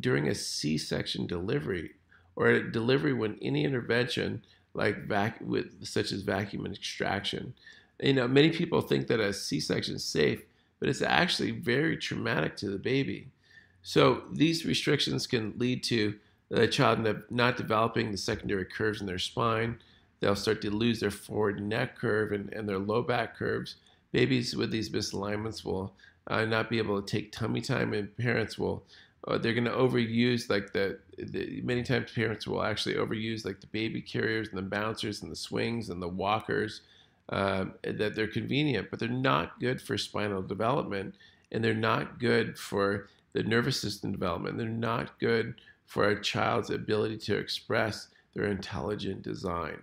during 0.00 0.28
a 0.28 0.34
C 0.34 0.78
section 0.78 1.26
delivery 1.26 1.92
or 2.36 2.48
a 2.48 2.72
delivery 2.72 3.12
when 3.12 3.38
any 3.42 3.64
intervention, 3.64 4.42
like 4.72 5.06
vac- 5.06 5.40
with, 5.40 5.84
such 5.86 6.10
as 6.10 6.22
vacuum 6.22 6.64
and 6.64 6.74
extraction. 6.74 7.52
You 8.00 8.14
know, 8.14 8.26
many 8.26 8.50
people 8.50 8.80
think 8.80 9.08
that 9.08 9.20
a 9.20 9.32
C 9.32 9.60
section 9.60 9.96
is 9.96 10.04
safe, 10.04 10.42
but 10.80 10.88
it's 10.88 11.02
actually 11.02 11.50
very 11.50 11.96
traumatic 11.96 12.56
to 12.58 12.70
the 12.70 12.78
baby. 12.78 13.28
So 13.82 14.22
these 14.32 14.64
restrictions 14.64 15.26
can 15.26 15.54
lead 15.58 15.82
to 15.84 16.14
the 16.50 16.68
child 16.68 17.06
not 17.30 17.56
developing 17.56 18.10
the 18.10 18.18
secondary 18.18 18.64
curves 18.64 19.00
in 19.00 19.06
their 19.06 19.18
spine. 19.18 19.78
They'll 20.20 20.36
start 20.36 20.62
to 20.62 20.70
lose 20.70 21.00
their 21.00 21.10
forward 21.10 21.60
neck 21.60 21.96
curve 21.96 22.32
and, 22.32 22.52
and 22.52 22.68
their 22.68 22.78
low 22.78 23.02
back 23.02 23.36
curves. 23.36 23.76
Babies 24.12 24.54
with 24.54 24.70
these 24.70 24.90
misalignments 24.90 25.64
will 25.64 25.92
uh, 26.28 26.44
not 26.44 26.70
be 26.70 26.78
able 26.78 27.00
to 27.00 27.06
take 27.06 27.32
tummy 27.32 27.60
time, 27.60 27.92
and 27.92 28.16
parents 28.16 28.58
will 28.58 28.84
uh, 29.26 29.38
they're 29.38 29.54
going 29.54 29.64
to 29.64 29.70
overuse 29.70 30.50
like 30.50 30.72
the, 30.72 30.98
the, 31.18 31.60
many 31.62 31.82
times 31.82 32.12
parents 32.12 32.46
will 32.46 32.62
actually 32.62 32.94
overuse 32.94 33.44
like 33.44 33.60
the 33.60 33.66
baby 33.68 34.00
carriers 34.00 34.48
and 34.48 34.58
the 34.58 34.62
bouncers 34.62 35.22
and 35.22 35.32
the 35.32 35.36
swings 35.36 35.88
and 35.88 36.02
the 36.02 36.08
walkers 36.08 36.82
um, 37.30 37.72
that 37.82 38.14
they're 38.14 38.26
convenient, 38.26 38.88
but 38.90 38.98
they're 38.98 39.08
not 39.08 39.58
good 39.60 39.80
for 39.80 39.96
spinal 39.96 40.42
development 40.42 41.14
and 41.52 41.64
they're 41.64 41.72
not 41.72 42.18
good 42.18 42.58
for 42.58 43.08
the 43.32 43.42
nervous 43.42 43.80
system 43.80 44.12
development. 44.12 44.58
They're 44.58 44.68
not 44.68 45.18
good 45.18 45.54
for 45.86 46.08
a 46.08 46.22
child's 46.22 46.70
ability 46.70 47.18
to 47.18 47.36
express 47.36 48.08
their 48.34 48.46
intelligent 48.46 49.22
design. 49.22 49.80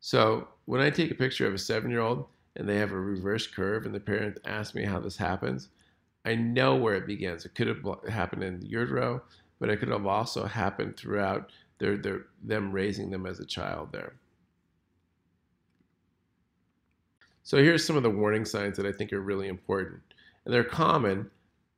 So 0.00 0.48
when 0.66 0.80
I 0.80 0.90
take 0.90 1.10
a 1.10 1.16
picture 1.16 1.46
of 1.46 1.54
a 1.54 1.58
seven 1.58 1.90
year 1.90 2.00
old 2.00 2.26
and 2.56 2.68
they 2.68 2.76
have 2.76 2.92
a 2.92 2.98
reverse 2.98 3.46
curve 3.46 3.86
and 3.86 3.94
the 3.94 4.00
parent 4.00 4.38
asks 4.44 4.74
me 4.74 4.84
how 4.84 5.00
this 5.00 5.16
happens, 5.16 5.68
I 6.24 6.34
know 6.34 6.74
where 6.74 6.94
it 6.94 7.06
begins. 7.06 7.44
It 7.44 7.54
could 7.54 7.68
have 7.68 7.84
happened 8.08 8.42
in 8.42 8.60
the 8.60 8.66
utero, 8.66 9.22
but 9.58 9.68
it 9.68 9.78
could 9.78 9.90
have 9.90 10.06
also 10.06 10.44
happened 10.44 10.96
throughout 10.96 11.50
their, 11.78 11.96
their, 11.96 12.26
them 12.42 12.72
raising 12.72 13.10
them 13.10 13.26
as 13.26 13.40
a 13.40 13.46
child 13.46 13.90
there. 13.92 14.14
So 17.42 17.58
here's 17.58 17.84
some 17.86 17.96
of 17.96 18.02
the 18.02 18.10
warning 18.10 18.44
signs 18.44 18.76
that 18.76 18.86
I 18.86 18.92
think 18.92 19.12
are 19.12 19.20
really 19.20 19.46
important. 19.46 20.00
And 20.44 20.52
they're 20.52 20.64
common, 20.64 21.30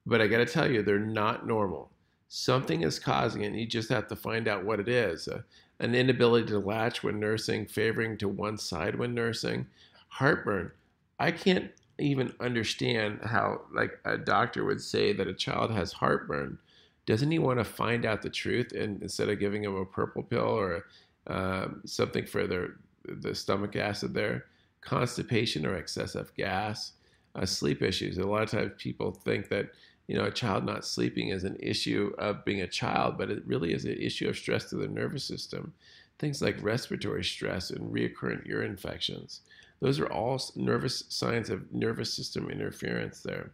but 0.07 0.23
I 0.23 0.27
got 0.27 0.39
to 0.39 0.47
tell 0.47 0.71
you, 0.71 0.83
they're 0.83 0.99
not 0.99 1.47
normal. 1.47 1.91
Something 2.29 2.83
is 2.83 2.99
causing 2.99 3.43
it, 3.43 3.49
and 3.49 3.59
you 3.59 3.67
just 3.67 3.89
have 3.89 4.07
to 4.09 4.17
find 4.17 4.49
out 4.49 4.65
what 4.65 4.81
it 4.81 4.89
is. 4.89 5.29
Uh, 5.29 5.43
an 5.81 5.95
inability 5.95 6.47
to 6.49 6.59
latch 6.59 7.03
when 7.03 7.21
nursing, 7.21 7.67
favoring 7.67 8.19
to 8.19 8.29
one 8.29 8.59
side 8.59 8.99
when 8.99 9.15
nursing, 9.15 9.67
heartburn. 10.09 10.71
I 11.19 11.31
can't 11.31 11.71
even 11.99 12.33
understand 12.41 13.21
how 13.25 13.63
like 13.73 13.99
a 14.05 14.17
doctor 14.17 14.65
would 14.65 14.81
say 14.81 15.13
that 15.13 15.27
a 15.27 15.35
child 15.35 15.71
has 15.73 15.93
heartburn. 15.93 16.59
Doesn't 17.07 17.31
he 17.31 17.39
want 17.39 17.59
to 17.59 17.65
find 17.65 18.05
out 18.05 18.23
the 18.23 18.31
truth 18.31 18.73
and 18.73 19.03
instead 19.03 19.29
of 19.29 19.41
giving 19.41 19.65
him 19.65 19.75
a 19.75 19.85
purple 19.85 20.23
pill 20.23 20.41
or 20.41 20.87
uh, 21.27 21.69
something 21.85 22.27
for 22.27 22.47
their 22.47 22.77
the 23.05 23.35
stomach 23.35 23.75
acid 23.75 24.13
there, 24.15 24.47
constipation 24.81 25.65
or 25.65 25.77
excessive 25.77 26.33
gas, 26.35 26.93
uh, 27.35 27.47
sleep 27.47 27.83
issues. 27.83 28.19
A 28.19 28.27
lot 28.27 28.43
of 28.43 28.51
times 28.51 28.73
people 28.77 29.13
think 29.13 29.49
that 29.49 29.71
you 30.09 30.17
know 30.17 30.25
a 30.25 30.33
child 30.33 30.65
not 30.65 30.85
sleeping 30.85 31.29
is 31.29 31.45
an 31.45 31.57
issue 31.61 32.13
of 32.19 32.45
being 32.45 32.63
a 32.63 32.67
child, 32.67 33.17
but 33.17 33.31
it 33.31 33.47
really 33.47 33.73
is 33.73 33.85
an 33.85 33.97
issue 33.97 34.29
of 34.29 34.37
stress 34.37 34.65
to 34.71 34.77
the 34.77 34.89
nervous 34.89 35.25
system. 35.25 35.73
Things 36.19 36.43
like 36.43 36.61
respiratory 36.61 37.23
stress 37.23 37.71
and 37.71 37.93
recurrent 37.93 38.47
ear 38.47 38.63
infections. 38.63 39.43
Those 39.81 40.01
are 40.01 40.11
all 40.13 40.43
nervous 40.57 41.05
signs 41.09 41.51
of 41.51 41.73
nervous 41.73 42.13
system 42.13 42.51
interference 42.51 43.21
there. 43.21 43.53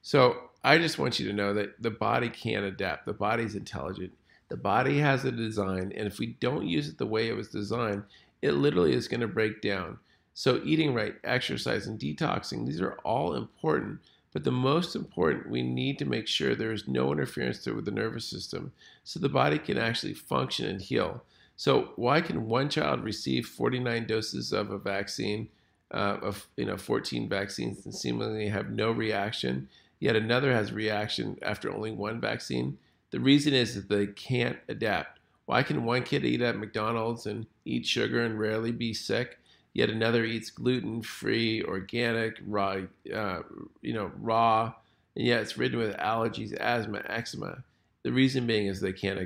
So 0.00 0.36
I 0.62 0.78
just 0.78 0.98
want 0.98 1.20
you 1.20 1.26
to 1.28 1.34
know 1.34 1.52
that 1.54 1.82
the 1.82 1.90
body 1.90 2.30
can 2.30 2.64
adapt. 2.64 3.04
The 3.04 3.12
body's 3.12 3.54
intelligent. 3.54 4.12
The 4.48 4.56
body 4.56 4.98
has 4.98 5.24
a 5.24 5.32
design, 5.32 5.92
and 5.96 6.06
if 6.06 6.18
we 6.18 6.36
don't 6.40 6.66
use 6.66 6.88
it 6.88 6.98
the 6.98 7.06
way 7.06 7.28
it 7.28 7.36
was 7.36 7.48
designed, 7.48 8.04
it 8.42 8.52
literally 8.52 8.92
is 8.92 9.08
going 9.08 9.20
to 9.20 9.26
break 9.26 9.60
down. 9.60 9.98
So 10.34 10.60
eating 10.64 10.94
right, 10.94 11.14
exercise, 11.24 11.86
and 11.86 11.98
detoxing, 11.98 12.66
these 12.66 12.80
are 12.80 12.94
all 13.04 13.34
important. 13.34 14.00
But 14.34 14.42
the 14.42 14.50
most 14.50 14.96
important, 14.96 15.48
we 15.48 15.62
need 15.62 15.96
to 16.00 16.04
make 16.04 16.26
sure 16.26 16.56
there 16.56 16.72
is 16.72 16.88
no 16.88 17.12
interference 17.12 17.64
with 17.64 17.84
the 17.84 17.92
nervous 17.92 18.26
system 18.26 18.72
so 19.04 19.20
the 19.20 19.28
body 19.28 19.58
can 19.58 19.78
actually 19.78 20.14
function 20.14 20.66
and 20.66 20.82
heal. 20.82 21.22
So 21.56 21.92
why 21.94 22.20
can 22.20 22.48
one 22.48 22.68
child 22.68 23.04
receive 23.04 23.46
49 23.46 24.08
doses 24.08 24.52
of 24.52 24.72
a 24.72 24.78
vaccine, 24.78 25.48
uh, 25.92 26.18
of 26.20 26.48
you 26.56 26.66
know 26.66 26.76
14 26.76 27.28
vaccines, 27.28 27.84
and 27.84 27.94
seemingly 27.94 28.48
have 28.48 28.70
no 28.70 28.90
reaction, 28.90 29.68
yet 30.00 30.16
another 30.16 30.52
has 30.52 30.72
reaction 30.72 31.38
after 31.40 31.72
only 31.72 31.92
one 31.92 32.20
vaccine? 32.20 32.76
The 33.12 33.20
reason 33.20 33.54
is 33.54 33.76
that 33.76 33.88
they 33.88 34.08
can't 34.08 34.58
adapt. 34.68 35.20
Why 35.46 35.62
can 35.62 35.84
one 35.84 36.02
kid 36.02 36.24
eat 36.24 36.40
at 36.40 36.58
McDonald's 36.58 37.26
and 37.26 37.46
eat 37.64 37.86
sugar 37.86 38.24
and 38.24 38.36
rarely 38.36 38.72
be 38.72 38.94
sick, 38.94 39.38
yet 39.74 39.90
another 39.90 40.24
eats 40.24 40.50
gluten-free, 40.50 41.64
organic, 41.64 42.38
raw, 42.46 42.78
uh, 43.14 43.40
you 43.82 43.92
know, 43.92 44.10
raw, 44.20 44.72
and 45.16 45.26
yet 45.26 45.42
it's 45.42 45.58
ridden 45.58 45.78
with 45.78 45.96
allergies, 45.96 46.54
asthma, 46.54 47.02
eczema? 47.06 47.62
The 48.02 48.12
reason 48.12 48.46
being 48.46 48.66
is 48.66 48.80
they 48.80 48.92
can't 48.92 49.20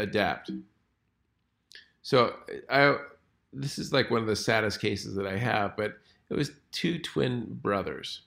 adapt. 0.00 0.50
So 2.02 2.34
I 2.70 2.96
this 3.52 3.78
is 3.78 3.92
like 3.92 4.10
one 4.10 4.22
of 4.22 4.26
the 4.26 4.36
saddest 4.36 4.80
cases 4.80 5.14
that 5.14 5.26
I 5.26 5.36
have, 5.36 5.76
but 5.76 5.98
it 6.30 6.34
was 6.34 6.52
two 6.70 6.98
twin 6.98 7.46
brothers. 7.62 8.22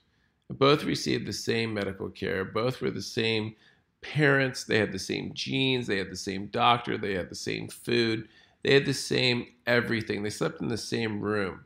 Both 0.48 0.84
received 0.84 1.26
the 1.26 1.32
same 1.32 1.74
medical 1.74 2.08
care. 2.08 2.44
Both 2.44 2.80
were 2.80 2.92
the 2.92 3.02
same 3.02 3.56
parents. 4.00 4.64
They 4.64 4.78
had 4.78 4.92
the 4.92 4.98
same 4.98 5.32
genes. 5.34 5.88
They 5.88 5.98
had 5.98 6.10
the 6.10 6.16
same 6.16 6.46
doctor. 6.46 6.96
They 6.96 7.14
had 7.14 7.28
the 7.28 7.34
same 7.34 7.68
food. 7.68 8.28
They 8.62 8.74
had 8.74 8.86
the 8.86 8.94
same 8.94 9.46
everything. 9.66 10.22
They 10.22 10.30
slept 10.30 10.60
in 10.60 10.68
the 10.68 10.76
same 10.76 11.20
room. 11.20 11.64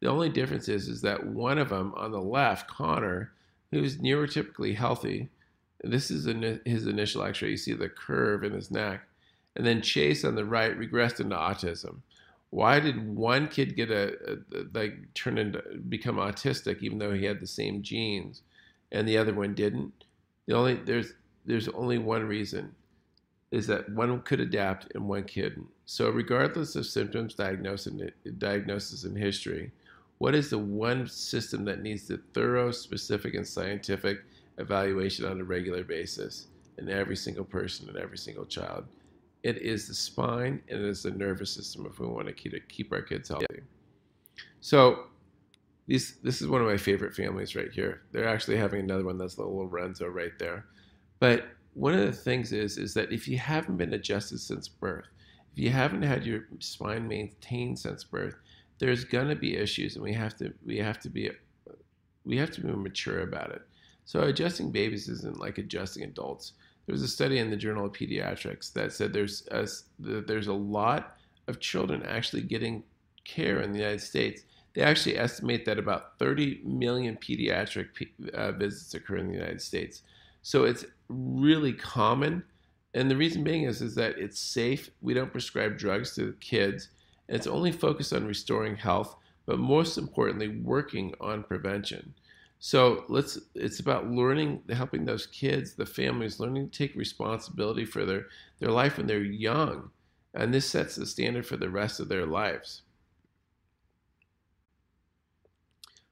The 0.00 0.08
only 0.08 0.28
difference 0.28 0.68
is, 0.68 0.88
is 0.88 1.00
that 1.02 1.26
one 1.26 1.58
of 1.58 1.68
them 1.68 1.94
on 1.96 2.10
the 2.10 2.20
left, 2.20 2.68
Connor, 2.68 3.32
who's 3.70 3.98
neurotypically 3.98 4.76
healthy, 4.76 5.28
this 5.82 6.10
is 6.10 6.24
his 6.64 6.86
initial 6.86 7.22
x 7.22 7.42
ray. 7.42 7.50
You 7.50 7.56
see 7.56 7.72
the 7.72 7.88
curve 7.88 8.44
in 8.44 8.52
his 8.52 8.70
neck 8.70 9.02
and 9.56 9.66
then 9.66 9.82
Chase 9.82 10.24
on 10.24 10.34
the 10.34 10.44
right 10.44 10.78
regressed 10.78 11.20
into 11.20 11.36
autism. 11.36 11.98
Why 12.50 12.80
did 12.80 13.14
one 13.16 13.48
kid 13.48 13.76
get 13.76 13.90
a, 13.90 14.14
a, 14.32 14.64
like 14.74 15.14
turn 15.14 15.38
into 15.38 15.62
become 15.88 16.16
autistic 16.16 16.82
even 16.82 16.98
though 16.98 17.12
he 17.12 17.24
had 17.24 17.40
the 17.40 17.46
same 17.46 17.82
genes, 17.82 18.42
and 18.90 19.08
the 19.08 19.16
other 19.16 19.32
one 19.32 19.54
didn't? 19.54 20.04
The 20.46 20.54
only 20.54 20.74
there's 20.74 21.14
there's 21.46 21.68
only 21.68 21.98
one 21.98 22.24
reason, 22.24 22.74
is 23.50 23.66
that 23.68 23.88
one 23.90 24.20
could 24.22 24.40
adapt 24.40 24.94
and 24.94 25.08
one 25.08 25.24
couldn't. 25.24 25.68
So 25.92 26.08
regardless 26.08 26.74
of 26.74 26.86
symptoms, 26.86 27.34
diagnosis, 27.34 29.04
and, 29.04 29.18
history, 29.18 29.70
what 30.16 30.34
is 30.34 30.48
the 30.48 30.56
one 30.56 31.06
system 31.06 31.66
that 31.66 31.82
needs 31.82 32.08
the 32.08 32.18
thorough, 32.32 32.70
specific, 32.70 33.34
and 33.34 33.46
scientific 33.46 34.20
evaluation 34.56 35.26
on 35.26 35.38
a 35.38 35.44
regular 35.44 35.84
basis 35.84 36.46
in 36.78 36.88
every 36.88 37.14
single 37.14 37.44
person 37.44 37.90
and 37.90 37.98
every 37.98 38.16
single 38.16 38.46
child? 38.46 38.86
It 39.42 39.58
is 39.58 39.86
the 39.86 39.92
spine 39.92 40.62
and 40.70 40.80
it 40.80 40.88
is 40.88 41.02
the 41.02 41.10
nervous 41.10 41.50
system 41.50 41.84
if 41.84 41.98
we 42.00 42.06
want 42.06 42.26
to 42.26 42.32
keep, 42.32 42.54
keep 42.70 42.90
our 42.90 43.02
kids 43.02 43.28
healthy. 43.28 43.60
So 44.62 45.08
these, 45.86 46.14
this 46.22 46.40
is 46.40 46.48
one 46.48 46.62
of 46.62 46.66
my 46.66 46.78
favorite 46.78 47.14
families 47.14 47.54
right 47.54 47.70
here. 47.70 48.00
They're 48.12 48.26
actually 48.26 48.56
having 48.56 48.80
another 48.80 49.04
one 49.04 49.18
that's 49.18 49.34
the 49.34 49.42
little 49.42 49.64
Lorenzo 49.64 50.06
right 50.06 50.38
there. 50.38 50.64
But 51.20 51.48
one 51.74 51.92
of 51.92 52.00
the 52.00 52.12
things 52.12 52.50
is 52.50 52.78
is 52.78 52.94
that 52.94 53.12
if 53.12 53.28
you 53.28 53.36
haven't 53.36 53.76
been 53.76 53.92
adjusted 53.92 54.40
since 54.40 54.68
birth, 54.68 55.04
if 55.52 55.58
you 55.58 55.70
haven't 55.70 56.02
had 56.02 56.24
your 56.24 56.44
spine 56.58 57.06
maintained 57.08 57.78
since 57.78 58.04
birth, 58.04 58.36
there's 58.78 59.04
gonna 59.04 59.36
be 59.36 59.56
issues, 59.56 59.96
and 59.96 60.04
we 60.04 60.12
have 60.12 60.36
to 60.38 60.52
we 60.64 60.78
have 60.78 60.98
to 61.00 61.10
be 61.10 61.30
we 62.24 62.36
have 62.36 62.50
to 62.52 62.60
be 62.60 62.72
mature 62.72 63.20
about 63.20 63.50
it. 63.50 63.62
So 64.04 64.22
adjusting 64.22 64.70
babies 64.70 65.08
isn't 65.08 65.38
like 65.38 65.58
adjusting 65.58 66.04
adults 66.04 66.52
there 66.86 66.92
was 66.92 67.02
a 67.02 67.08
study 67.08 67.38
in 67.38 67.50
the 67.50 67.56
Journal 67.56 67.86
of 67.86 67.92
Pediatrics 67.92 68.72
that 68.72 68.92
said 68.92 69.12
there's 69.12 69.46
a, 69.50 69.66
there's 69.98 70.48
a 70.48 70.52
lot 70.52 71.16
of 71.46 71.60
children 71.60 72.02
actually 72.04 72.42
getting 72.42 72.82
care 73.24 73.60
in 73.60 73.72
the 73.72 73.78
United 73.78 74.00
States. 74.00 74.42
They 74.74 74.82
actually 74.82 75.18
estimate 75.18 75.64
that 75.66 75.78
about 75.78 76.18
30 76.18 76.60
million 76.64 77.16
pediatric 77.16 77.88
uh, 78.34 78.52
visits 78.52 78.94
occur 78.94 79.18
in 79.18 79.28
the 79.28 79.34
United 79.34 79.60
States. 79.60 80.02
So 80.42 80.64
it's 80.64 80.84
really 81.08 81.72
common. 81.72 82.42
And 82.94 83.10
the 83.10 83.16
reason 83.16 83.42
being 83.42 83.64
is, 83.64 83.80
is 83.80 83.94
that 83.94 84.18
it's 84.18 84.38
safe. 84.38 84.90
We 85.00 85.14
don't 85.14 85.32
prescribe 85.32 85.78
drugs 85.78 86.14
to 86.16 86.34
kids. 86.40 86.88
And 87.28 87.36
it's 87.36 87.46
only 87.46 87.72
focused 87.72 88.12
on 88.12 88.26
restoring 88.26 88.76
health, 88.76 89.16
but 89.46 89.58
most 89.58 89.96
importantly, 89.96 90.48
working 90.48 91.14
on 91.20 91.42
prevention. 91.42 92.14
So 92.58 93.04
let's 93.08 93.38
it's 93.56 93.80
about 93.80 94.08
learning 94.08 94.62
helping 94.70 95.04
those 95.04 95.26
kids, 95.26 95.74
the 95.74 95.86
families 95.86 96.38
learning 96.38 96.70
to 96.70 96.78
take 96.78 96.94
responsibility 96.94 97.84
for 97.84 98.04
their 98.04 98.26
their 98.60 98.70
life 98.70 98.98
when 98.98 99.06
they're 99.06 99.22
young. 99.22 99.90
And 100.34 100.54
this 100.54 100.70
sets 100.70 100.94
the 100.96 101.06
standard 101.06 101.44
for 101.46 101.56
the 101.56 101.70
rest 101.70 101.98
of 101.98 102.08
their 102.08 102.24
lives. 102.24 102.82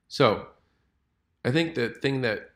So, 0.09 0.49
I 1.45 1.53
think 1.53 1.77
the 1.77 1.91
thing 1.91 2.23
that 2.23 2.50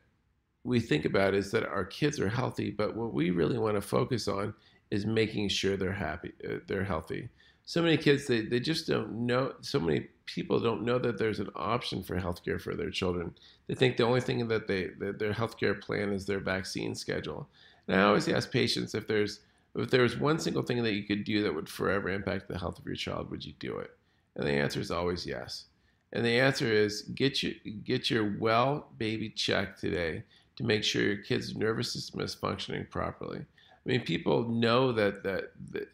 we 0.65 0.79
think 0.79 1.05
about 1.05 1.35
is 1.35 1.51
that 1.51 1.63
our 1.67 1.85
kids 1.85 2.19
are 2.19 2.27
healthy, 2.27 2.71
but 2.71 2.95
what 2.95 3.13
we 3.13 3.29
really 3.29 3.59
want 3.59 3.75
to 3.75 3.81
focus 3.81 4.27
on 4.27 4.53
is 4.89 5.05
making 5.05 5.47
sure 5.49 5.77
they're 5.77 5.91
happy, 5.91 6.33
uh, 6.43 6.55
they're 6.67 6.83
healthy. 6.83 7.29
So 7.65 7.81
many 7.81 7.97
kids 7.97 8.27
they, 8.27 8.41
they 8.41 8.59
just 8.59 8.87
don't 8.87 9.11
know 9.11 9.53
so 9.61 9.79
many 9.79 10.07
people 10.25 10.59
don't 10.59 10.83
know 10.83 10.99
that 10.99 11.17
there's 11.17 11.39
an 11.39 11.49
option 11.55 12.03
for 12.03 12.19
healthcare 12.19 12.59
for 12.59 12.75
their 12.75 12.89
children. 12.89 13.33
They 13.67 13.75
think 13.75 13.97
the 13.97 14.03
only 14.03 14.21
thing 14.21 14.47
that 14.47 14.67
they 14.67 14.89
that 14.99 15.19
their 15.19 15.33
healthcare 15.33 15.79
plan 15.79 16.11
is 16.11 16.25
their 16.25 16.39
vaccine 16.39 16.95
schedule. 16.95 17.47
And 17.87 17.99
i 17.99 18.03
always 18.03 18.27
ask 18.27 18.51
patients 18.51 18.95
if 18.95 19.07
there's 19.07 19.41
if 19.75 19.89
there 19.89 20.03
was 20.03 20.17
one 20.17 20.39
single 20.39 20.63
thing 20.63 20.81
that 20.83 20.93
you 20.93 21.03
could 21.03 21.23
do 21.23 21.43
that 21.43 21.53
would 21.53 21.69
forever 21.69 22.09
impact 22.09 22.47
the 22.47 22.57
health 22.57 22.79
of 22.79 22.85
your 22.85 22.95
child 22.95 23.29
would 23.29 23.45
you 23.45 23.53
do 23.59 23.77
it? 23.77 23.91
And 24.35 24.47
the 24.47 24.51
answer 24.51 24.79
is 24.79 24.91
always 24.91 25.25
yes. 25.25 25.65
And 26.13 26.25
the 26.25 26.39
answer 26.39 26.71
is 26.71 27.03
get 27.13 27.43
your 27.43 27.53
get 27.83 28.09
your 28.09 28.35
well 28.39 28.87
baby 28.97 29.29
checked 29.29 29.79
today 29.79 30.23
to 30.55 30.63
make 30.63 30.83
sure 30.83 31.03
your 31.03 31.17
kid's 31.17 31.55
nervous 31.55 31.91
system 31.91 32.21
is 32.21 32.33
functioning 32.33 32.85
properly 32.89 33.45
I 33.85 33.89
mean, 33.89 34.01
people 34.01 34.47
know 34.49 34.91
that 34.93 35.23
that, 35.23 35.51
that 35.71 35.89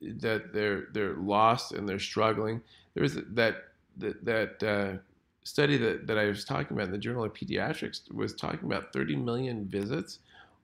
that 0.00 0.52
they're 0.52 0.86
they're 0.92 1.16
lost 1.16 1.72
and 1.72 1.88
they're 1.88 1.98
struggling. 1.98 2.62
There's 2.94 3.14
that 3.14 3.56
that, 3.98 4.24
that 4.24 4.62
uh, 4.62 4.98
study 5.44 5.76
that, 5.76 6.06
that 6.06 6.18
I 6.18 6.24
was 6.26 6.44
talking 6.44 6.76
about 6.76 6.86
in 6.86 6.92
the 6.92 6.98
Journal 6.98 7.24
of 7.24 7.34
Pediatrics 7.34 8.12
was 8.12 8.34
talking 8.34 8.64
about 8.64 8.92
30 8.92 9.16
million 9.16 9.66
visits. 9.66 10.18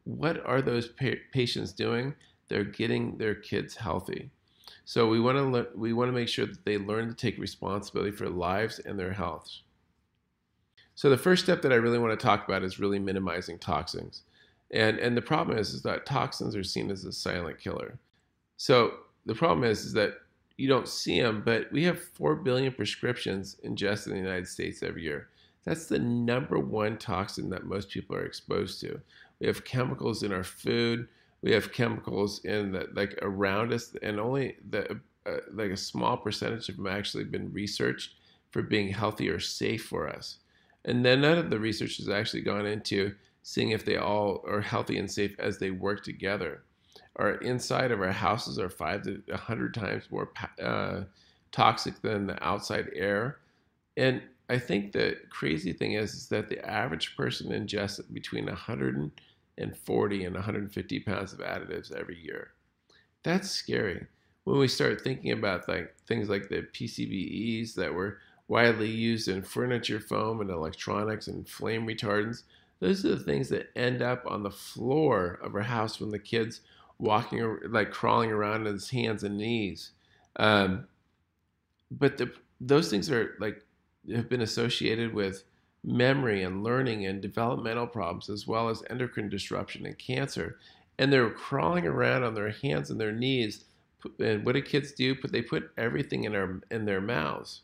What 0.04 0.44
are 0.44 0.60
those 0.60 0.88
pa- 0.88 1.20
patients 1.32 1.72
doing? 1.72 2.14
They're 2.48 2.64
getting 2.64 3.16
their 3.18 3.36
kids 3.36 3.76
healthy. 3.76 4.30
So 4.84 5.06
we 5.06 5.20
want 5.20 5.36
to 5.36 5.44
le- 5.44 5.76
we 5.76 5.92
want 5.92 6.08
to 6.08 6.12
make 6.12 6.28
sure 6.28 6.46
that 6.46 6.64
they 6.64 6.78
learn 6.78 7.08
to 7.08 7.14
take 7.14 7.38
responsibility 7.38 8.10
for 8.10 8.28
lives 8.28 8.78
and 8.78 8.98
their 8.98 9.12
health. 9.12 9.50
So 11.00 11.08
the 11.08 11.16
first 11.16 11.44
step 11.44 11.62
that 11.62 11.72
I 11.72 11.76
really 11.76 11.98
want 11.98 12.12
to 12.12 12.22
talk 12.22 12.46
about 12.46 12.62
is 12.62 12.78
really 12.78 12.98
minimizing 12.98 13.58
toxins. 13.58 14.24
And 14.70 14.98
and 14.98 15.16
the 15.16 15.22
problem 15.22 15.56
is 15.56 15.72
is 15.72 15.80
that 15.84 16.04
toxins 16.04 16.54
are 16.54 16.62
seen 16.62 16.90
as 16.90 17.06
a 17.06 17.12
silent 17.12 17.58
killer. 17.58 17.98
So 18.58 18.96
the 19.24 19.34
problem 19.34 19.64
is 19.64 19.86
is 19.86 19.94
that 19.94 20.16
you 20.58 20.68
don't 20.68 20.86
see 20.86 21.18
them, 21.18 21.42
but 21.42 21.72
we 21.72 21.84
have 21.84 21.98
4 21.98 22.36
billion 22.36 22.74
prescriptions 22.74 23.56
ingested 23.62 24.12
in 24.12 24.18
the 24.18 24.28
United 24.28 24.46
States 24.46 24.82
every 24.82 25.02
year. 25.02 25.30
That's 25.64 25.86
the 25.86 25.98
number 25.98 26.58
one 26.58 26.98
toxin 26.98 27.48
that 27.48 27.64
most 27.64 27.88
people 27.88 28.14
are 28.14 28.26
exposed 28.26 28.78
to. 28.82 29.00
We 29.38 29.46
have 29.46 29.64
chemicals 29.64 30.22
in 30.22 30.34
our 30.34 30.44
food. 30.44 31.08
We 31.40 31.52
have 31.52 31.72
chemicals 31.72 32.44
in 32.44 32.72
the, 32.72 32.88
like 32.92 33.18
around 33.22 33.72
us, 33.72 33.96
and 34.02 34.20
only 34.20 34.58
the 34.68 35.00
uh, 35.24 35.38
like 35.50 35.70
a 35.70 35.78
small 35.78 36.18
percentage 36.18 36.68
of 36.68 36.76
them 36.76 36.88
actually 36.88 37.24
been 37.24 37.54
researched 37.54 38.16
for 38.50 38.60
being 38.60 38.92
healthy 38.92 39.30
or 39.30 39.40
safe 39.40 39.86
for 39.86 40.06
us. 40.06 40.40
And 40.84 41.04
then 41.04 41.20
none 41.20 41.38
of 41.38 41.50
the 41.50 41.58
research 41.58 41.98
has 41.98 42.08
actually 42.08 42.42
gone 42.42 42.66
into 42.66 43.14
seeing 43.42 43.70
if 43.70 43.84
they 43.84 43.96
all 43.96 44.44
are 44.46 44.60
healthy 44.60 44.98
and 44.98 45.10
safe 45.10 45.34
as 45.38 45.58
they 45.58 45.70
work 45.70 46.04
together. 46.04 46.62
Our 47.16 47.32
inside 47.36 47.90
of 47.90 48.00
our 48.00 48.12
houses 48.12 48.58
are 48.58 48.70
five 48.70 49.02
to 49.02 49.22
a 49.30 49.36
hundred 49.36 49.74
times 49.74 50.04
more 50.10 50.30
uh, 50.62 51.02
toxic 51.52 52.00
than 52.02 52.26
the 52.26 52.42
outside 52.42 52.90
air. 52.94 53.38
And 53.96 54.22
I 54.48 54.58
think 54.58 54.92
the 54.92 55.16
crazy 55.30 55.72
thing 55.72 55.92
is, 55.92 56.14
is 56.14 56.28
that 56.28 56.48
the 56.48 56.64
average 56.68 57.16
person 57.16 57.50
ingests 57.50 58.00
between 58.12 58.46
140 58.46 60.24
and 60.24 60.34
150 60.34 61.00
pounds 61.00 61.32
of 61.32 61.38
additives 61.40 61.92
every 61.92 62.18
year. 62.18 62.52
That's 63.22 63.50
scary. 63.50 64.06
When 64.44 64.58
we 64.58 64.68
start 64.68 65.02
thinking 65.02 65.32
about 65.32 65.68
like 65.68 65.94
things 66.06 66.28
like 66.28 66.48
the 66.48 66.66
PCBs 66.72 67.74
that 67.74 67.92
were 67.92 68.18
widely 68.50 68.90
used 68.90 69.28
in 69.28 69.40
furniture 69.40 70.00
foam 70.00 70.40
and 70.40 70.50
electronics 70.50 71.28
and 71.28 71.48
flame 71.48 71.86
retardants. 71.86 72.42
Those 72.80 73.04
are 73.04 73.10
the 73.10 73.22
things 73.22 73.48
that 73.50 73.70
end 73.76 74.02
up 74.02 74.24
on 74.26 74.42
the 74.42 74.50
floor 74.50 75.38
of 75.40 75.54
our 75.54 75.62
house 75.62 76.00
when 76.00 76.10
the 76.10 76.18
kids 76.18 76.60
walking 76.98 77.58
like 77.68 77.92
crawling 77.92 78.32
around 78.32 78.66
on 78.66 78.72
his 78.72 78.90
hands 78.90 79.22
and 79.22 79.38
knees. 79.38 79.92
Um, 80.34 80.88
but 81.92 82.18
the, 82.18 82.32
those 82.60 82.90
things 82.90 83.08
are 83.08 83.36
like 83.38 83.64
have 84.12 84.28
been 84.28 84.40
associated 84.40 85.14
with 85.14 85.44
memory 85.84 86.42
and 86.42 86.64
learning 86.64 87.06
and 87.06 87.22
developmental 87.22 87.86
problems 87.86 88.28
as 88.28 88.48
well 88.48 88.68
as 88.68 88.82
endocrine 88.90 89.28
disruption 89.28 89.86
and 89.86 89.96
cancer. 89.96 90.58
And 90.98 91.12
they're 91.12 91.30
crawling 91.30 91.86
around 91.86 92.24
on 92.24 92.34
their 92.34 92.50
hands 92.50 92.90
and 92.90 93.00
their 93.00 93.12
knees. 93.12 93.64
And 94.18 94.44
what 94.44 94.56
do 94.56 94.62
kids 94.62 94.90
do? 94.90 95.14
But 95.22 95.30
they 95.30 95.40
put 95.40 95.70
everything 95.78 96.24
in 96.24 96.32
their 96.32 96.60
in 96.72 96.84
their 96.84 97.00
mouths. 97.00 97.60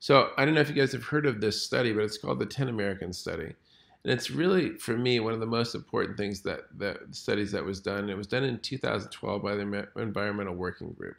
So 0.00 0.30
I 0.38 0.46
don't 0.46 0.54
know 0.54 0.62
if 0.62 0.70
you 0.70 0.74
guys 0.74 0.92
have 0.92 1.04
heard 1.04 1.26
of 1.26 1.40
this 1.40 1.62
study, 1.62 1.92
but 1.92 2.04
it's 2.04 2.16
called 2.16 2.38
the 2.38 2.46
10 2.46 2.68
American 2.68 3.12
Study. 3.12 3.54
And 4.02 4.12
it's 4.12 4.30
really, 4.30 4.78
for 4.78 4.96
me, 4.96 5.20
one 5.20 5.34
of 5.34 5.40
the 5.40 5.46
most 5.46 5.74
important 5.74 6.16
things 6.16 6.40
that 6.40 6.62
studies 7.10 7.52
that 7.52 7.66
was 7.66 7.80
done. 7.80 8.08
It 8.08 8.16
was 8.16 8.26
done 8.26 8.44
in 8.44 8.58
2012 8.60 9.42
by 9.42 9.54
the 9.54 9.88
Environmental 9.96 10.54
Working 10.54 10.92
Group. 10.92 11.16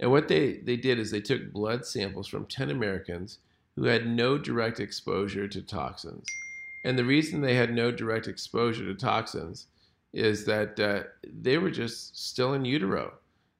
And 0.00 0.10
what 0.10 0.28
they, 0.28 0.58
they 0.64 0.76
did 0.76 0.98
is 0.98 1.10
they 1.10 1.20
took 1.20 1.52
blood 1.52 1.84
samples 1.84 2.26
from 2.26 2.46
10 2.46 2.70
Americans 2.70 3.38
who 3.74 3.84
had 3.84 4.06
no 4.06 4.38
direct 4.38 4.80
exposure 4.80 5.46
to 5.46 5.60
toxins. 5.60 6.26
And 6.84 6.98
the 6.98 7.04
reason 7.04 7.42
they 7.42 7.54
had 7.54 7.74
no 7.74 7.90
direct 7.90 8.28
exposure 8.28 8.86
to 8.86 8.94
toxins 8.94 9.66
is 10.14 10.46
that 10.46 10.80
uh, 10.80 11.02
they 11.22 11.58
were 11.58 11.70
just 11.70 12.16
still 12.16 12.54
in 12.54 12.64
utero. 12.64 13.12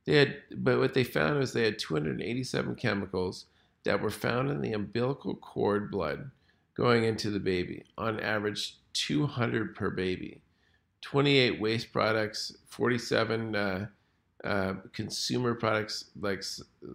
They 0.07 0.17
had, 0.17 0.37
but 0.57 0.79
what 0.79 0.95
they 0.95 1.05
found 1.05 1.39
was 1.39 1.53
they 1.53 1.65
had 1.65 1.79
287 1.79 2.77
chemicals 2.77 3.45
that 3.87 4.03
were 4.03 4.11
found 4.11 4.51
in 4.51 4.61
the 4.61 4.73
umbilical 4.73 5.35
cord 5.35 5.91
blood 5.91 6.31
going 6.77 7.05
into 7.05 7.31
the 7.31 7.41
baby, 7.41 7.85
on 7.97 8.21
average 8.21 8.77
200 8.93 9.75
per 9.75 9.91
baby. 9.91 10.43
28 11.01 11.61
waste 11.61 11.93
products, 11.93 12.57
47 12.67 13.55
uh, 13.55 13.87
uh, 14.45 14.75
consumer 14.93 15.55
products 15.55 16.07
like 16.21 16.43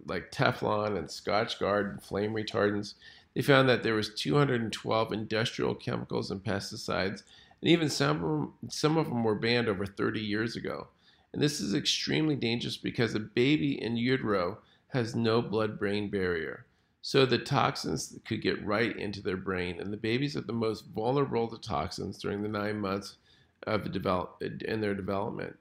like 0.06 0.30
Teflon 0.30 0.98
and 0.98 1.08
Scotchgard 1.08 1.90
and 1.90 2.02
flame 2.02 2.32
retardants. 2.34 2.94
They 3.34 3.42
found 3.42 3.68
that 3.68 3.82
there 3.82 3.94
was 3.94 4.14
212 4.14 5.12
industrial 5.12 5.74
chemicals 5.74 6.30
and 6.30 6.44
pesticides, 6.44 7.22
and 7.60 7.70
even 7.70 7.88
some 7.88 8.16
of 8.16 8.22
them, 8.22 8.52
some 8.68 8.96
of 8.98 9.06
them 9.08 9.24
were 9.24 9.34
banned 9.34 9.68
over 9.68 9.86
30 9.86 10.20
years 10.20 10.56
ago. 10.56 10.88
And 11.32 11.42
this 11.42 11.60
is 11.60 11.74
extremely 11.74 12.36
dangerous 12.36 12.76
because 12.76 13.14
a 13.14 13.20
baby 13.20 13.82
in 13.82 13.96
utero 13.96 14.58
has 14.88 15.16
no 15.16 15.40
blood-brain 15.40 16.10
barrier. 16.10 16.66
So 17.04 17.26
the 17.26 17.38
toxins 17.38 18.16
could 18.24 18.42
get 18.42 18.64
right 18.64 18.96
into 18.96 19.20
their 19.20 19.36
brain, 19.36 19.80
and 19.80 19.92
the 19.92 19.96
babies 19.96 20.36
are 20.36 20.42
the 20.42 20.52
most 20.52 20.86
vulnerable 20.94 21.48
to 21.48 21.58
toxins 21.58 22.18
during 22.18 22.42
the 22.42 22.48
nine 22.48 22.78
months 22.78 23.16
of 23.64 23.90
develop 23.90 24.40
in 24.40 24.80
their 24.80 24.94
development. 24.94 25.56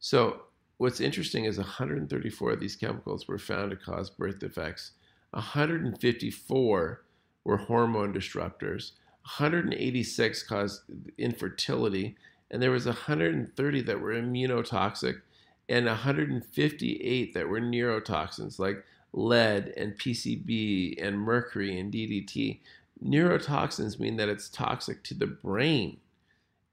So 0.00 0.42
what's 0.76 1.00
interesting 1.00 1.46
is 1.46 1.56
134 1.56 2.52
of 2.52 2.60
these 2.60 2.76
chemicals 2.76 3.26
were 3.26 3.38
found 3.38 3.70
to 3.70 3.76
cause 3.76 4.10
birth 4.10 4.38
defects. 4.38 4.92
154 5.30 7.02
were 7.44 7.56
hormone 7.56 8.12
disruptors. 8.12 8.92
186 9.38 10.42
caused 10.42 10.82
infertility, 11.16 12.16
and 12.50 12.62
there 12.62 12.70
was 12.70 12.84
130 12.84 13.82
that 13.82 14.00
were 14.00 14.12
immunotoxic, 14.12 15.22
and 15.68 15.86
158 15.86 17.34
that 17.34 17.48
were 17.48 17.60
neurotoxins 17.60 18.58
like 18.58 18.84
lead 19.16 19.72
and 19.76 19.98
PCB 19.98 21.02
and 21.02 21.18
mercury 21.18 21.80
and 21.80 21.92
DDT. 21.92 22.60
Neurotoxins 23.02 23.98
mean 23.98 24.16
that 24.16 24.28
it's 24.28 24.48
toxic 24.48 25.02
to 25.04 25.14
the 25.14 25.26
brain. 25.26 25.96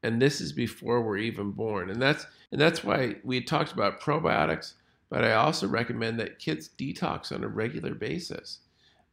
And 0.04 0.22
this 0.22 0.42
is 0.42 0.52
before 0.52 1.02
we're 1.02 1.18
even 1.18 1.52
born. 1.52 1.90
And 1.90 2.02
that's 2.02 2.28
and 2.52 2.62
that's 2.62 2.84
why 2.84 3.16
we 3.24 3.42
talked 3.42 3.72
about 3.72 4.02
probiotics, 4.02 4.74
but 5.10 5.24
I 5.24 5.34
also 5.34 5.68
recommend 5.68 6.20
that 6.20 6.38
kids 6.38 6.70
detox 6.78 7.32
on 7.32 7.44
a 7.44 7.48
regular 7.48 7.96
basis. 7.96 8.60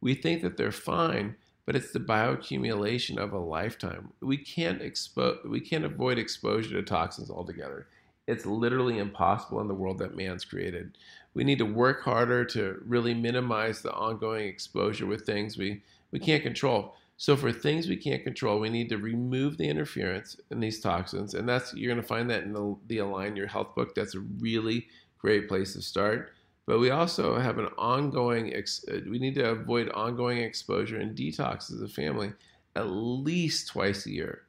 We 0.01 0.13
think 0.13 0.41
that 0.41 0.57
they're 0.57 0.71
fine, 0.71 1.35
but 1.65 1.75
it's 1.75 1.91
the 1.91 1.99
bioaccumulation 1.99 3.17
of 3.17 3.31
a 3.31 3.39
lifetime. 3.39 4.11
We 4.19 4.37
can't 4.37 4.81
expo- 4.81 5.47
we 5.49 5.61
can't 5.61 5.85
avoid 5.85 6.19
exposure 6.19 6.75
to 6.75 6.83
toxins 6.83 7.31
altogether. 7.31 7.87
It's 8.27 8.45
literally 8.45 8.99
impossible 8.99 9.61
in 9.61 9.67
the 9.67 9.73
world 9.73 9.99
that 9.99 10.15
man's 10.15 10.45
created 10.45 10.97
we 11.33 11.43
need 11.43 11.57
to 11.59 11.65
work 11.65 12.03
harder 12.03 12.43
to 12.45 12.81
really 12.85 13.13
minimize 13.13 13.81
the 13.81 13.93
ongoing 13.93 14.47
exposure 14.47 15.05
with 15.05 15.25
things 15.25 15.57
we, 15.57 15.81
we 16.11 16.19
can't 16.19 16.43
control. 16.43 16.95
So 17.17 17.37
for 17.37 17.51
things 17.51 17.87
we 17.87 17.97
can't 17.97 18.23
control, 18.23 18.59
we 18.59 18.69
need 18.69 18.89
to 18.89 18.97
remove 18.97 19.57
the 19.57 19.69
interference 19.69 20.37
in 20.49 20.59
these 20.59 20.79
toxins, 20.79 21.35
and 21.35 21.47
that's 21.47 21.73
you're 21.73 21.93
going 21.93 22.01
to 22.01 22.07
find 22.07 22.29
that 22.31 22.43
in 22.43 22.53
the, 22.53 22.75
the 22.87 22.97
Align 22.97 23.35
Your 23.35 23.47
Health 23.47 23.75
book. 23.75 23.93
That's 23.93 24.15
a 24.15 24.21
really 24.39 24.87
great 25.19 25.47
place 25.47 25.73
to 25.73 25.81
start. 25.83 26.31
But 26.65 26.79
we 26.79 26.89
also 26.89 27.37
have 27.37 27.59
an 27.59 27.69
ongoing. 27.77 28.55
Ex, 28.55 28.83
uh, 28.89 29.01
we 29.09 29.19
need 29.19 29.35
to 29.35 29.51
avoid 29.51 29.89
ongoing 29.89 30.39
exposure 30.39 30.97
and 30.97 31.15
detox 31.15 31.71
as 31.71 31.81
a 31.81 31.87
family 31.87 32.33
at 32.75 32.87
least 32.87 33.67
twice 33.67 34.05
a 34.05 34.11
year. 34.11 34.43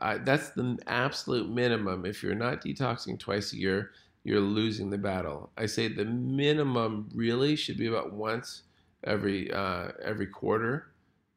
I, 0.00 0.18
that's 0.18 0.50
the 0.50 0.78
absolute 0.86 1.48
minimum. 1.48 2.04
If 2.04 2.22
you're 2.22 2.34
not 2.34 2.62
detoxing 2.62 3.18
twice 3.18 3.52
a 3.52 3.56
year, 3.56 3.92
you're 4.24 4.40
losing 4.40 4.90
the 4.90 4.98
battle. 4.98 5.50
I 5.56 5.66
say 5.66 5.88
the 5.88 6.04
minimum 6.04 7.08
really 7.14 7.56
should 7.56 7.78
be 7.78 7.86
about 7.86 8.12
once 8.12 8.62
every 9.04 9.52
uh, 9.52 9.88
every 10.02 10.26
quarter, 10.26 10.88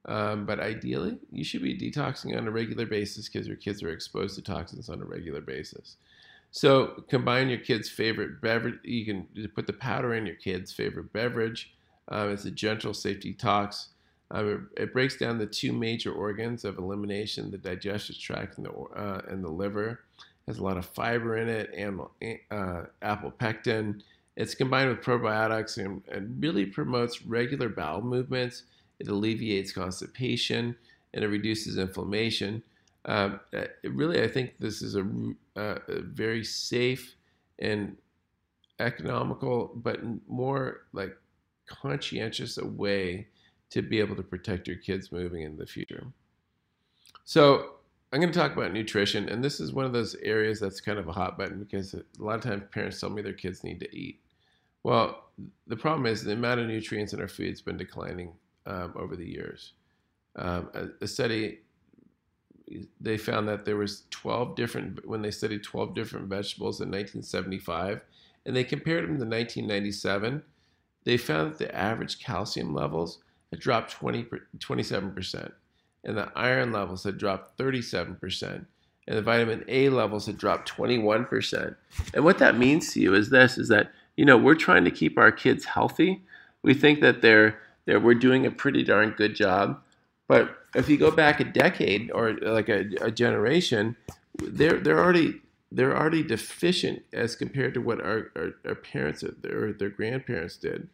um, 0.05 0.45
but 0.45 0.59
ideally 0.59 1.17
you 1.31 1.43
should 1.43 1.61
be 1.61 1.77
detoxing 1.77 2.37
on 2.37 2.47
a 2.47 2.51
regular 2.51 2.85
basis 2.85 3.29
because 3.29 3.47
your 3.47 3.57
kids 3.57 3.83
are 3.83 3.91
exposed 3.91 4.35
to 4.35 4.41
toxins 4.41 4.89
on 4.89 5.01
a 5.01 5.05
regular 5.05 5.41
basis. 5.41 5.97
So 6.51 7.03
combine 7.07 7.49
your 7.49 7.59
kid's 7.59 7.89
favorite 7.89 8.41
beverage. 8.41 8.79
You 8.83 9.05
can 9.05 9.27
put 9.55 9.67
the 9.67 9.73
powder 9.73 10.13
in 10.13 10.25
your 10.25 10.35
kid's 10.35 10.73
favorite 10.73 11.13
beverage. 11.13 11.73
Um, 12.09 12.31
it's 12.31 12.45
a 12.45 12.51
gentle 12.51 12.93
safety 12.93 13.33
tox. 13.33 13.89
Um, 14.31 14.69
it, 14.75 14.83
it, 14.83 14.93
breaks 14.93 15.17
down 15.17 15.37
the 15.37 15.45
two 15.45 15.71
major 15.73 16.11
organs 16.11 16.65
of 16.65 16.77
elimination: 16.77 17.51
the 17.51 17.57
digestive 17.57 18.17
tract 18.17 18.57
and 18.57 18.65
the 18.65 18.71
uh, 18.71 19.21
and 19.29 19.43
the 19.43 19.49
liver 19.49 20.01
has 20.51 20.59
a 20.59 20.63
lot 20.63 20.77
of 20.77 20.85
fiber 20.85 21.37
in 21.37 21.47
it 21.47 21.73
and 21.73 22.01
uh, 22.51 22.83
apple 23.01 23.31
pectin. 23.31 24.03
It's 24.35 24.53
combined 24.53 24.89
with 24.89 25.01
probiotics 25.01 25.77
and, 25.77 26.01
and, 26.11 26.41
really 26.41 26.65
promotes 26.65 27.21
regular 27.25 27.69
bowel 27.69 28.01
movements. 28.01 28.63
It 28.99 29.07
alleviates 29.07 29.71
constipation 29.71 30.75
and 31.13 31.23
it 31.23 31.27
reduces 31.27 31.77
inflammation. 31.77 32.61
Um, 33.05 33.39
uh, 33.55 33.65
really, 33.83 34.21
I 34.21 34.27
think 34.27 34.55
this 34.59 34.81
is 34.81 34.95
a, 34.95 35.05
uh, 35.55 35.79
a, 35.87 36.01
very 36.01 36.43
safe 36.43 37.15
and 37.59 37.97
economical, 38.79 39.71
but 39.75 39.99
more 40.27 40.81
like 40.91 41.17
conscientious 41.65 42.57
a 42.57 42.65
way 42.65 43.27
to 43.69 43.81
be 43.81 43.99
able 43.99 44.15
to 44.17 44.23
protect 44.23 44.67
your 44.67 44.77
kids 44.77 45.11
moving 45.11 45.43
in 45.43 45.55
the 45.57 45.65
future. 45.65 46.05
So 47.23 47.75
I'm 48.11 48.19
going 48.19 48.31
to 48.31 48.37
talk 48.37 48.51
about 48.51 48.73
nutrition, 48.73 49.29
and 49.29 49.43
this 49.43 49.61
is 49.61 49.71
one 49.71 49.85
of 49.85 49.93
those 49.93 50.15
areas 50.15 50.59
that's 50.59 50.81
kind 50.81 50.99
of 50.99 51.07
a 51.07 51.13
hot 51.13 51.37
button 51.37 51.59
because 51.59 51.93
a 51.93 52.03
lot 52.19 52.35
of 52.35 52.41
times 52.41 52.63
parents 52.71 52.99
tell 52.99 53.09
me 53.09 53.21
their 53.21 53.31
kids 53.31 53.63
need 53.63 53.79
to 53.79 53.95
eat. 53.95 54.19
Well, 54.83 55.29
the 55.67 55.77
problem 55.77 56.05
is 56.05 56.23
the 56.23 56.33
amount 56.33 56.59
of 56.59 56.67
nutrients 56.67 57.13
in 57.13 57.21
our 57.21 57.27
food 57.27 57.49
has 57.49 57.61
been 57.61 57.77
declining 57.77 58.33
um, 58.65 58.93
over 58.95 59.15
the 59.15 59.25
years. 59.25 59.73
Um, 60.35 60.69
a, 60.73 60.87
a, 61.03 61.07
study 61.07 61.59
they 63.01 63.17
found 63.17 63.49
that 63.49 63.65
there 63.65 63.75
was 63.75 64.03
12 64.11 64.55
different 64.55 65.05
when 65.05 65.21
they 65.21 65.31
studied 65.31 65.61
12 65.61 65.93
different 65.93 66.27
vegetables 66.27 66.79
in 66.79 66.87
1975 66.87 67.99
and 68.45 68.55
they 68.55 68.63
compared 68.63 69.03
them 69.03 69.17
to 69.17 69.25
1997 69.25 70.41
they 71.03 71.17
found 71.17 71.51
that 71.51 71.57
the 71.57 71.75
average 71.75 72.19
calcium 72.19 72.73
levels 72.73 73.19
had 73.51 73.59
dropped 73.59 73.91
20, 73.91 74.25
27% 74.59 75.51
and 76.03 76.17
the 76.17 76.31
iron 76.35 76.71
levels 76.71 77.03
had 77.03 77.17
dropped 77.17 77.57
37% 77.57 78.65
and 79.07 79.17
the 79.17 79.21
vitamin 79.21 79.63
a 79.67 79.89
levels 79.89 80.25
had 80.25 80.37
dropped 80.37 80.71
21% 80.71 81.75
and 82.13 82.23
what 82.23 82.39
that 82.39 82.57
means 82.57 82.93
to 82.93 82.99
you 82.99 83.13
is 83.13 83.29
this 83.29 83.57
is 83.57 83.67
that 83.67 83.91
you 84.15 84.25
know 84.25 84.37
we're 84.37 84.55
trying 84.55 84.85
to 84.85 84.91
keep 84.91 85.17
our 85.17 85.31
kids 85.31 85.65
healthy. 85.65 86.21
We 86.63 86.73
think 86.73 87.01
that 87.01 87.21
they're, 87.21 87.59
they're 87.85 87.99
we're 87.99 88.13
doing 88.13 88.45
a 88.45 88.51
pretty 88.51 88.83
darn 88.83 89.11
good 89.11 89.35
job. 89.35 89.81
But 90.27 90.55
if 90.75 90.87
you 90.89 90.97
go 90.97 91.11
back 91.11 91.39
a 91.39 91.43
decade 91.43 92.11
or 92.11 92.33
like 92.33 92.69
a, 92.69 92.85
a 93.01 93.11
generation, 93.11 93.95
they're 94.37 94.79
they're 94.79 94.99
already 94.99 95.41
they're 95.71 95.97
already 95.97 96.23
deficient 96.23 97.03
as 97.13 97.35
compared 97.35 97.73
to 97.73 97.81
what 97.81 98.01
our, 98.01 98.31
our, 98.35 98.53
our 98.65 98.75
parents 98.75 99.23
or 99.23 99.73
their 99.73 99.89
grandparents 99.89 100.57
did. 100.57 100.89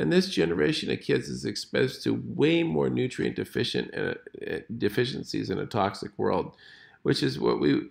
And 0.00 0.10
this 0.10 0.30
generation 0.30 0.90
of 0.90 1.02
kids 1.02 1.28
is 1.28 1.44
exposed 1.44 2.02
to 2.04 2.22
way 2.24 2.62
more 2.62 2.88
nutrient 2.88 3.36
deficient 3.36 3.94
uh, 3.94 4.14
uh, 4.50 4.60
deficiencies 4.78 5.50
in 5.50 5.58
a 5.58 5.66
toxic 5.66 6.10
world, 6.16 6.56
which 7.02 7.22
is 7.22 7.38
what 7.38 7.60
we, 7.60 7.82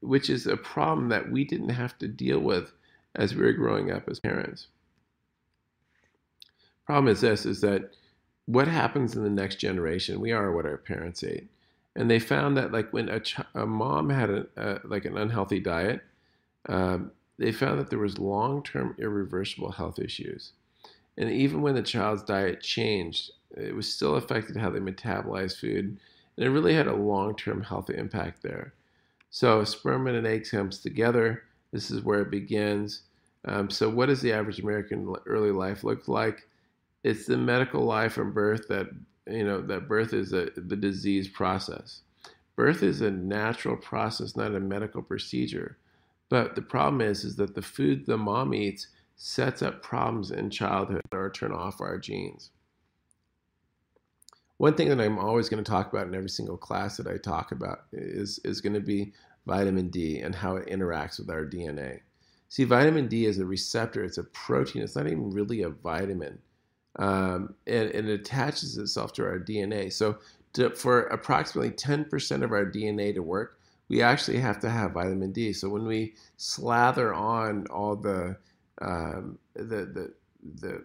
which 0.00 0.28
is 0.28 0.46
a 0.46 0.58
problem 0.58 1.08
that 1.08 1.32
we 1.32 1.42
didn't 1.42 1.70
have 1.70 1.96
to 2.00 2.06
deal 2.06 2.38
with 2.38 2.72
as 3.14 3.34
we 3.34 3.42
were 3.42 3.54
growing 3.54 3.90
up 3.90 4.10
as 4.10 4.20
parents. 4.20 4.66
Problem 6.84 7.08
is 7.08 7.22
this: 7.22 7.46
is 7.46 7.62
that 7.62 7.92
what 8.44 8.68
happens 8.68 9.16
in 9.16 9.24
the 9.24 9.30
next 9.30 9.56
generation? 9.56 10.20
We 10.20 10.32
are 10.32 10.52
what 10.52 10.66
our 10.66 10.76
parents 10.76 11.24
ate, 11.24 11.48
and 11.96 12.10
they 12.10 12.18
found 12.18 12.58
that 12.58 12.72
like 12.72 12.92
when 12.92 13.08
a, 13.08 13.20
ch- 13.20 13.40
a 13.54 13.64
mom 13.64 14.10
had 14.10 14.28
a, 14.28 14.80
like 14.84 15.06
an 15.06 15.16
unhealthy 15.16 15.60
diet, 15.60 16.02
um, 16.68 17.10
they 17.38 17.52
found 17.52 17.80
that 17.80 17.88
there 17.88 17.98
was 17.98 18.18
long-term 18.18 18.96
irreversible 18.98 19.72
health 19.72 19.98
issues, 19.98 20.52
and 21.16 21.30
even 21.30 21.62
when 21.62 21.74
the 21.74 21.82
child's 21.82 22.22
diet 22.22 22.60
changed, 22.60 23.32
it 23.56 23.74
was 23.74 23.92
still 23.92 24.16
affected 24.16 24.56
how 24.56 24.70
they 24.70 24.80
metabolized 24.80 25.58
food, 25.58 25.98
and 26.36 26.46
it 26.46 26.50
really 26.50 26.74
had 26.74 26.88
a 26.88 26.94
long-term 26.94 27.62
health 27.62 27.90
impact 27.90 28.42
there. 28.42 28.74
So 29.30 29.64
sperm 29.64 30.06
and 30.06 30.16
an 30.16 30.26
egg 30.26 30.48
comes 30.50 30.78
together. 30.78 31.44
This 31.72 31.90
is 31.90 32.02
where 32.02 32.20
it 32.20 32.30
begins. 32.30 33.02
Um, 33.46 33.70
so 33.70 33.88
what 33.88 34.06
does 34.06 34.22
the 34.22 34.32
average 34.32 34.60
American 34.60 35.14
early 35.26 35.50
life 35.50 35.84
look 35.84 36.08
like? 36.08 36.46
it's 37.04 37.26
the 37.26 37.36
medical 37.36 37.84
life 37.84 38.14
from 38.14 38.32
birth 38.32 38.66
that 38.68 38.88
you 39.30 39.44
know 39.44 39.60
that 39.60 39.88
birth 39.88 40.12
is 40.12 40.32
a, 40.32 40.48
the 40.56 40.76
disease 40.76 41.28
process. 41.28 42.00
Birth 42.56 42.82
is 42.82 43.00
a 43.02 43.10
natural 43.10 43.76
process, 43.76 44.36
not 44.36 44.54
a 44.54 44.60
medical 44.60 45.02
procedure. 45.02 45.76
But 46.30 46.54
the 46.54 46.62
problem 46.62 47.00
is, 47.00 47.24
is 47.24 47.36
that 47.36 47.54
the 47.54 47.62
food 47.62 48.06
the 48.06 48.16
mom 48.16 48.54
eats 48.54 48.88
sets 49.16 49.62
up 49.62 49.82
problems 49.82 50.30
in 50.30 50.50
childhood 50.50 51.02
or 51.12 51.30
turn 51.30 51.52
off 51.52 51.80
our 51.80 51.98
genes. 51.98 52.50
One 54.58 54.74
thing 54.74 54.88
that 54.88 55.00
I'm 55.00 55.18
always 55.18 55.48
going 55.48 55.62
to 55.62 55.70
talk 55.70 55.92
about 55.92 56.06
in 56.06 56.14
every 56.14 56.28
single 56.28 56.56
class 56.56 56.96
that 56.96 57.06
I 57.06 57.16
talk 57.18 57.52
about 57.52 57.84
is, 57.92 58.38
is 58.44 58.60
going 58.60 58.74
to 58.74 58.80
be 58.80 59.12
vitamin 59.46 59.88
D 59.88 60.20
and 60.20 60.34
how 60.34 60.56
it 60.56 60.68
interacts 60.68 61.18
with 61.18 61.28
our 61.30 61.44
DNA. 61.44 62.00
See, 62.48 62.64
vitamin 62.64 63.08
D 63.08 63.26
is 63.26 63.38
a 63.38 63.44
receptor, 63.44 64.04
it's 64.04 64.18
a 64.18 64.24
protein, 64.24 64.82
it's 64.82 64.96
not 64.96 65.06
even 65.06 65.32
really 65.32 65.62
a 65.62 65.70
vitamin 65.70 66.38
um, 66.98 67.54
and, 67.66 67.90
and, 67.90 68.08
it 68.08 68.20
attaches 68.20 68.78
itself 68.78 69.12
to 69.14 69.24
our 69.24 69.38
DNA. 69.38 69.92
So, 69.92 70.18
to, 70.52 70.70
for 70.70 71.02
approximately 71.06 71.72
10% 71.72 72.44
of 72.44 72.52
our 72.52 72.64
DNA 72.64 73.12
to 73.14 73.22
work, 73.22 73.58
we 73.88 74.00
actually 74.00 74.38
have 74.38 74.60
to 74.60 74.70
have 74.70 74.92
vitamin 74.92 75.32
D. 75.32 75.52
So 75.52 75.68
when 75.68 75.86
we 75.86 76.14
slather 76.36 77.12
on 77.12 77.66
all 77.66 77.96
the 77.96 78.36
um, 78.80 79.38
the 79.54 79.62
the 79.62 80.12
the 80.60 80.84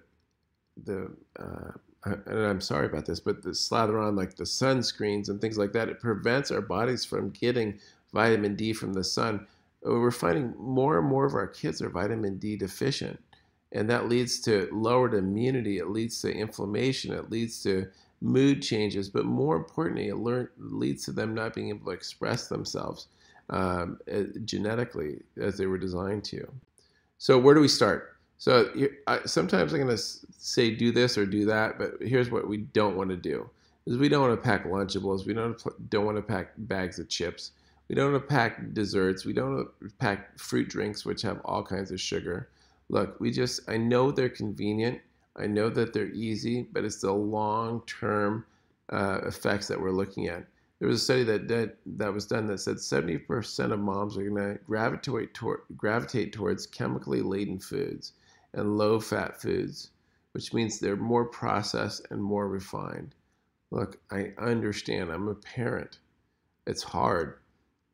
the 0.86 1.12
uh, 1.40 1.72
and 2.06 2.40
I'm 2.46 2.62
sorry 2.62 2.86
about 2.86 3.06
this, 3.06 3.20
but 3.20 3.44
the 3.44 3.54
slather 3.54 4.00
on 4.00 4.16
like 4.16 4.36
the 4.36 4.46
sunscreens 4.46 5.30
and 5.30 5.42
things 5.42 5.58
like 5.58 5.74
that, 5.74 5.90
it 5.90 6.00
prevents 6.00 6.52
our 6.52 6.62
bodies 6.62 7.04
from 7.04 7.32
getting 7.32 7.80
vitamin 8.14 8.56
D 8.56 8.74
from 8.74 8.94
the 8.94 9.04
sun. 9.04 9.46
We're 9.82 10.12
finding 10.12 10.54
more 10.58 10.98
and 10.98 11.08
more 11.08 11.26
of 11.26 11.34
our 11.34 11.48
kids 11.48 11.82
are 11.82 11.90
vitamin 11.90 12.38
D 12.38 12.56
deficient 12.56 13.20
and 13.72 13.90
that 13.90 14.10
leads 14.10 14.40
to 14.40 14.68
lowered 14.72 15.14
immunity 15.14 15.78
it 15.78 15.90
leads 15.90 16.22
to 16.22 16.32
inflammation 16.34 17.14
it 17.14 17.30
leads 17.30 17.62
to 17.62 17.88
mood 18.22 18.62
changes 18.62 19.10
but 19.10 19.26
more 19.26 19.56
importantly 19.56 20.08
it 20.08 20.18
leads 20.58 21.06
to 21.06 21.12
them 21.12 21.34
not 21.34 21.54
being 21.54 21.70
able 21.70 21.86
to 21.86 21.92
express 21.92 22.48
themselves 22.48 23.08
um, 23.50 24.00
uh, 24.14 24.24
genetically 24.46 25.20
as 25.40 25.58
they 25.58 25.66
were 25.66 25.78
designed 25.78 26.24
to 26.24 26.48
so 27.20 27.38
where 27.38 27.54
do 27.54 27.62
we 27.62 27.68
start 27.68 28.18
so 28.40 28.72
I, 29.06 29.20
sometimes 29.26 29.74
i'm 29.74 29.82
going 29.82 29.96
to 29.96 30.02
say 30.02 30.72
do 30.72 30.92
this 30.92 31.18
or 31.18 31.28
do 31.28 31.46
that 31.46 31.78
but 31.78 31.92
here's 32.02 32.32
what 32.32 32.48
we 32.48 32.58
don't 32.58 32.98
want 32.98 33.12
to 33.12 33.18
do 33.18 33.48
is 33.86 33.98
we 33.98 34.10
don't 34.10 34.28
want 34.28 34.42
to 34.42 34.44
pack 34.44 34.66
lunchables 34.66 35.28
we 35.28 35.36
don't, 35.36 35.62
don't 35.92 36.06
want 36.06 36.18
to 36.18 36.24
pack 36.24 36.54
bags 36.58 36.98
of 36.98 37.08
chips 37.08 37.52
we 37.88 37.96
don't 37.96 38.12
want 38.12 38.24
to 38.24 38.28
pack 38.28 38.74
desserts 38.74 39.26
we 39.26 39.34
don't 39.34 39.56
want 39.56 39.68
to 39.82 39.90
pack 40.00 40.40
fruit 40.40 40.68
drinks 40.68 41.06
which 41.06 41.22
have 41.22 41.40
all 41.46 41.64
kinds 41.64 41.92
of 41.92 42.02
sugar 42.02 42.50
look, 42.90 43.20
we 43.20 43.32
just, 43.32 43.62
I 43.70 43.78
know 43.78 44.12
they're 44.12 44.30
convenient. 44.30 45.00
I 45.36 45.48
know 45.48 45.70
that 45.70 45.94
they're 45.94 46.08
easy, 46.08 46.64
but 46.64 46.84
it's 46.84 47.02
the 47.02 47.14
long 47.14 47.84
term 47.86 48.46
uh, 48.92 49.20
effects 49.26 49.68
that 49.68 49.80
we're 49.80 49.92
looking 49.92 50.28
at. 50.28 50.46
There 50.80 50.88
was 50.88 51.02
a 51.02 51.04
study 51.04 51.24
that, 51.24 51.48
that, 51.50 51.78
that 51.86 52.14
was 52.14 52.26
done 52.26 52.48
that 52.48 52.60
said 52.60 52.78
70% 52.78 53.72
of 53.72 53.80
moms 53.80 54.18
are 54.18 54.30
going 54.30 54.36
to 54.36 54.60
gravitate, 54.66 55.34
toward, 55.34 55.62
gravitate 55.76 56.32
towards 56.32 56.66
chemically 56.66 57.22
laden 57.22 57.60
foods 57.60 58.14
and 58.54 58.78
low 58.78 59.00
fat 59.00 59.42
foods, 59.42 59.90
which 60.32 60.54
means 60.54 60.80
they're 60.80 60.96
more 60.96 61.26
processed 61.26 62.08
and 62.12 62.24
more 62.24 62.48
refined. 62.48 63.14
Look, 63.72 64.00
I 64.10 64.32
understand. 64.40 65.12
I'm 65.12 65.28
a 65.28 65.36
parent. 65.36 66.00
It's 66.66 66.84
hard. 66.84 67.40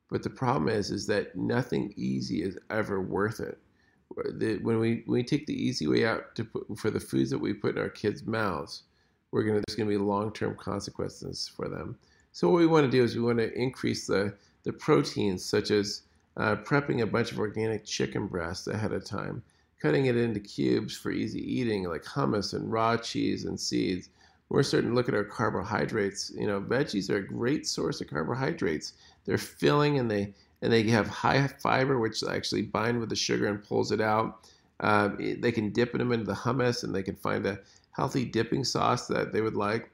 But 0.10 0.22
the 0.22 0.30
problem 0.30 0.70
is, 0.70 0.92
is 0.92 1.08
that 1.08 1.36
nothing 1.36 1.94
easy 1.98 2.44
is 2.44 2.58
ever 2.70 3.02
worth 3.02 3.40
it 3.40 3.60
when 4.16 4.80
we 4.80 5.04
when 5.06 5.20
we 5.20 5.24
take 5.24 5.46
the 5.46 5.62
easy 5.62 5.88
way 5.88 6.06
out 6.06 6.36
to 6.36 6.46
put 6.46 6.78
for 6.78 6.90
the 6.90 7.00
foods 7.00 7.30
that 7.30 7.40
we 7.40 7.54
put 7.54 7.76
in 7.76 7.82
our 7.82 7.90
kids' 7.90 8.26
mouths, 8.26 8.84
we're 9.32 9.44
gonna 9.44 9.62
there's 9.68 9.76
gonna 9.76 9.90
be 9.90 9.98
long 9.98 10.32
term 10.32 10.56
consequences 10.56 11.52
for 11.54 11.68
them. 11.68 11.98
So 12.36 12.50
what 12.50 12.58
we 12.58 12.68
want 12.68 12.86
to 12.86 12.92
do 12.92 13.02
is 13.02 13.16
we 13.16 13.22
want 13.22 13.38
to 13.38 13.54
increase 13.58 14.08
the 14.08 14.34
the 14.66 14.74
proteins, 14.74 15.46
such 15.46 15.72
as 15.72 16.02
uh, 16.36 16.58
prepping 16.58 17.02
a 17.02 17.06
bunch 17.06 17.32
of 17.32 17.40
organic 17.40 17.86
chicken 17.86 18.28
breasts 18.28 18.68
ahead 18.68 18.92
of 18.92 19.06
time, 19.06 19.42
cutting 19.82 20.08
it 20.08 20.18
into 20.18 20.42
cubes 20.42 20.98
for 20.98 21.12
easy 21.12 21.40
eating, 21.40 21.86
like 21.86 22.04
hummus 22.04 22.54
and 22.54 22.70
raw 22.70 22.98
cheese 22.98 23.46
and 23.46 23.58
seeds. 23.58 24.10
We're 24.50 24.64
starting 24.64 24.90
to 24.90 24.96
look 24.98 25.08
at 25.08 25.16
our 25.16 25.24
carbohydrates. 25.24 26.34
You 26.36 26.46
know, 26.46 26.60
veggies 26.60 27.10
are 27.10 27.20
a 27.20 27.26
great 27.26 27.66
source 27.66 28.02
of 28.02 28.10
carbohydrates. 28.10 28.96
They're 29.24 29.38
filling 29.38 29.98
and 29.98 30.12
they 30.12 30.34
and 30.62 30.74
they 30.74 30.84
have 30.90 31.08
high 31.08 31.48
fiber, 31.48 32.00
which 32.00 32.22
actually 32.22 32.64
bind 32.64 33.00
with 33.00 33.08
the 33.08 33.16
sugar 33.16 33.48
and 33.48 33.64
pulls 33.64 33.94
it 33.94 34.02
out. 34.02 34.50
Um, 34.82 35.16
they 35.40 35.54
can 35.54 35.70
dip 35.70 35.94
them 35.94 36.12
into 36.12 36.26
the 36.26 36.34
hummus, 36.34 36.84
and 36.84 36.94
they 36.94 37.04
can 37.04 37.16
find 37.16 37.46
a 37.46 37.60
healthy 37.92 38.26
dipping 38.26 38.66
sauce 38.66 39.08
that 39.08 39.32
they 39.32 39.40
would 39.40 39.56
like. 39.56 39.90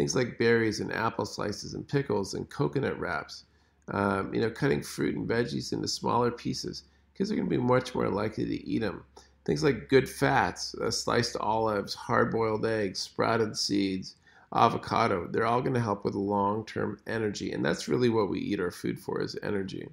Things 0.00 0.16
like 0.16 0.38
berries 0.38 0.80
and 0.80 0.90
apple 0.94 1.26
slices 1.26 1.74
and 1.74 1.86
pickles 1.86 2.32
and 2.32 2.48
coconut 2.48 2.98
wraps. 2.98 3.44
Um, 3.88 4.32
you 4.32 4.40
know, 4.40 4.48
cutting 4.48 4.82
fruit 4.82 5.14
and 5.14 5.28
veggies 5.28 5.74
into 5.74 5.88
smaller 5.88 6.30
pieces 6.30 6.84
because 7.12 7.28
they're 7.28 7.36
going 7.36 7.50
to 7.50 7.54
be 7.54 7.62
much 7.62 7.94
more 7.94 8.08
likely 8.08 8.46
to 8.46 8.66
eat 8.66 8.78
them. 8.78 9.04
Things 9.44 9.62
like 9.62 9.90
good 9.90 10.08
fats, 10.08 10.74
uh, 10.76 10.90
sliced 10.90 11.36
olives, 11.36 11.92
hard-boiled 11.92 12.64
eggs, 12.64 12.98
sprouted 12.98 13.54
seeds, 13.58 14.14
avocado. 14.54 15.28
They're 15.30 15.44
all 15.44 15.60
going 15.60 15.74
to 15.74 15.80
help 15.80 16.06
with 16.06 16.14
long-term 16.14 17.00
energy, 17.06 17.52
and 17.52 17.62
that's 17.62 17.86
really 17.86 18.08
what 18.08 18.30
we 18.30 18.38
eat 18.38 18.58
our 18.58 18.70
food 18.70 18.98
for 18.98 19.20
is 19.20 19.36
energy. 19.42 19.86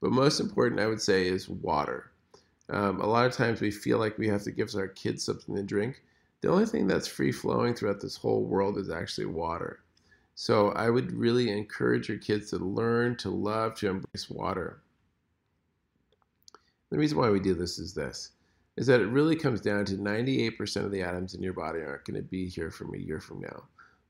But 0.00 0.10
most 0.10 0.40
important, 0.40 0.80
I 0.80 0.88
would 0.88 1.00
say, 1.00 1.28
is 1.28 1.48
water. 1.48 2.10
Um, 2.68 3.00
a 3.00 3.06
lot 3.06 3.26
of 3.26 3.32
times 3.32 3.60
we 3.60 3.70
feel 3.70 3.98
like 3.98 4.18
we 4.18 4.26
have 4.26 4.42
to 4.42 4.50
give 4.50 4.74
our 4.74 4.88
kids 4.88 5.22
something 5.22 5.54
to 5.54 5.62
drink. 5.62 6.02
The 6.40 6.50
only 6.50 6.66
thing 6.66 6.86
that's 6.86 7.08
free 7.08 7.32
flowing 7.32 7.74
throughout 7.74 8.00
this 8.00 8.16
whole 8.16 8.44
world 8.44 8.78
is 8.78 8.90
actually 8.90 9.26
water. 9.26 9.80
So 10.34 10.70
I 10.70 10.90
would 10.90 11.12
really 11.12 11.50
encourage 11.50 12.08
your 12.08 12.18
kids 12.18 12.50
to 12.50 12.58
learn 12.58 13.16
to 13.16 13.30
love 13.30 13.74
to 13.76 13.88
embrace 13.88 14.28
water. 14.28 14.82
The 16.90 16.98
reason 16.98 17.18
why 17.18 17.30
we 17.30 17.40
do 17.40 17.54
this 17.54 17.78
is 17.78 17.94
this 17.94 18.32
is 18.76 18.86
that 18.86 19.00
it 19.00 19.06
really 19.06 19.36
comes 19.36 19.62
down 19.62 19.86
to 19.86 19.94
98% 19.94 20.84
of 20.84 20.90
the 20.90 21.00
atoms 21.00 21.32
in 21.32 21.42
your 21.42 21.54
body 21.54 21.80
aren't 21.80 22.04
going 22.04 22.20
to 22.20 22.22
be 22.22 22.46
here 22.46 22.70
from 22.70 22.94
a 22.94 22.98
year 22.98 23.20
from 23.20 23.40
now. 23.40 23.64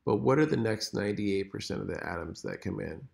But 0.04 0.16
what 0.16 0.40
are 0.40 0.46
the 0.46 0.56
next 0.56 0.92
98% 0.92 1.80
of 1.80 1.86
the 1.86 2.04
atoms 2.04 2.42
that 2.42 2.62
come 2.62 2.80
in? 2.80 3.06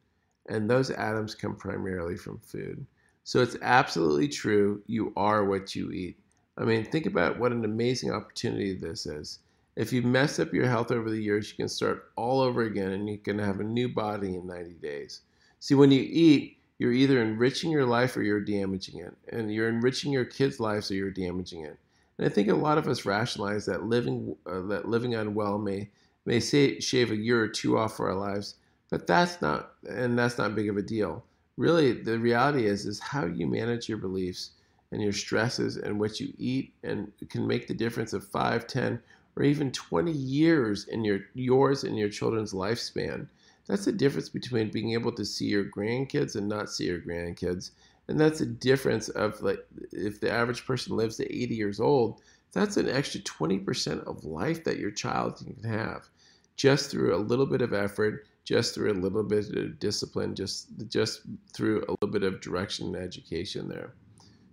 and 0.48 0.68
those 0.68 0.90
atoms 0.90 1.34
come 1.34 1.56
primarily 1.56 2.16
from 2.16 2.38
food. 2.38 2.84
So 3.24 3.40
it's 3.40 3.56
absolutely 3.62 4.28
true. 4.28 4.82
You 4.86 5.12
are 5.16 5.44
what 5.44 5.74
you 5.74 5.90
eat. 5.92 6.18
I 6.58 6.64
mean, 6.64 6.84
think 6.84 7.06
about 7.06 7.38
what 7.38 7.52
an 7.52 7.64
amazing 7.64 8.12
opportunity 8.12 8.74
this 8.74 9.06
is. 9.06 9.38
If 9.74 9.92
you 9.92 10.02
mess 10.02 10.38
up 10.38 10.52
your 10.52 10.68
health 10.68 10.90
over 10.90 11.10
the 11.10 11.20
years, 11.20 11.50
you 11.50 11.56
can 11.56 11.68
start 11.68 12.10
all 12.16 12.40
over 12.40 12.62
again 12.62 12.92
and 12.92 13.08
you 13.08 13.16
can 13.16 13.38
have 13.38 13.60
a 13.60 13.64
new 13.64 13.88
body 13.88 14.34
in 14.34 14.46
90 14.46 14.74
days. 14.74 15.22
See, 15.60 15.74
when 15.74 15.90
you 15.90 16.02
eat, 16.02 16.58
you're 16.78 16.92
either 16.92 17.22
enriching 17.22 17.70
your 17.70 17.86
life 17.86 18.16
or 18.16 18.22
you're 18.22 18.40
damaging 18.40 19.00
it. 19.00 19.14
And 19.28 19.52
you're 19.52 19.68
enriching 19.68 20.12
your 20.12 20.24
kids' 20.24 20.60
lives 20.60 20.90
or 20.90 20.94
you're 20.94 21.10
damaging 21.10 21.64
it. 21.64 21.78
And 22.18 22.26
I 22.26 22.28
think 22.28 22.48
a 22.48 22.54
lot 22.54 22.76
of 22.76 22.86
us 22.86 23.06
rationalize 23.06 23.64
that 23.66 23.84
living 23.84 24.36
uh, 24.46 24.60
that 24.62 24.88
living 24.88 25.14
unwell 25.14 25.58
may 25.58 25.88
may 26.26 26.38
say, 26.38 26.78
shave 26.78 27.10
a 27.10 27.16
year 27.16 27.42
or 27.42 27.48
two 27.48 27.78
off 27.78 27.98
our 27.98 28.14
lives, 28.14 28.56
but 28.90 29.06
that's 29.06 29.40
not 29.40 29.72
and 29.88 30.18
that's 30.18 30.38
not 30.38 30.54
big 30.54 30.68
of 30.68 30.76
a 30.76 30.82
deal. 30.82 31.24
Really, 31.56 31.92
the 31.92 32.18
reality 32.18 32.66
is 32.66 32.84
is 32.84 33.00
how 33.00 33.26
you 33.26 33.46
manage 33.46 33.88
your 33.88 33.98
beliefs 33.98 34.50
and 34.92 35.02
your 35.02 35.12
stresses 35.12 35.76
and 35.76 35.98
what 35.98 36.20
you 36.20 36.32
eat 36.38 36.72
and 36.84 37.10
can 37.30 37.46
make 37.46 37.66
the 37.66 37.74
difference 37.74 38.12
of 38.12 38.26
5, 38.28 38.66
10, 38.66 39.00
or 39.36 39.42
even 39.42 39.72
20 39.72 40.12
years 40.12 40.86
in 40.88 41.04
your 41.04 41.20
yours 41.34 41.82
and 41.82 41.98
your 41.98 42.10
children's 42.10 42.52
lifespan. 42.52 43.26
That's 43.66 43.86
the 43.86 43.92
difference 43.92 44.28
between 44.28 44.70
being 44.70 44.92
able 44.92 45.12
to 45.12 45.24
see 45.24 45.46
your 45.46 45.64
grandkids 45.64 46.36
and 46.36 46.48
not 46.48 46.70
see 46.70 46.86
your 46.86 47.00
grandkids. 47.00 47.70
And 48.08 48.20
that's 48.20 48.40
a 48.40 48.46
difference 48.46 49.08
of 49.08 49.40
like 49.42 49.64
if 49.92 50.20
the 50.20 50.30
average 50.30 50.66
person 50.66 50.96
lives 50.96 51.16
to 51.16 51.42
80 51.42 51.54
years 51.54 51.80
old, 51.80 52.20
that's 52.52 52.76
an 52.76 52.88
extra 52.88 53.20
20% 53.20 54.04
of 54.06 54.24
life 54.24 54.62
that 54.64 54.78
your 54.78 54.90
child 54.90 55.36
can 55.36 55.70
have 55.70 56.08
just 56.56 56.90
through 56.90 57.14
a 57.14 57.16
little 57.16 57.46
bit 57.46 57.62
of 57.62 57.72
effort, 57.72 58.26
just 58.44 58.74
through 58.74 58.92
a 58.92 58.94
little 58.94 59.22
bit 59.22 59.48
of 59.56 59.78
discipline, 59.78 60.34
just 60.34 60.68
just 60.88 61.22
through 61.54 61.78
a 61.78 61.92
little 61.92 62.12
bit 62.12 62.22
of 62.22 62.40
direction 62.40 62.94
and 62.94 63.02
education 63.02 63.68
there. 63.68 63.94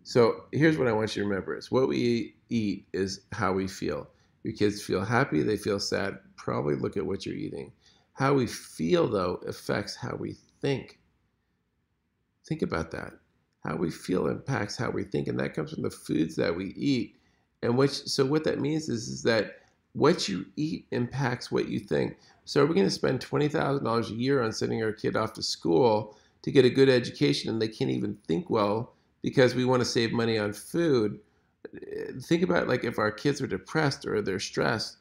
So 0.03 0.45
here's 0.51 0.77
what 0.77 0.87
I 0.87 0.93
want 0.93 1.15
you 1.15 1.23
to 1.23 1.29
remember 1.29 1.55
is 1.55 1.71
what 1.71 1.87
we 1.87 2.35
eat 2.49 2.87
is 2.93 3.21
how 3.31 3.53
we 3.53 3.67
feel. 3.67 4.07
Your 4.43 4.53
kids 4.53 4.81
feel 4.81 5.03
happy, 5.03 5.43
they 5.43 5.57
feel 5.57 5.79
sad, 5.79 6.17
probably 6.35 6.75
look 6.75 6.97
at 6.97 7.05
what 7.05 7.25
you're 7.25 7.35
eating. 7.35 7.71
How 8.13 8.33
we 8.33 8.47
feel, 8.47 9.07
though, 9.07 9.35
affects 9.47 9.95
how 9.95 10.15
we 10.15 10.35
think. 10.61 10.99
Think 12.47 12.61
about 12.61 12.91
that. 12.91 13.13
How 13.63 13.75
we 13.75 13.91
feel 13.91 14.27
impacts 14.27 14.77
how 14.77 14.89
we 14.89 15.03
think, 15.03 15.27
and 15.27 15.39
that 15.39 15.53
comes 15.53 15.73
from 15.73 15.83
the 15.83 15.89
foods 15.89 16.35
that 16.37 16.55
we 16.55 16.73
eat. 16.75 17.17
And 17.61 17.77
which, 17.77 17.91
so 17.91 18.25
what 18.25 18.45
that 18.45 18.59
means 18.59 18.89
is, 18.89 19.07
is 19.09 19.23
that 19.23 19.59
what 19.93 20.27
you 20.27 20.45
eat 20.55 20.85
impacts 20.91 21.51
what 21.51 21.67
you 21.67 21.79
think. 21.79 22.17
So 22.45 22.63
are 22.63 22.65
we 22.65 22.73
going 22.73 22.87
to 22.87 22.91
spend 22.91 23.21
twenty 23.21 23.47
thousand 23.49 23.83
dollars 23.83 24.09
a 24.09 24.15
year 24.15 24.41
on 24.41 24.53
sending 24.53 24.81
our 24.81 24.93
kid 24.93 25.15
off 25.15 25.33
to 25.33 25.43
school 25.43 26.17
to 26.41 26.51
get 26.51 26.65
a 26.65 26.69
good 26.69 26.89
education, 26.89 27.51
and 27.51 27.61
they 27.61 27.67
can't 27.67 27.91
even 27.91 28.17
think 28.27 28.49
well 28.49 28.93
because 29.21 29.55
we 29.55 29.65
want 29.65 29.81
to 29.81 29.85
save 29.85 30.11
money 30.11 30.37
on 30.37 30.53
food? 30.53 31.19
Eh, 31.75 32.11
think 32.21 32.43
about 32.43 32.67
like 32.67 32.83
if 32.83 32.99
our 32.99 33.11
kids 33.11 33.41
are 33.41 33.47
depressed 33.47 34.05
or 34.05 34.21
they're 34.21 34.39
stressed 34.39 34.97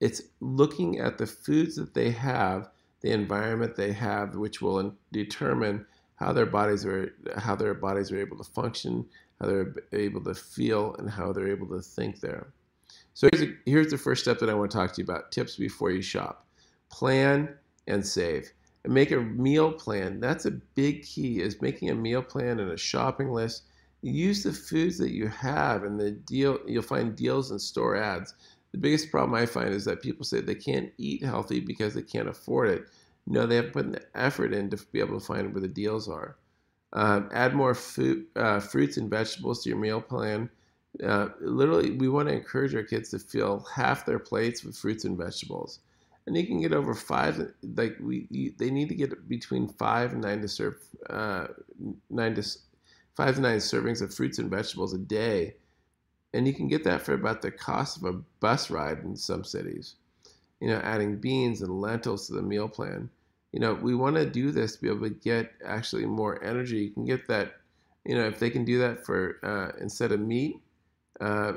it's 0.00 0.22
looking 0.40 0.98
at 0.98 1.18
the 1.18 1.26
foods 1.26 1.76
that 1.76 1.94
they 1.94 2.10
have, 2.10 2.68
the 3.00 3.10
environment 3.10 3.76
they 3.76 3.92
have, 3.92 4.34
which 4.34 4.60
will 4.60 4.94
determine 5.12 5.86
how 6.16 6.32
their 6.32 6.46
bodies 6.46 6.84
are 6.84 7.14
how 7.36 7.56
their 7.56 7.74
bodies 7.74 8.12
are 8.12 8.20
able 8.20 8.36
to 8.36 8.44
function, 8.44 9.06
how 9.40 9.46
they're 9.46 9.74
able 9.92 10.22
to 10.22 10.34
feel, 10.34 10.94
and 10.98 11.10
how 11.10 11.32
they're 11.32 11.48
able 11.48 11.68
to 11.68 11.80
think 11.80 12.20
there. 12.20 12.52
So 13.14 13.28
here's, 13.32 13.48
a, 13.48 13.54
here's 13.66 13.90
the 13.90 13.98
first 13.98 14.22
step 14.22 14.38
that 14.40 14.50
I 14.50 14.54
want 14.54 14.70
to 14.70 14.76
talk 14.76 14.92
to 14.92 15.00
you 15.00 15.04
about: 15.04 15.32
tips 15.32 15.56
before 15.56 15.90
you 15.90 16.02
shop. 16.02 16.46
Plan 16.90 17.54
and 17.86 18.06
save. 18.06 18.52
Make 18.86 19.10
a 19.10 19.20
meal 19.20 19.72
plan. 19.72 20.20
That's 20.20 20.44
a 20.44 20.50
big 20.50 21.04
key. 21.04 21.40
Is 21.40 21.62
making 21.62 21.90
a 21.90 21.94
meal 21.94 22.22
plan 22.22 22.60
and 22.60 22.70
a 22.70 22.76
shopping 22.76 23.30
list. 23.30 23.64
Use 24.02 24.42
the 24.42 24.52
foods 24.52 24.98
that 24.98 25.12
you 25.12 25.28
have, 25.28 25.84
and 25.84 25.98
the 25.98 26.10
deal. 26.10 26.58
You'll 26.66 26.82
find 26.82 27.16
deals 27.16 27.50
and 27.50 27.60
store 27.60 27.96
ads 27.96 28.34
the 28.74 28.80
biggest 28.80 29.12
problem 29.12 29.40
I 29.40 29.46
find 29.46 29.72
is 29.72 29.84
that 29.84 30.02
people 30.02 30.24
say 30.24 30.40
they 30.40 30.56
can't 30.56 30.92
eat 30.98 31.22
healthy 31.22 31.60
because 31.60 31.94
they 31.94 32.02
can't 32.02 32.28
afford 32.28 32.70
it. 32.70 32.88
No, 33.24 33.46
they 33.46 33.54
have 33.54 33.72
put 33.72 33.92
the 33.92 34.02
effort 34.16 34.52
in 34.52 34.68
to 34.70 34.76
be 34.90 34.98
able 34.98 35.20
to 35.20 35.24
find 35.24 35.54
where 35.54 35.60
the 35.60 35.68
deals 35.68 36.08
are. 36.08 36.36
Um, 36.92 37.28
add 37.32 37.54
more 37.54 37.76
food, 37.76 38.26
uh, 38.34 38.58
fruits 38.58 38.96
and 38.96 39.08
vegetables 39.08 39.62
to 39.62 39.68
your 39.68 39.78
meal 39.78 40.00
plan. 40.00 40.50
Uh, 41.00 41.28
literally, 41.40 41.92
we 41.92 42.08
want 42.08 42.28
to 42.28 42.34
encourage 42.34 42.74
our 42.74 42.82
kids 42.82 43.10
to 43.10 43.20
fill 43.20 43.64
half 43.72 44.04
their 44.06 44.18
plates 44.18 44.64
with 44.64 44.76
fruits 44.76 45.04
and 45.04 45.16
vegetables. 45.16 45.78
And 46.26 46.36
you 46.36 46.46
can 46.46 46.60
get 46.60 46.72
over 46.72 46.94
five, 46.94 47.52
like 47.76 47.96
we, 48.00 48.26
you, 48.30 48.54
they 48.58 48.70
need 48.70 48.88
to 48.88 48.94
get 48.94 49.28
between 49.28 49.68
five 49.68 50.12
and 50.12 50.22
nine 50.22 50.40
to 50.40 50.48
serve, 50.48 50.76
uh, 51.10 51.48
nine 52.08 52.34
to 52.34 52.42
five 53.14 53.34
to 53.34 53.40
nine 53.40 53.58
servings 53.58 54.00
of 54.00 54.14
fruits 54.14 54.38
and 54.38 54.50
vegetables 54.50 54.94
a 54.94 54.98
day 54.98 55.54
and 56.34 56.48
you 56.48 56.52
can 56.52 56.66
get 56.66 56.82
that 56.84 57.00
for 57.00 57.14
about 57.14 57.40
the 57.40 57.50
cost 57.50 57.96
of 57.96 58.04
a 58.04 58.18
bus 58.40 58.68
ride 58.68 58.98
in 59.04 59.16
some 59.16 59.44
cities. 59.44 59.94
You 60.60 60.68
know, 60.68 60.80
adding 60.82 61.16
beans 61.16 61.62
and 61.62 61.80
lentils 61.80 62.26
to 62.26 62.34
the 62.34 62.42
meal 62.42 62.68
plan. 62.68 63.08
You 63.52 63.60
know, 63.60 63.74
we 63.74 63.94
want 63.94 64.16
to 64.16 64.28
do 64.28 64.50
this 64.50 64.74
to 64.74 64.82
be 64.82 64.88
able 64.88 65.08
to 65.08 65.10
get 65.10 65.52
actually 65.64 66.06
more 66.06 66.42
energy. 66.42 66.78
You 66.78 66.90
can 66.90 67.04
get 67.04 67.28
that, 67.28 67.54
you 68.04 68.16
know, 68.16 68.26
if 68.26 68.40
they 68.40 68.50
can 68.50 68.64
do 68.64 68.80
that 68.80 69.06
for 69.06 69.38
uh, 69.44 69.80
instead 69.80 70.10
of 70.10 70.20
meat, 70.20 70.60
uh, 71.20 71.52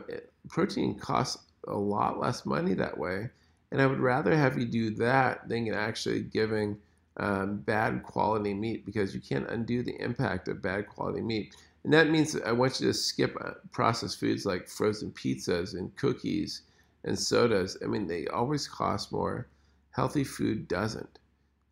protein 0.48 1.00
costs 1.00 1.44
a 1.68 1.76
lot 1.76 2.20
less 2.20 2.46
money 2.46 2.76
that 2.76 2.98
way. 2.98 3.30
And 3.72 3.82
I 3.82 3.86
would 3.86 4.00
rather 4.00 4.36
have 4.36 4.58
you 4.58 4.66
do 4.66 4.92
that 4.92 5.48
than 5.50 5.74
actually 5.74 6.22
giving 6.22 6.78
um, 7.18 7.58
bad 7.58 8.04
quality 8.04 8.54
meat 8.54 8.86
because 8.86 9.14
you 9.14 9.20
can't 9.22 9.50
undo 9.50 9.84
the 9.84 10.00
impact 10.02 10.48
of 10.48 10.62
bad 10.62 10.88
quality 10.88 11.22
meat. 11.22 11.56
And 11.84 11.94
that 11.94 12.10
means 12.10 12.36
I 12.42 12.52
want 12.52 12.80
you 12.80 12.88
to 12.88 12.94
skip 12.94 13.36
uh, 13.42 13.52
processed 13.72 14.20
foods 14.20 14.46
like 14.46 14.68
frozen 14.68 15.12
pizzas 15.12 15.74
and 15.74 15.96
cookies 15.96 16.64
and 17.04 17.18
sodas. 17.18 17.78
I 17.84 17.88
mean, 17.88 18.08
they 18.08 18.28
always 18.28 18.68
cost 18.68 19.12
more. 19.12 19.48
Healthy 19.92 20.24
food 20.26 20.68
doesn't. 20.68 21.20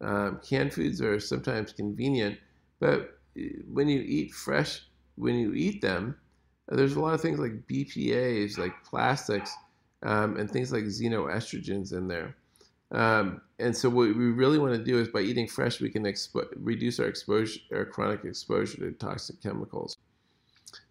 Um, 0.01 0.39
canned 0.43 0.73
foods 0.73 1.01
are 1.01 1.19
sometimes 1.19 1.71
convenient, 1.73 2.37
but 2.79 3.19
uh, 3.37 3.43
when 3.71 3.87
you 3.87 4.01
eat 4.01 4.33
fresh, 4.33 4.81
when 5.15 5.35
you 5.35 5.53
eat 5.53 5.81
them, 5.81 6.17
there's 6.67 6.95
a 6.95 6.99
lot 6.99 7.13
of 7.13 7.21
things 7.21 7.39
like 7.39 7.67
BPAs, 7.67 8.57
like 8.57 8.83
plastics, 8.83 9.55
um, 10.06 10.38
and 10.38 10.49
things 10.49 10.72
like 10.72 10.84
xenoestrogens 10.86 11.91
in 11.91 12.08
there. 12.08 12.36
Um, 12.91 13.41
and 13.60 13.76
so 13.76 13.89
what 13.89 14.08
we 14.08 14.32
really 14.32 14.60
want 14.60 14.74
to 14.76 14.84
do 14.84 14.99
is 14.99 15.08
by 15.08 15.22
eating 15.22 15.47
fresh, 15.47 15.82
we 15.82 15.89
can 15.89 16.03
expo- 16.03 16.47
reduce 16.56 16.99
our 16.99 17.08
exposure, 17.08 17.60
our 17.74 17.86
chronic 17.86 18.24
exposure 18.24 18.78
to 18.78 18.91
toxic 18.91 19.41
chemicals. 19.41 19.97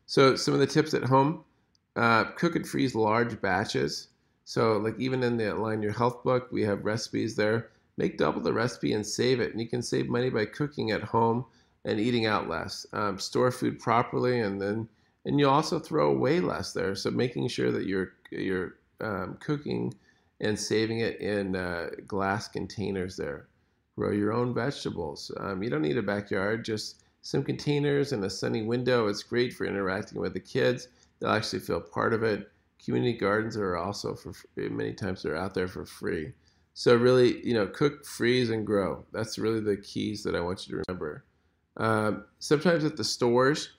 So 0.06 0.36
some 0.36 0.52
of 0.52 0.60
the 0.60 0.66
tips 0.66 0.92
at 0.92 1.04
home: 1.04 1.44
uh, 1.96 2.24
cook 2.32 2.56
and 2.56 2.68
freeze 2.68 2.94
large 2.94 3.40
batches. 3.40 4.08
So 4.44 4.76
like 4.76 4.98
even 4.98 5.22
in 5.22 5.36
the 5.36 5.54
Align 5.54 5.80
Your 5.80 5.92
Health 5.92 6.22
book, 6.24 6.48
we 6.50 6.62
have 6.64 6.84
recipes 6.84 7.36
there. 7.36 7.70
Make 7.96 8.18
double 8.18 8.42
the 8.42 8.52
recipe 8.52 8.92
and 8.92 9.06
save 9.06 9.40
it, 9.40 9.52
and 9.52 9.60
you 9.60 9.68
can 9.68 9.80
save 9.80 10.08
money 10.08 10.28
by 10.28 10.46
cooking 10.46 10.90
at 10.90 11.02
home 11.02 11.44
and 11.84 12.00
eating 12.00 12.26
out 12.26 12.48
less. 12.48 12.84
Um, 12.92 13.18
store 13.18 13.52
food 13.52 13.78
properly, 13.78 14.40
and 14.40 14.60
then 14.60 14.88
and 15.24 15.38
you 15.38 15.48
also 15.48 15.78
throw 15.78 16.10
away 16.10 16.40
less 16.40 16.72
there. 16.72 16.96
So 16.96 17.10
making 17.10 17.48
sure 17.48 17.70
that 17.70 17.86
you're 17.86 18.12
you're 18.30 18.74
um, 19.00 19.38
cooking 19.40 19.94
and 20.40 20.58
saving 20.58 21.00
it 21.00 21.20
in 21.20 21.56
uh, 21.56 21.90
glass 22.06 22.48
containers 22.48 23.16
there. 23.16 23.48
Grow 23.96 24.10
your 24.10 24.32
own 24.32 24.52
vegetables. 24.52 25.30
Um, 25.38 25.62
you 25.62 25.70
don't 25.70 25.82
need 25.82 25.98
a 25.98 26.02
backyard, 26.02 26.64
just 26.64 27.04
some 27.22 27.42
containers 27.42 28.12
and 28.12 28.24
a 28.24 28.30
sunny 28.30 28.62
window. 28.62 29.06
It's 29.06 29.22
great 29.22 29.54
for 29.54 29.64
interacting 29.64 30.20
with 30.20 30.34
the 30.34 30.40
kids. 30.40 30.88
They'll 31.18 31.30
actually 31.30 31.60
feel 31.60 31.80
part 31.80 32.12
of 32.12 32.22
it. 32.22 32.50
Community 32.84 33.16
gardens 33.16 33.56
are 33.56 33.76
also 33.76 34.14
for 34.14 34.34
many 34.56 34.92
times 34.92 35.22
they're 35.22 35.36
out 35.36 35.54
there 35.54 35.68
for 35.68 35.86
free. 35.86 36.32
So 36.74 36.96
really, 36.96 37.46
you 37.46 37.54
know, 37.54 37.66
cook, 37.66 38.04
freeze, 38.04 38.50
and 38.50 38.66
grow. 38.66 39.04
That's 39.12 39.38
really 39.38 39.60
the 39.60 39.76
keys 39.76 40.24
that 40.24 40.34
I 40.34 40.40
want 40.40 40.66
you 40.66 40.76
to 40.76 40.82
remember. 40.86 41.24
Um, 41.76 42.24
sometimes 42.40 42.84
at 42.84 42.96
the 42.96 43.04
stores, 43.04 43.70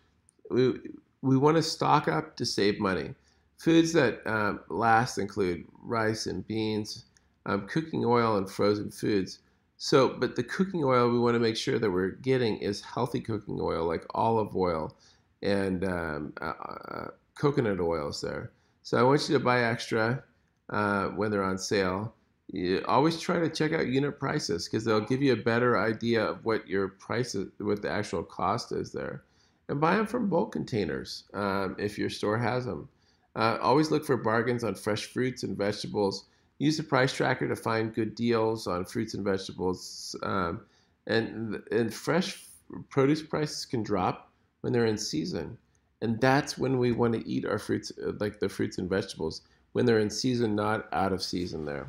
we 0.49 0.79
we 1.21 1.37
want 1.37 1.57
to 1.57 1.63
stock 1.63 2.07
up 2.07 2.37
to 2.37 2.45
save 2.45 2.79
money. 2.79 3.13
Foods 3.57 3.93
that 3.93 4.25
um, 4.25 4.59
last 4.69 5.17
include 5.17 5.65
rice 5.81 6.25
and 6.25 6.45
beans, 6.47 7.05
um, 7.45 7.67
cooking 7.67 8.03
oil, 8.05 8.37
and 8.37 8.49
frozen 8.49 8.91
foods. 8.91 9.39
So, 9.77 10.09
but 10.09 10.35
the 10.35 10.43
cooking 10.43 10.83
oil 10.83 11.09
we 11.09 11.19
want 11.19 11.35
to 11.35 11.39
make 11.39 11.57
sure 11.57 11.79
that 11.79 11.91
we're 11.91 12.11
getting 12.11 12.57
is 12.57 12.81
healthy 12.81 13.19
cooking 13.19 13.59
oil, 13.61 13.85
like 13.85 14.05
olive 14.13 14.55
oil 14.55 14.95
and 15.41 15.83
um, 15.83 16.33
uh, 16.41 16.45
uh, 16.45 17.07
coconut 17.35 17.79
oils 17.79 18.21
there. 18.21 18.51
So 18.83 18.97
I 18.97 19.03
want 19.03 19.27
you 19.27 19.37
to 19.37 19.43
buy 19.43 19.63
extra 19.63 20.23
uh, 20.69 21.07
when 21.09 21.31
they're 21.31 21.43
on 21.43 21.57
sale. 21.57 22.13
You 22.51 22.83
always 22.87 23.19
try 23.19 23.39
to 23.39 23.49
check 23.49 23.73
out 23.73 23.87
unit 23.87 24.19
prices 24.19 24.67
because 24.67 24.85
they'll 24.85 25.01
give 25.01 25.21
you 25.21 25.33
a 25.33 25.37
better 25.37 25.79
idea 25.79 26.23
of 26.23 26.45
what 26.45 26.67
your 26.67 26.89
price 26.89 27.35
is, 27.35 27.47
what 27.57 27.81
the 27.81 27.89
actual 27.89 28.23
cost 28.23 28.71
is 28.71 28.91
there. 28.91 29.23
And 29.67 29.81
buy 29.81 29.95
them 29.95 30.05
from 30.05 30.29
bulk 30.29 30.51
containers 30.51 31.23
um, 31.33 31.75
if 31.79 31.97
your 31.97 32.09
store 32.09 32.37
has 32.37 32.65
them. 32.65 32.87
Uh, 33.35 33.57
always 33.61 33.91
look 33.91 34.05
for 34.05 34.17
bargains 34.17 34.63
on 34.63 34.75
fresh 34.75 35.05
fruits 35.05 35.43
and 35.43 35.57
vegetables 35.57 36.25
use 36.59 36.77
the 36.77 36.83
price 36.83 37.13
tracker 37.13 37.47
to 37.47 37.55
find 37.55 37.93
good 37.93 38.15
deals 38.15 38.67
on 38.67 38.85
fruits 38.85 39.13
and 39.13 39.23
vegetables. 39.23 40.15
Um, 40.23 40.61
and 41.07 41.61
and 41.71 41.93
fresh 41.93 42.45
produce 42.89 43.21
prices 43.21 43.65
can 43.65 43.83
drop 43.83 44.31
when 44.61 44.73
they're 44.73 44.87
in 44.87 44.97
season, 44.97 45.57
and 46.01 46.19
that's 46.19 46.57
when 46.57 46.79
we 46.79 46.91
want 46.91 47.13
to 47.13 47.27
eat 47.27 47.45
our 47.45 47.59
fruits, 47.59 47.91
uh, 48.03 48.13
like 48.19 48.39
the 48.39 48.49
fruits 48.49 48.77
and 48.77 48.89
vegetables. 48.89 49.41
when 49.73 49.85
they're 49.85 49.99
in 49.99 50.09
season, 50.09 50.55
not 50.55 50.87
out 50.93 51.11
of 51.11 51.21
season 51.21 51.65
there. 51.65 51.85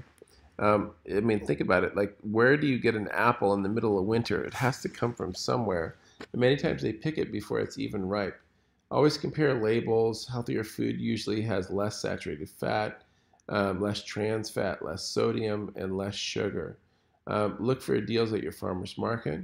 Um, 0.59 0.91
I 1.09 1.21
mean, 1.21 1.47
think 1.47 1.61
about 1.61 1.85
it. 1.85 1.95
Like, 1.95 2.17
where 2.23 2.57
do 2.57 2.67
you 2.67 2.81
get 2.81 2.97
an 2.97 3.07
apple 3.13 3.55
in 3.55 3.63
the 3.63 3.69
middle 3.69 3.97
of 3.97 4.07
winter? 4.07 4.43
It 4.43 4.55
has 4.55 4.81
to 4.83 4.89
come 4.89 5.15
from 5.15 5.35
somewhere. 5.35 5.95
And 6.33 6.41
many 6.41 6.57
times 6.57 6.83
they 6.83 6.93
pick 6.93 7.17
it 7.17 7.31
before 7.31 7.61
it's 7.61 7.79
even 7.79 8.09
ripe. 8.09 8.41
Always 8.91 9.19
compare 9.19 9.61
labels. 9.61 10.27
Healthier 10.27 10.65
food 10.65 11.01
usually 11.01 11.43
has 11.43 11.71
less 11.71 12.01
saturated 12.01 12.49
fat, 12.49 13.03
um, 13.49 13.81
less 13.81 14.03
trans 14.03 14.49
fat, 14.49 14.85
less 14.85 15.05
sodium, 15.05 15.73
and 15.77 15.97
less 15.97 16.15
sugar. 16.15 16.79
Um, 17.27 17.57
look 17.59 17.83
for 17.83 18.01
deals 18.01 18.33
at 18.33 18.43
your 18.43 18.53
farmer's 18.53 18.97
market. 18.97 19.41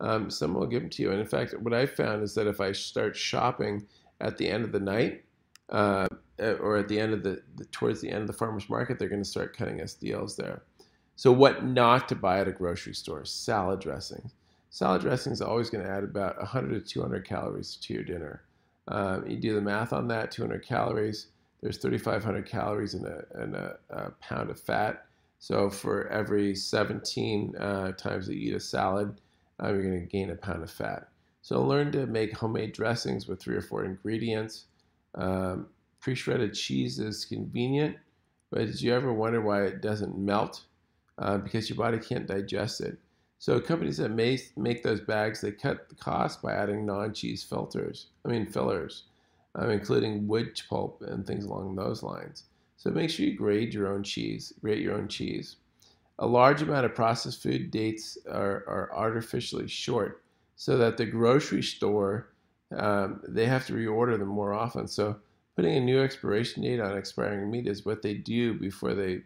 Um, 0.00 0.30
someone 0.30 0.60
will 0.60 0.68
give 0.68 0.82
them 0.82 0.90
to 0.90 1.02
you. 1.02 1.10
And 1.10 1.20
in 1.20 1.26
fact, 1.26 1.54
what 1.60 1.74
I've 1.74 1.92
found 1.92 2.22
is 2.22 2.34
that 2.34 2.46
if 2.46 2.60
I 2.60 2.72
start 2.72 3.16
shopping 3.16 3.86
at 4.20 4.38
the 4.38 4.48
end 4.48 4.64
of 4.64 4.72
the 4.72 4.80
night, 4.80 5.24
uh, 5.68 6.08
or 6.38 6.76
at 6.76 6.88
the 6.88 6.98
end 6.98 7.12
of 7.12 7.22
the, 7.22 7.42
the, 7.56 7.64
towards 7.66 8.00
the 8.00 8.10
end 8.10 8.20
of 8.20 8.26
the 8.26 8.32
farmer's 8.32 8.68
market, 8.68 8.98
they're 8.98 9.08
going 9.08 9.22
to 9.22 9.28
start 9.28 9.56
cutting 9.56 9.80
us 9.80 9.94
deals 9.94 10.36
there. 10.36 10.62
So 11.16 11.32
what 11.32 11.64
not 11.64 12.08
to 12.10 12.14
buy 12.14 12.40
at 12.40 12.48
a 12.48 12.52
grocery 12.52 12.94
store? 12.94 13.24
Salad 13.24 13.80
dressing. 13.80 14.30
Salad 14.70 15.00
dressing 15.00 15.32
is 15.32 15.40
always 15.40 15.70
going 15.70 15.84
to 15.84 15.90
add 15.90 16.04
about 16.04 16.36
100 16.38 16.86
to 16.86 16.92
200 16.92 17.24
calories 17.24 17.76
to 17.76 17.94
your 17.94 18.04
dinner. 18.04 18.42
Um, 18.88 19.26
you 19.26 19.36
do 19.36 19.54
the 19.54 19.60
math 19.60 19.92
on 19.92 20.08
that, 20.08 20.30
200 20.30 20.64
calories. 20.64 21.28
There's 21.60 21.78
3,500 21.78 22.46
calories 22.46 22.94
in, 22.94 23.04
a, 23.04 23.42
in 23.42 23.54
a, 23.54 23.74
a, 23.90 24.10
pound 24.20 24.50
of 24.50 24.60
fat. 24.60 25.06
So 25.38 25.70
for 25.70 26.08
every 26.08 26.54
17 26.54 27.56
uh, 27.56 27.92
times 27.92 28.26
that 28.26 28.36
you 28.36 28.50
eat 28.50 28.56
a 28.56 28.60
salad, 28.60 29.20
uh, 29.62 29.68
you're 29.68 29.82
going 29.82 30.00
to 30.00 30.06
gain 30.06 30.30
a 30.30 30.36
pound 30.36 30.62
of 30.62 30.70
fat. 30.70 31.08
So 31.42 31.62
learn 31.62 31.92
to 31.92 32.06
make 32.06 32.36
homemade 32.36 32.72
dressings 32.72 33.26
with 33.26 33.40
three 33.40 33.56
or 33.56 33.62
four 33.62 33.84
ingredients. 33.84 34.66
Um, 35.14 35.66
pre-shredded 36.00 36.54
cheese 36.54 36.98
is 36.98 37.24
convenient, 37.24 37.96
but 38.50 38.66
did 38.66 38.80
you 38.80 38.92
ever 38.94 39.12
wonder 39.12 39.40
why 39.40 39.64
it 39.64 39.80
doesn't 39.80 40.18
melt? 40.18 40.62
Uh, 41.18 41.38
because 41.38 41.70
your 41.70 41.78
body 41.78 41.98
can't 41.98 42.26
digest 42.26 42.80
it. 42.80 42.98
So 43.38 43.60
companies 43.60 43.98
that 43.98 44.10
may 44.10 44.38
make 44.56 44.82
those 44.82 45.00
bags, 45.00 45.40
they 45.40 45.52
cut 45.52 45.88
the 45.88 45.94
cost 45.94 46.42
by 46.42 46.54
adding 46.54 46.86
non-cheese 46.86 47.44
filters. 47.44 48.06
I 48.24 48.28
mean 48.28 48.46
fillers, 48.46 49.04
um, 49.54 49.70
including 49.70 50.26
wood 50.26 50.60
pulp 50.68 51.02
and 51.02 51.26
things 51.26 51.44
along 51.44 51.76
those 51.76 52.02
lines. 52.02 52.44
So 52.76 52.90
make 52.90 53.10
sure 53.10 53.26
you 53.26 53.36
grade 53.36 53.74
your 53.74 53.92
own 53.92 54.02
cheese. 54.02 54.52
Grate 54.60 54.82
your 54.82 54.94
own 54.94 55.08
cheese. 55.08 55.56
A 56.18 56.26
large 56.26 56.62
amount 56.62 56.86
of 56.86 56.94
processed 56.94 57.42
food 57.42 57.70
dates 57.70 58.16
are, 58.30 58.64
are 58.66 58.90
artificially 58.94 59.68
short, 59.68 60.22
so 60.56 60.78
that 60.78 60.96
the 60.96 61.04
grocery 61.04 61.62
store 61.62 62.28
um, 62.74 63.20
they 63.28 63.46
have 63.46 63.66
to 63.66 63.74
reorder 63.74 64.18
them 64.18 64.28
more 64.28 64.52
often. 64.52 64.88
So 64.88 65.16
putting 65.54 65.76
a 65.76 65.80
new 65.80 66.00
expiration 66.02 66.62
date 66.62 66.80
on 66.80 66.96
expiring 66.96 67.50
meat 67.50 67.66
is 67.66 67.84
what 67.84 68.02
they 68.02 68.14
do 68.14 68.54
before 68.54 68.94
they 68.94 69.22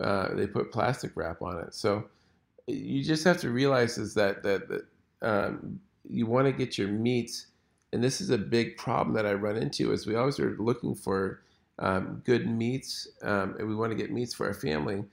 uh, 0.00 0.34
they 0.34 0.46
put 0.46 0.72
plastic 0.72 1.12
wrap 1.16 1.42
on 1.42 1.58
it. 1.58 1.74
So 1.74 2.04
you 2.70 3.04
just 3.04 3.24
have 3.24 3.40
to 3.40 3.50
realize 3.50 3.98
is 3.98 4.14
that 4.14 4.42
that, 4.42 4.68
that 4.68 4.86
um, 5.22 5.80
you 6.08 6.26
want 6.26 6.46
to 6.46 6.52
get 6.52 6.78
your 6.78 6.88
meats, 6.88 7.46
and 7.92 8.02
this 8.02 8.20
is 8.20 8.30
a 8.30 8.38
big 8.38 8.76
problem 8.76 9.14
that 9.14 9.26
I 9.26 9.34
run 9.34 9.56
into. 9.56 9.92
Is 9.92 10.06
we 10.06 10.16
always 10.16 10.40
are 10.40 10.56
looking 10.58 10.94
for 10.94 11.42
um, 11.78 12.22
good 12.24 12.48
meats, 12.48 13.08
um, 13.22 13.56
and 13.58 13.68
we 13.68 13.74
want 13.74 13.92
to 13.92 13.96
get 13.96 14.12
meats 14.12 14.34
for 14.34 14.46
our 14.46 14.54
family, 14.54 15.04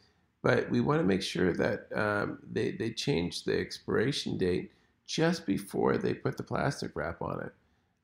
but 0.43 0.69
we 0.69 0.81
want 0.81 0.99
to 0.99 1.05
make 1.05 1.21
sure 1.21 1.53
that 1.53 1.87
um, 1.95 2.39
they 2.51 2.71
they 2.71 2.91
change 2.91 3.43
the 3.43 3.59
expiration 3.59 4.37
date 4.37 4.71
just 5.05 5.45
before 5.45 5.97
they 5.97 6.13
put 6.13 6.37
the 6.37 6.43
plastic 6.43 6.91
wrap 6.95 7.21
on 7.21 7.41
it 7.41 7.53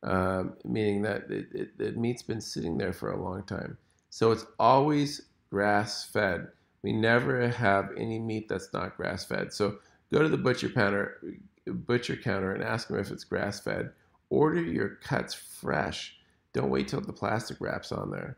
um, 0.04 0.54
meaning 0.66 1.02
that 1.04 1.28
the 1.30 1.92
meat's 1.94 2.22
been 2.22 2.42
sitting 2.42 2.78
there 2.78 2.94
for 2.94 3.12
a 3.12 3.22
long 3.22 3.44
time. 3.44 3.78
So 4.10 4.32
it's 4.32 4.46
always 4.60 5.22
grass 5.50 6.06
fed. 6.06 6.50
We 6.84 6.92
never 6.92 7.48
have 7.48 7.92
any 7.98 8.20
meat 8.20 8.50
that's 8.50 8.74
not 8.74 8.98
grass 8.98 9.26
fed. 9.26 9.54
So 9.54 9.80
go 10.12 10.22
to 10.22 10.30
the 10.30 10.38
butcher 10.38 10.70
counter, 10.70 11.22
butcher 11.66 12.18
counter 12.18 12.54
and 12.54 12.64
ask 12.64 12.90
them 12.90 13.00
if 13.00 13.10
it's 13.10 13.24
grass 13.24 13.60
fed. 13.60 13.92
Order 14.30 14.62
your 14.62 14.90
cuts 15.02 15.34
fresh. 15.34 16.18
Don't 16.54 16.70
wait 16.70 16.88
till 16.88 17.02
the 17.02 17.14
plastic 17.14 17.62
wraps 17.62 17.92
on 17.92 18.12
there. 18.12 18.38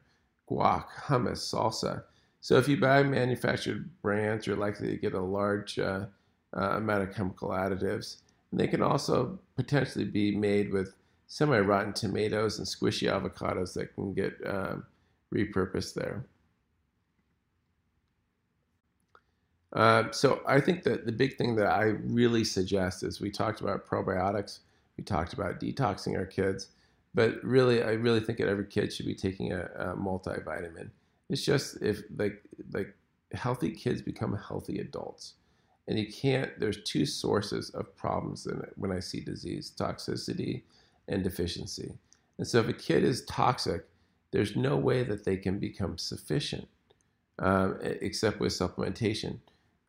Guac, 0.49 0.85
hummus, 1.07 1.39
salsa. 1.39 2.03
So 2.39 2.57
if 2.57 2.67
you 2.67 2.79
buy 2.79 3.01
manufactured 3.01 3.89
brands, 4.03 4.45
you're 4.45 4.55
likely 4.55 4.89
to 4.89 4.97
get 4.97 5.15
a 5.15 5.19
large 5.19 5.79
uh, 5.79 6.05
uh, 6.55 6.77
amount 6.77 7.03
of 7.03 7.15
chemical 7.15 7.49
additives. 7.49 8.17
And 8.51 8.59
they 8.59 8.67
can 8.67 8.83
also 8.83 9.39
potentially 9.55 10.05
be 10.05 10.35
made 10.35 10.71
with 10.71 10.93
semi-rotten 11.27 11.93
tomatoes 11.93 12.59
and 12.59 12.67
squishy 12.67 13.11
avocados 13.11 13.73
that 13.73 13.95
can 13.95 14.13
get 14.13 14.33
uh, 14.45 14.75
repurposed 15.33 15.95
there. 15.95 16.23
Uh, 19.75 20.09
so 20.11 20.41
I 20.47 20.61
think 20.61 20.83
that 20.83 21.05
the 21.05 21.11
big 21.11 21.37
thing 21.37 21.55
that 21.57 21.67
I 21.67 21.83
really 22.05 22.45
suggest 22.45 23.03
is 23.03 23.19
we 23.19 23.29
talked 23.29 23.59
about 23.59 23.85
probiotics, 23.85 24.59
we 24.97 25.03
talked 25.03 25.33
about 25.33 25.59
detoxing 25.59 26.17
our 26.17 26.25
kids, 26.25 26.69
but 27.13 27.43
really, 27.43 27.83
I 27.83 27.91
really 27.91 28.21
think 28.21 28.39
that 28.39 28.47
every 28.47 28.65
kid 28.65 28.93
should 28.93 29.05
be 29.05 29.15
taking 29.15 29.51
a, 29.51 29.69
a 29.75 29.95
multivitamin. 29.97 30.89
It's 31.29 31.43
just 31.43 31.81
if 31.81 32.01
like 32.17 32.41
like 32.71 32.95
healthy 33.33 33.71
kids 33.71 34.01
become 34.01 34.37
healthy 34.37 34.79
adults, 34.79 35.33
and 35.87 35.99
you 35.99 36.11
can't. 36.11 36.57
There's 36.59 36.83
two 36.83 37.05
sources 37.05 37.69
of 37.71 37.95
problems 37.97 38.45
in 38.45 38.57
it 38.59 38.73
when 38.77 38.91
I 38.91 38.99
see 39.01 39.19
disease: 39.21 39.73
toxicity 39.77 40.63
and 41.07 41.23
deficiency. 41.23 41.93
And 42.37 42.47
so 42.47 42.59
if 42.59 42.67
a 42.67 42.73
kid 42.73 43.03
is 43.03 43.25
toxic, 43.25 43.85
there's 44.31 44.55
no 44.55 44.77
way 44.77 45.03
that 45.03 45.23
they 45.25 45.37
can 45.37 45.59
become 45.59 45.97
sufficient 45.97 46.67
um, 47.39 47.77
except 47.81 48.39
with 48.39 48.53
supplementation. 48.53 49.39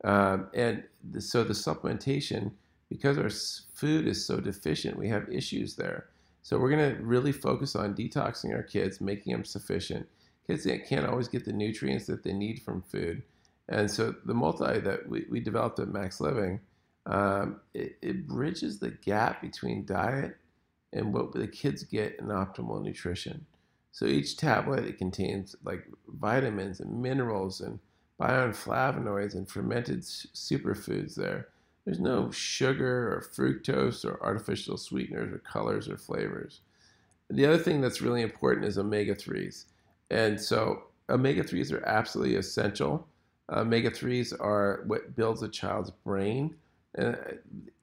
Um, 0.06 0.46
and 0.54 0.84
the, 1.10 1.20
so 1.20 1.42
the 1.42 1.52
supplementation, 1.52 2.52
because 2.88 3.18
our 3.18 3.28
food 3.74 4.06
is 4.06 4.24
so 4.24 4.38
deficient, 4.38 4.96
we 4.96 5.08
have 5.08 5.28
issues 5.28 5.74
there. 5.74 6.06
So 6.42 6.58
we're 6.58 6.70
going 6.70 6.94
to 6.94 7.02
really 7.02 7.32
focus 7.32 7.74
on 7.74 7.96
detoxing 7.96 8.54
our 8.54 8.62
kids, 8.62 9.00
making 9.00 9.32
them 9.32 9.44
sufficient. 9.44 10.06
Kids 10.46 10.64
can't 10.88 11.06
always 11.06 11.26
get 11.26 11.44
the 11.44 11.52
nutrients 11.52 12.06
that 12.06 12.22
they 12.22 12.32
need 12.32 12.62
from 12.62 12.82
food. 12.82 13.24
And 13.68 13.90
so 13.90 14.14
the 14.24 14.32
multi 14.32 14.78
that 14.78 15.08
we, 15.08 15.26
we 15.28 15.40
developed 15.40 15.80
at 15.80 15.88
Max 15.88 16.20
Living, 16.20 16.60
um, 17.06 17.60
it, 17.74 17.98
it 18.00 18.28
bridges 18.28 18.78
the 18.78 18.90
gap 18.90 19.42
between 19.42 19.84
diet 19.84 20.36
and 20.92 21.12
what 21.12 21.32
the 21.32 21.48
kids 21.48 21.82
get 21.82 22.16
in 22.20 22.26
optimal 22.26 22.80
nutrition. 22.80 23.44
So 23.90 24.06
each 24.06 24.36
tablet 24.36 24.84
it 24.84 24.98
contains 24.98 25.56
like 25.64 25.84
vitamins 26.06 26.78
and 26.78 27.02
minerals 27.02 27.60
and 27.60 27.80
bioflavonoids 28.20 29.34
and 29.34 29.48
fermented 29.48 30.02
superfoods 30.02 31.14
there. 31.14 31.48
There's 31.84 32.00
no 32.00 32.30
sugar 32.30 33.12
or 33.12 33.30
fructose 33.34 34.04
or 34.04 34.22
artificial 34.22 34.76
sweeteners 34.76 35.32
or 35.32 35.38
colors 35.38 35.88
or 35.88 35.96
flavors. 35.96 36.60
The 37.30 37.46
other 37.46 37.58
thing 37.58 37.80
that's 37.80 38.00
really 38.00 38.22
important 38.22 38.66
is 38.66 38.78
omega 38.78 39.14
3s. 39.14 39.66
And 40.10 40.40
so 40.40 40.84
omega 41.08 41.42
3s 41.42 41.72
are 41.72 41.84
absolutely 41.86 42.36
essential. 42.36 43.06
Omega 43.50 43.90
3s 43.90 44.32
are 44.40 44.82
what 44.86 45.14
builds 45.14 45.42
a 45.42 45.48
child's 45.48 45.90
brain. 45.90 46.56
And 46.96 47.16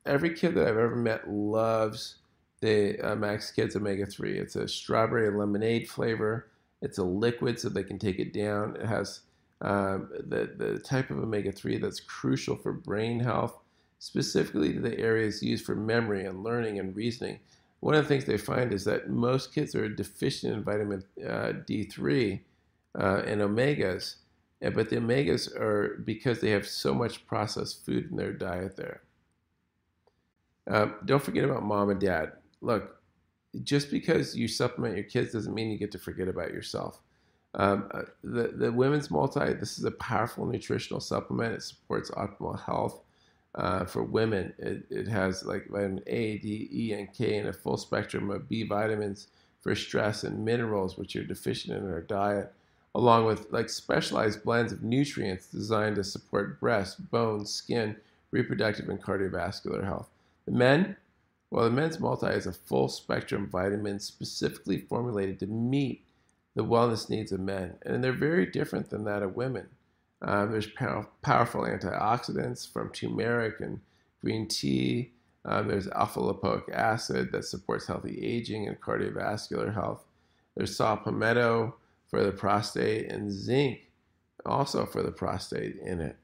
every 0.05 0.33
kid 0.33 0.55
that 0.55 0.67
I've 0.67 0.77
ever 0.77 0.95
met 0.95 1.29
loves 1.29 2.15
the 2.59 2.99
uh, 2.99 3.15
Max 3.15 3.51
Kids 3.51 3.75
Omega 3.75 4.05
3. 4.05 4.37
It's 4.37 4.55
a 4.55 4.67
strawberry 4.67 5.29
lemonade 5.29 5.89
flavor. 5.89 6.49
It's 6.81 6.97
a 6.97 7.03
liquid 7.03 7.59
so 7.59 7.69
they 7.69 7.83
can 7.83 7.99
take 7.99 8.19
it 8.19 8.33
down. 8.33 8.75
It 8.77 8.85
has 8.85 9.21
um, 9.63 10.09
the, 10.27 10.53
the 10.57 10.79
type 10.79 11.09
of 11.09 11.17
omega 11.17 11.51
3 11.51 11.77
that's 11.77 11.99
crucial 11.99 12.55
for 12.55 12.73
brain 12.73 13.19
health, 13.19 13.57
specifically 13.99 14.73
to 14.73 14.81
the 14.81 14.99
areas 14.99 15.41
used 15.41 15.65
for 15.65 15.75
memory 15.75 16.25
and 16.25 16.43
learning 16.43 16.79
and 16.79 16.95
reasoning. 16.95 17.39
One 17.79 17.95
of 17.95 18.03
the 18.03 18.07
things 18.07 18.25
they 18.25 18.37
find 18.37 18.71
is 18.71 18.83
that 18.85 19.09
most 19.09 19.53
kids 19.53 19.73
are 19.73 19.89
deficient 19.89 20.53
in 20.53 20.63
vitamin 20.63 21.03
uh, 21.21 21.53
D3 21.67 22.39
uh, 22.99 23.23
and 23.25 23.41
omegas, 23.41 24.15
but 24.61 24.89
the 24.89 24.97
omegas 24.97 25.53
are 25.59 26.01
because 26.05 26.39
they 26.39 26.51
have 26.51 26.67
so 26.67 26.93
much 26.93 27.25
processed 27.25 27.85
food 27.85 28.11
in 28.11 28.17
their 28.17 28.33
diet 28.33 28.75
there. 28.75 29.01
Um, 30.69 30.95
don't 31.05 31.23
forget 31.23 31.43
about 31.43 31.63
mom 31.63 31.89
and 31.89 31.99
dad 31.99 32.33
look, 32.63 33.01
just 33.63 33.91
because 33.91 34.35
you 34.35 34.47
supplement 34.47 34.95
your 34.95 35.03
kids 35.03 35.33
doesn't 35.33 35.53
mean 35.53 35.69
you 35.69 35.77
get 35.77 35.91
to 35.91 35.99
forget 35.99 36.27
about 36.27 36.51
yourself. 36.51 37.01
Um, 37.55 37.89
uh, 37.91 38.01
the, 38.23 38.47
the 38.47 38.71
women's 38.71 39.11
multi, 39.11 39.53
this 39.53 39.77
is 39.77 39.85
a 39.85 39.91
powerful 39.91 40.45
nutritional 40.45 40.99
supplement. 40.99 41.53
It 41.53 41.61
supports 41.61 42.09
optimal 42.11 42.59
health 42.59 43.01
uh, 43.55 43.85
for 43.85 44.03
women. 44.03 44.53
It, 44.57 44.85
it 44.89 45.07
has 45.07 45.45
like 45.45 45.67
vitamin 45.69 46.03
A, 46.07 46.37
D, 46.39 46.69
E, 46.71 46.93
and 46.93 47.13
K, 47.13 47.37
and 47.37 47.49
a 47.49 47.53
full 47.53 47.77
spectrum 47.77 48.31
of 48.31 48.49
B 48.49 48.63
vitamins 48.63 49.27
for 49.61 49.75
stress 49.75 50.23
and 50.23 50.43
minerals, 50.43 50.97
which 50.97 51.15
are 51.15 51.23
deficient 51.23 51.77
in 51.77 51.89
our 51.89 52.01
diet, 52.01 52.51
along 52.95 53.25
with 53.25 53.51
like 53.51 53.69
specialized 53.69 54.43
blends 54.43 54.73
of 54.73 54.83
nutrients 54.83 55.47
designed 55.47 55.95
to 55.97 56.03
support 56.03 56.59
breast, 56.59 57.09
bone, 57.11 57.45
skin, 57.45 57.95
reproductive, 58.31 58.89
and 58.89 59.01
cardiovascular 59.01 59.83
health. 59.83 60.09
The 60.45 60.51
men, 60.51 60.97
well, 61.51 61.65
the 61.65 61.71
men's 61.71 61.99
multi 61.99 62.27
is 62.27 62.47
a 62.47 62.51
full 62.51 62.89
spectrum 62.89 63.47
vitamin 63.47 63.99
specifically 63.99 64.79
formulated 64.79 65.39
to 65.39 65.47
meet 65.47 66.03
the 66.55 66.63
wellness 66.63 67.09
needs 67.09 67.31
of 67.31 67.39
men, 67.39 67.75
and 67.83 68.03
they're 68.03 68.13
very 68.13 68.45
different 68.45 68.89
than 68.89 69.05
that 69.05 69.23
of 69.23 69.35
women. 69.35 69.67
Um, 70.21 70.51
there's 70.51 70.67
pow- 70.67 71.09
powerful 71.21 71.61
antioxidants 71.61 72.71
from 72.71 72.91
turmeric 72.91 73.59
and 73.59 73.81
green 74.21 74.47
tea. 74.47 75.11
Um, 75.45 75.67
there's 75.67 75.87
alpha 75.89 76.19
lipoic 76.19 76.71
acid 76.71 77.31
that 77.31 77.43
supports 77.43 77.87
healthy 77.87 78.19
aging 78.23 78.67
and 78.67 78.79
cardiovascular 78.79 79.73
health. 79.73 80.05
There's 80.55 80.75
saw 80.75 80.95
palmetto 80.95 81.75
for 82.09 82.23
the 82.23 82.31
prostate 82.31 83.11
and 83.11 83.31
zinc 83.31 83.89
also 84.45 84.85
for 84.85 85.03
the 85.03 85.11
prostate 85.11 85.77
in 85.83 85.99
it. 85.99 86.17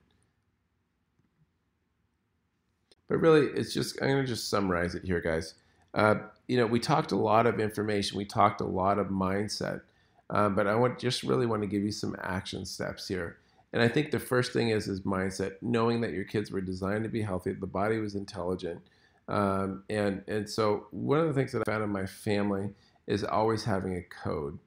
But 3.07 3.17
really, 3.17 3.47
it's 3.47 3.73
just, 3.73 3.99
I'm 4.01 4.09
going 4.09 4.23
to 4.23 4.27
just 4.27 4.49
summarize 4.49 4.93
it 4.93 5.03
here, 5.03 5.19
guys. 5.19 5.55
Uh, 5.93 6.15
you 6.47 6.57
know, 6.57 6.67
we 6.67 6.79
talked 6.79 7.11
a 7.11 7.17
lot 7.17 7.47
of 7.47 7.59
information, 7.59 8.17
we 8.17 8.25
talked 8.25 8.61
a 8.61 8.65
lot 8.65 8.99
of 8.99 9.07
mindset, 9.07 9.81
um, 10.29 10.55
but 10.55 10.67
I 10.67 10.75
want 10.75 10.99
just 10.99 11.23
really 11.23 11.45
want 11.45 11.61
to 11.61 11.67
give 11.67 11.83
you 11.83 11.91
some 11.91 12.15
action 12.21 12.65
steps 12.65 13.07
here. 13.07 13.37
And 13.73 13.81
I 13.81 13.87
think 13.87 14.11
the 14.11 14.19
first 14.19 14.51
thing 14.51 14.69
is 14.69 14.87
is 14.87 15.01
mindset, 15.01 15.53
knowing 15.61 16.01
that 16.01 16.11
your 16.11 16.23
kids 16.23 16.51
were 16.51 16.61
designed 16.61 17.03
to 17.03 17.09
be 17.09 17.21
healthy, 17.21 17.53
the 17.53 17.67
body 17.67 17.99
was 17.99 18.15
intelligent, 18.15 18.81
um, 19.27 19.83
and 19.89 20.23
and 20.27 20.49
so 20.49 20.87
one 20.91 21.19
of 21.19 21.27
the 21.27 21.33
things 21.33 21.51
that 21.51 21.61
I 21.67 21.71
found 21.71 21.83
in 21.83 21.89
my 21.89 22.05
family 22.05 22.73
is 23.07 23.23
always 23.23 23.63
having 23.63 23.95
a 23.95 24.01
code. 24.01 24.57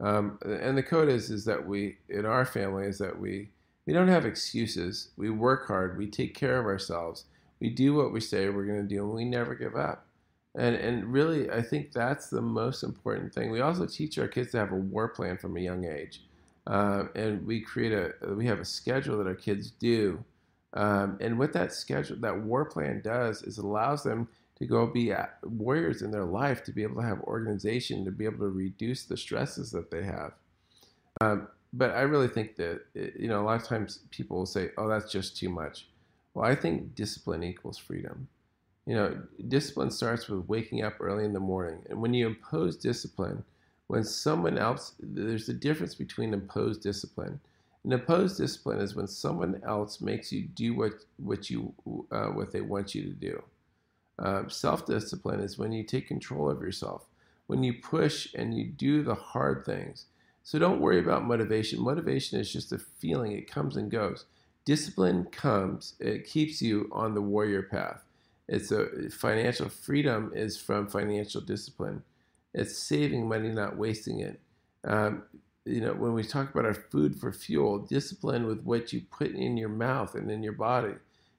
Um, 0.00 0.38
and 0.44 0.76
the 0.76 0.82
code 0.82 1.08
is 1.08 1.30
is 1.30 1.44
that 1.46 1.66
we 1.66 1.98
in 2.08 2.26
our 2.26 2.44
family 2.44 2.86
is 2.86 2.98
that 2.98 3.18
we 3.18 3.48
we 3.86 3.92
don't 3.92 4.08
have 4.08 4.26
excuses. 4.26 5.08
We 5.16 5.30
work 5.30 5.66
hard. 5.66 5.98
We 5.98 6.06
take 6.06 6.34
care 6.34 6.58
of 6.58 6.66
ourselves. 6.66 7.24
We 7.60 7.70
do 7.70 7.94
what 7.94 8.12
we 8.12 8.20
say 8.20 8.48
we're 8.48 8.64
going 8.64 8.86
to 8.86 8.94
do, 8.94 9.04
and 9.04 9.14
we 9.14 9.24
never 9.24 9.54
give 9.54 9.76
up. 9.76 10.06
And 10.56 10.74
and 10.74 11.12
really, 11.12 11.50
I 11.50 11.62
think 11.62 11.92
that's 11.92 12.28
the 12.28 12.42
most 12.42 12.82
important 12.82 13.32
thing. 13.32 13.50
We 13.50 13.60
also 13.60 13.86
teach 13.86 14.18
our 14.18 14.28
kids 14.28 14.50
to 14.52 14.58
have 14.58 14.72
a 14.72 14.76
war 14.76 15.08
plan 15.08 15.38
from 15.38 15.56
a 15.56 15.60
young 15.60 15.84
age, 15.84 16.22
uh, 16.66 17.04
and 17.14 17.46
we 17.46 17.60
create 17.60 17.92
a 17.92 18.34
we 18.34 18.46
have 18.46 18.58
a 18.58 18.64
schedule 18.64 19.18
that 19.18 19.26
our 19.28 19.34
kids 19.34 19.70
do. 19.70 20.24
Um, 20.72 21.18
and 21.20 21.38
what 21.38 21.52
that 21.52 21.72
schedule, 21.72 22.16
that 22.20 22.42
war 22.42 22.64
plan 22.64 23.00
does, 23.02 23.42
is 23.42 23.58
allows 23.58 24.02
them 24.02 24.28
to 24.60 24.66
go 24.66 24.86
be 24.86 25.12
warriors 25.42 26.02
in 26.02 26.10
their 26.10 26.24
life, 26.24 26.62
to 26.64 26.72
be 26.72 26.82
able 26.82 27.00
to 27.00 27.06
have 27.06 27.20
organization, 27.22 28.04
to 28.04 28.10
be 28.10 28.24
able 28.24 28.38
to 28.38 28.48
reduce 28.50 29.04
the 29.04 29.16
stresses 29.16 29.70
that 29.72 29.90
they 29.90 30.04
have. 30.04 30.32
Um, 31.20 31.48
but 31.72 31.90
I 31.92 32.02
really 32.02 32.28
think 32.28 32.56
that, 32.56 32.82
you 32.94 33.28
know, 33.28 33.40
a 33.40 33.44
lot 33.44 33.60
of 33.60 33.66
times 33.66 34.00
people 34.10 34.38
will 34.38 34.46
say, 34.46 34.70
oh, 34.76 34.88
that's 34.88 35.10
just 35.10 35.36
too 35.36 35.48
much. 35.48 35.86
Well, 36.34 36.44
I 36.44 36.54
think 36.54 36.94
discipline 36.94 37.42
equals 37.42 37.78
freedom. 37.78 38.28
You 38.90 38.96
know, 38.96 39.22
discipline 39.46 39.92
starts 39.92 40.26
with 40.26 40.48
waking 40.48 40.82
up 40.82 40.94
early 40.98 41.24
in 41.24 41.32
the 41.32 41.38
morning. 41.38 41.78
And 41.88 42.02
when 42.02 42.12
you 42.12 42.26
impose 42.26 42.76
discipline, 42.76 43.44
when 43.86 44.02
someone 44.02 44.58
else, 44.58 44.94
there's 44.98 45.48
a 45.48 45.54
difference 45.54 45.94
between 45.94 46.34
imposed 46.34 46.82
discipline. 46.82 47.38
An 47.84 47.92
imposed 47.92 48.36
discipline 48.36 48.80
is 48.80 48.96
when 48.96 49.06
someone 49.06 49.62
else 49.64 50.00
makes 50.00 50.32
you 50.32 50.42
do 50.42 50.74
what, 50.74 50.94
what, 51.18 51.48
you, 51.48 51.72
uh, 52.10 52.30
what 52.30 52.50
they 52.50 52.62
want 52.62 52.92
you 52.92 53.02
to 53.04 53.12
do. 53.12 53.40
Uh, 54.18 54.48
Self 54.48 54.86
discipline 54.86 55.38
is 55.38 55.56
when 55.56 55.70
you 55.70 55.84
take 55.84 56.08
control 56.08 56.50
of 56.50 56.60
yourself, 56.60 57.06
when 57.46 57.62
you 57.62 57.74
push 57.74 58.34
and 58.34 58.58
you 58.58 58.64
do 58.64 59.04
the 59.04 59.14
hard 59.14 59.64
things. 59.64 60.06
So 60.42 60.58
don't 60.58 60.80
worry 60.80 60.98
about 60.98 61.24
motivation. 61.24 61.80
Motivation 61.80 62.40
is 62.40 62.52
just 62.52 62.72
a 62.72 62.78
feeling, 62.78 63.30
it 63.30 63.48
comes 63.48 63.76
and 63.76 63.88
goes. 63.88 64.24
Discipline 64.64 65.26
comes, 65.26 65.94
it 66.00 66.26
keeps 66.26 66.60
you 66.60 66.88
on 66.90 67.14
the 67.14 67.22
warrior 67.22 67.62
path. 67.62 68.02
It's 68.50 68.72
a 68.72 69.08
financial 69.10 69.68
freedom 69.68 70.32
is 70.34 70.58
from 70.58 70.88
financial 70.88 71.40
discipline. 71.40 72.02
It's 72.52 72.76
saving 72.76 73.28
money, 73.28 73.48
not 73.48 73.76
wasting 73.76 74.20
it. 74.20 74.40
Um, 74.82 75.22
you 75.64 75.80
know, 75.80 75.92
when 75.92 76.14
we 76.14 76.24
talk 76.24 76.50
about 76.50 76.64
our 76.64 76.74
food 76.74 77.14
for 77.14 77.32
fuel, 77.32 77.78
discipline 77.78 78.46
with 78.46 78.60
what 78.62 78.92
you 78.92 79.02
put 79.02 79.30
in 79.30 79.56
your 79.56 79.68
mouth 79.68 80.16
and 80.16 80.28
in 80.32 80.42
your 80.42 80.54
body, 80.54 80.94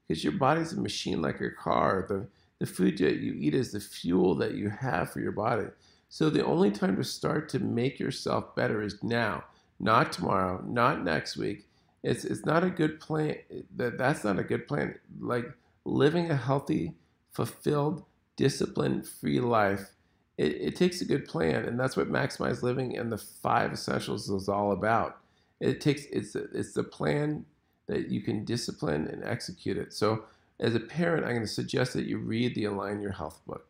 because 0.07 0.23
your 0.23 0.33
body's 0.33 0.71
a 0.71 0.79
machine 0.79 1.21
like 1.21 1.39
your 1.39 1.51
car. 1.51 2.05
The 2.07 2.27
the 2.59 2.65
food 2.65 2.97
that 2.99 3.17
you 3.17 3.33
eat 3.33 3.55
is 3.55 3.71
the 3.71 3.79
fuel 3.79 4.35
that 4.35 4.53
you 4.53 4.69
have 4.69 5.11
for 5.11 5.19
your 5.19 5.31
body. 5.31 5.65
So 6.09 6.29
the 6.29 6.45
only 6.45 6.71
time 6.71 6.95
to 6.95 7.03
start 7.03 7.49
to 7.49 7.59
make 7.59 7.99
yourself 7.99 8.55
better 8.55 8.83
is 8.83 9.01
now, 9.03 9.43
not 9.79 10.11
tomorrow, 10.13 10.63
not 10.65 11.03
next 11.03 11.35
week. 11.35 11.67
It's 12.03 12.23
it's 12.23 12.45
not 12.45 12.63
a 12.63 12.69
good 12.69 13.01
plan. 13.01 13.35
That 13.75 13.97
that's 13.97 14.23
not 14.23 14.39
a 14.39 14.43
good 14.43 14.65
plan. 14.65 14.95
Like 15.19 15.51
living 15.83 16.29
a 16.31 16.35
healthy, 16.35 16.93
fulfilled, 17.31 18.03
disciplined, 18.35 19.07
free 19.07 19.39
life. 19.39 19.91
It, 20.37 20.55
it 20.61 20.75
takes 20.75 21.01
a 21.01 21.05
good 21.05 21.25
plan, 21.25 21.65
and 21.65 21.79
that's 21.79 21.97
what 21.97 22.09
maximize 22.09 22.63
living 22.63 22.97
and 22.97 23.11
the 23.11 23.17
five 23.17 23.71
essentials 23.71 24.29
is 24.29 24.49
all 24.49 24.71
about. 24.71 25.17
It 25.59 25.79
takes 25.81 26.05
it's 26.05 26.35
it's 26.35 26.73
the 26.73 26.83
plan 26.83 27.45
that 27.87 28.09
you 28.09 28.21
can 28.21 28.45
discipline 28.45 29.07
and 29.07 29.23
execute 29.23 29.77
it. 29.77 29.93
So 29.93 30.23
as 30.59 30.75
a 30.75 30.79
parent, 30.79 31.25
I'm 31.25 31.31
going 31.31 31.41
to 31.41 31.47
suggest 31.47 31.93
that 31.93 32.05
you 32.05 32.17
read 32.17 32.55
the 32.55 32.65
Align 32.65 33.01
Your 33.01 33.11
Health 33.11 33.41
book. 33.45 33.67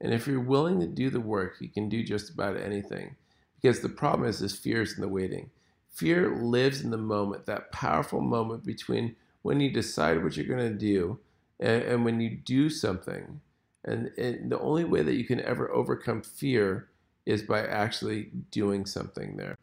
And 0.00 0.12
if 0.12 0.26
you're 0.26 0.40
willing 0.40 0.80
to 0.80 0.86
do 0.86 1.10
the 1.10 1.20
work, 1.20 1.56
you 1.60 1.68
can 1.68 1.88
do 1.88 2.02
just 2.02 2.30
about 2.30 2.56
anything. 2.56 3.16
Because 3.60 3.80
the 3.80 3.88
problem 3.88 4.28
is, 4.28 4.42
is 4.42 4.54
fear 4.54 4.82
is 4.82 4.94
in 4.94 5.00
the 5.00 5.08
waiting. 5.08 5.50
Fear 5.90 6.36
lives 6.36 6.82
in 6.82 6.90
the 6.90 6.98
moment, 6.98 7.46
that 7.46 7.72
powerful 7.72 8.20
moment 8.20 8.64
between 8.64 9.16
when 9.42 9.60
you 9.60 9.70
decide 9.70 10.22
what 10.22 10.36
you're 10.36 10.46
going 10.46 10.70
to 10.70 10.78
do 10.78 11.18
and, 11.60 11.82
and, 11.82 12.04
when 12.04 12.20
you 12.20 12.30
do 12.30 12.68
something. 12.70 13.40
And, 13.84 14.10
and 14.16 14.50
the 14.50 14.58
only 14.60 14.84
way 14.84 15.02
that 15.02 15.14
you 15.14 15.24
can 15.24 15.40
ever 15.40 15.70
overcome 15.70 16.22
fear 16.22 16.88
is 17.26 17.42
by 17.42 17.66
actually 17.66 18.30
doing 18.50 18.86
something 18.86 19.36
there. 19.36 19.56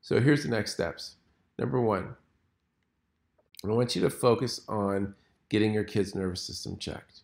So 0.00 0.20
here's 0.20 0.42
the 0.42 0.48
next 0.48 0.72
steps. 0.72 1.16
Number 1.58 1.80
one, 1.80 2.16
I 3.64 3.68
want 3.68 3.96
you 3.96 4.02
to 4.02 4.10
focus 4.10 4.60
on 4.68 5.14
getting 5.48 5.72
your 5.72 5.84
kid's 5.84 6.14
nervous 6.14 6.42
system 6.42 6.76
checked. 6.78 7.20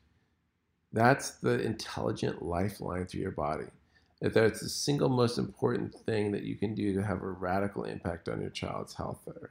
That's 0.93 1.33
the 1.33 1.61
intelligent 1.61 2.43
lifeline 2.43 3.07
through 3.07 3.21
your 3.21 3.31
body. 3.31 3.67
If 4.21 4.35
that's 4.35 4.61
the 4.61 4.69
single 4.69 5.09
most 5.09 5.39
important 5.39 5.95
thing 5.95 6.31
that 6.33 6.43
you 6.43 6.57
can 6.57 6.75
do 6.75 6.95
to 6.95 7.03
have 7.03 7.23
a 7.23 7.31
radical 7.31 7.85
impact 7.85 8.29
on 8.29 8.41
your 8.41 8.51
child's 8.51 8.95
health 8.95 9.21
there. 9.27 9.51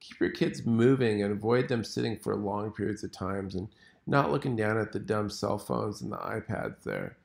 Keep 0.00 0.20
your 0.20 0.30
kids 0.30 0.66
moving 0.66 1.22
and 1.22 1.32
avoid 1.32 1.68
them 1.68 1.82
sitting 1.82 2.18
for 2.18 2.36
long 2.36 2.70
periods 2.70 3.02
of 3.02 3.12
times 3.12 3.54
and 3.54 3.68
not 4.06 4.30
looking 4.30 4.56
down 4.56 4.78
at 4.78 4.92
the 4.92 4.98
dumb 4.98 5.30
cell 5.30 5.58
phones 5.58 6.02
and 6.02 6.12
the 6.12 6.16
iPads 6.16 6.82
there. 6.84 7.16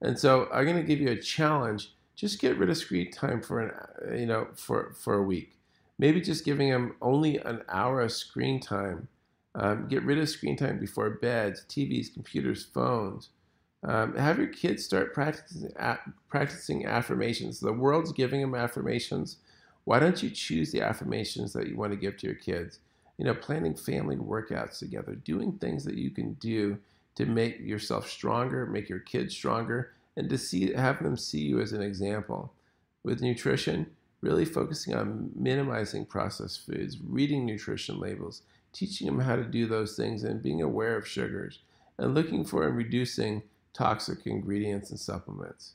And 0.00 0.18
so 0.18 0.48
I'm 0.52 0.64
going 0.64 0.76
to 0.76 0.82
give 0.82 1.00
you 1.00 1.10
a 1.10 1.20
challenge. 1.20 1.92
Just 2.14 2.40
get 2.40 2.58
rid 2.58 2.70
of 2.70 2.76
screen 2.76 3.10
time 3.10 3.42
for 3.42 3.60
an 3.60 4.18
you 4.18 4.26
know 4.26 4.48
for 4.54 4.94
for 4.98 5.14
a 5.14 5.22
week. 5.22 5.56
Maybe 5.98 6.20
just 6.20 6.44
giving 6.44 6.70
them 6.70 6.94
only 7.02 7.38
an 7.38 7.62
hour 7.68 8.00
of 8.00 8.12
screen 8.12 8.60
time 8.60 9.08
um, 9.58 9.88
get 9.88 10.04
rid 10.04 10.18
of 10.18 10.28
screen 10.28 10.56
time 10.56 10.78
before 10.78 11.10
bed, 11.10 11.58
TVs, 11.68 12.12
computers, 12.12 12.64
phones. 12.64 13.30
Um, 13.82 14.14
have 14.16 14.38
your 14.38 14.48
kids 14.48 14.84
start 14.84 15.14
practicing, 15.14 15.70
practicing 16.28 16.86
affirmations. 16.86 17.60
The 17.60 17.72
world's 17.72 18.12
giving 18.12 18.40
them 18.40 18.54
affirmations. 18.54 19.38
Why 19.84 19.98
don't 19.98 20.22
you 20.22 20.30
choose 20.30 20.70
the 20.70 20.82
affirmations 20.82 21.52
that 21.54 21.68
you 21.68 21.76
want 21.76 21.92
to 21.92 21.98
give 21.98 22.16
to 22.18 22.26
your 22.26 22.36
kids? 22.36 22.78
You 23.18 23.24
know, 23.24 23.34
planning 23.34 23.74
family 23.74 24.16
workouts 24.16 24.78
together, 24.78 25.14
doing 25.14 25.52
things 25.52 25.84
that 25.84 25.96
you 25.96 26.10
can 26.10 26.34
do 26.34 26.78
to 27.16 27.26
make 27.26 27.58
yourself 27.60 28.08
stronger, 28.08 28.64
make 28.64 28.88
your 28.88 29.00
kids 29.00 29.34
stronger, 29.34 29.92
and 30.16 30.30
to 30.30 30.38
see 30.38 30.72
have 30.72 31.02
them 31.02 31.16
see 31.16 31.40
you 31.40 31.60
as 31.60 31.72
an 31.72 31.82
example. 31.82 32.52
With 33.02 33.20
nutrition, 33.20 33.90
really 34.20 34.44
focusing 34.44 34.94
on 34.94 35.30
minimizing 35.34 36.06
processed 36.06 36.64
foods, 36.66 36.96
reading 37.02 37.44
nutrition 37.44 37.98
labels, 37.98 38.42
teaching 38.72 39.06
them 39.06 39.20
how 39.20 39.36
to 39.36 39.44
do 39.44 39.66
those 39.66 39.96
things 39.96 40.24
and 40.24 40.42
being 40.42 40.62
aware 40.62 40.96
of 40.96 41.06
sugars 41.06 41.60
and 41.98 42.14
looking 42.14 42.44
for 42.44 42.66
and 42.66 42.76
reducing 42.76 43.42
toxic 43.72 44.26
ingredients 44.26 44.90
and 44.90 45.00
supplements. 45.00 45.74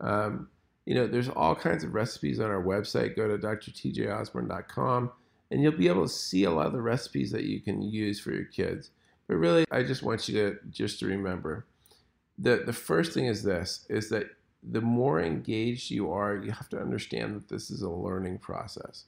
Um, 0.00 0.48
you 0.84 0.94
know, 0.94 1.06
there's 1.06 1.28
all 1.28 1.54
kinds 1.54 1.84
of 1.84 1.94
recipes 1.94 2.40
on 2.40 2.50
our 2.50 2.62
website. 2.62 3.16
Go 3.16 3.28
to 3.28 3.38
drtjosborne.com 3.38 5.12
and 5.52 5.62
you'll 5.62 5.72
be 5.72 5.88
able 5.88 6.02
to 6.02 6.12
see 6.12 6.44
a 6.44 6.50
lot 6.50 6.66
of 6.66 6.72
the 6.72 6.82
recipes 6.82 7.30
that 7.30 7.44
you 7.44 7.60
can 7.60 7.82
use 7.82 8.18
for 8.18 8.32
your 8.32 8.44
kids. 8.44 8.90
But 9.28 9.36
really, 9.36 9.64
I 9.70 9.82
just 9.82 10.02
want 10.02 10.28
you 10.28 10.34
to 10.34 10.58
just 10.70 10.98
to 11.00 11.06
remember 11.06 11.66
that 12.38 12.66
the 12.66 12.72
first 12.72 13.12
thing 13.12 13.26
is 13.26 13.42
this 13.42 13.86
is 13.88 14.08
that 14.08 14.30
the 14.62 14.80
more 14.80 15.20
engaged 15.20 15.90
you 15.90 16.10
are, 16.12 16.36
you 16.36 16.50
have 16.50 16.68
to 16.70 16.80
understand 16.80 17.36
that 17.36 17.48
this 17.48 17.70
is 17.70 17.82
a 17.82 17.90
learning 17.90 18.38
process. 18.38 19.04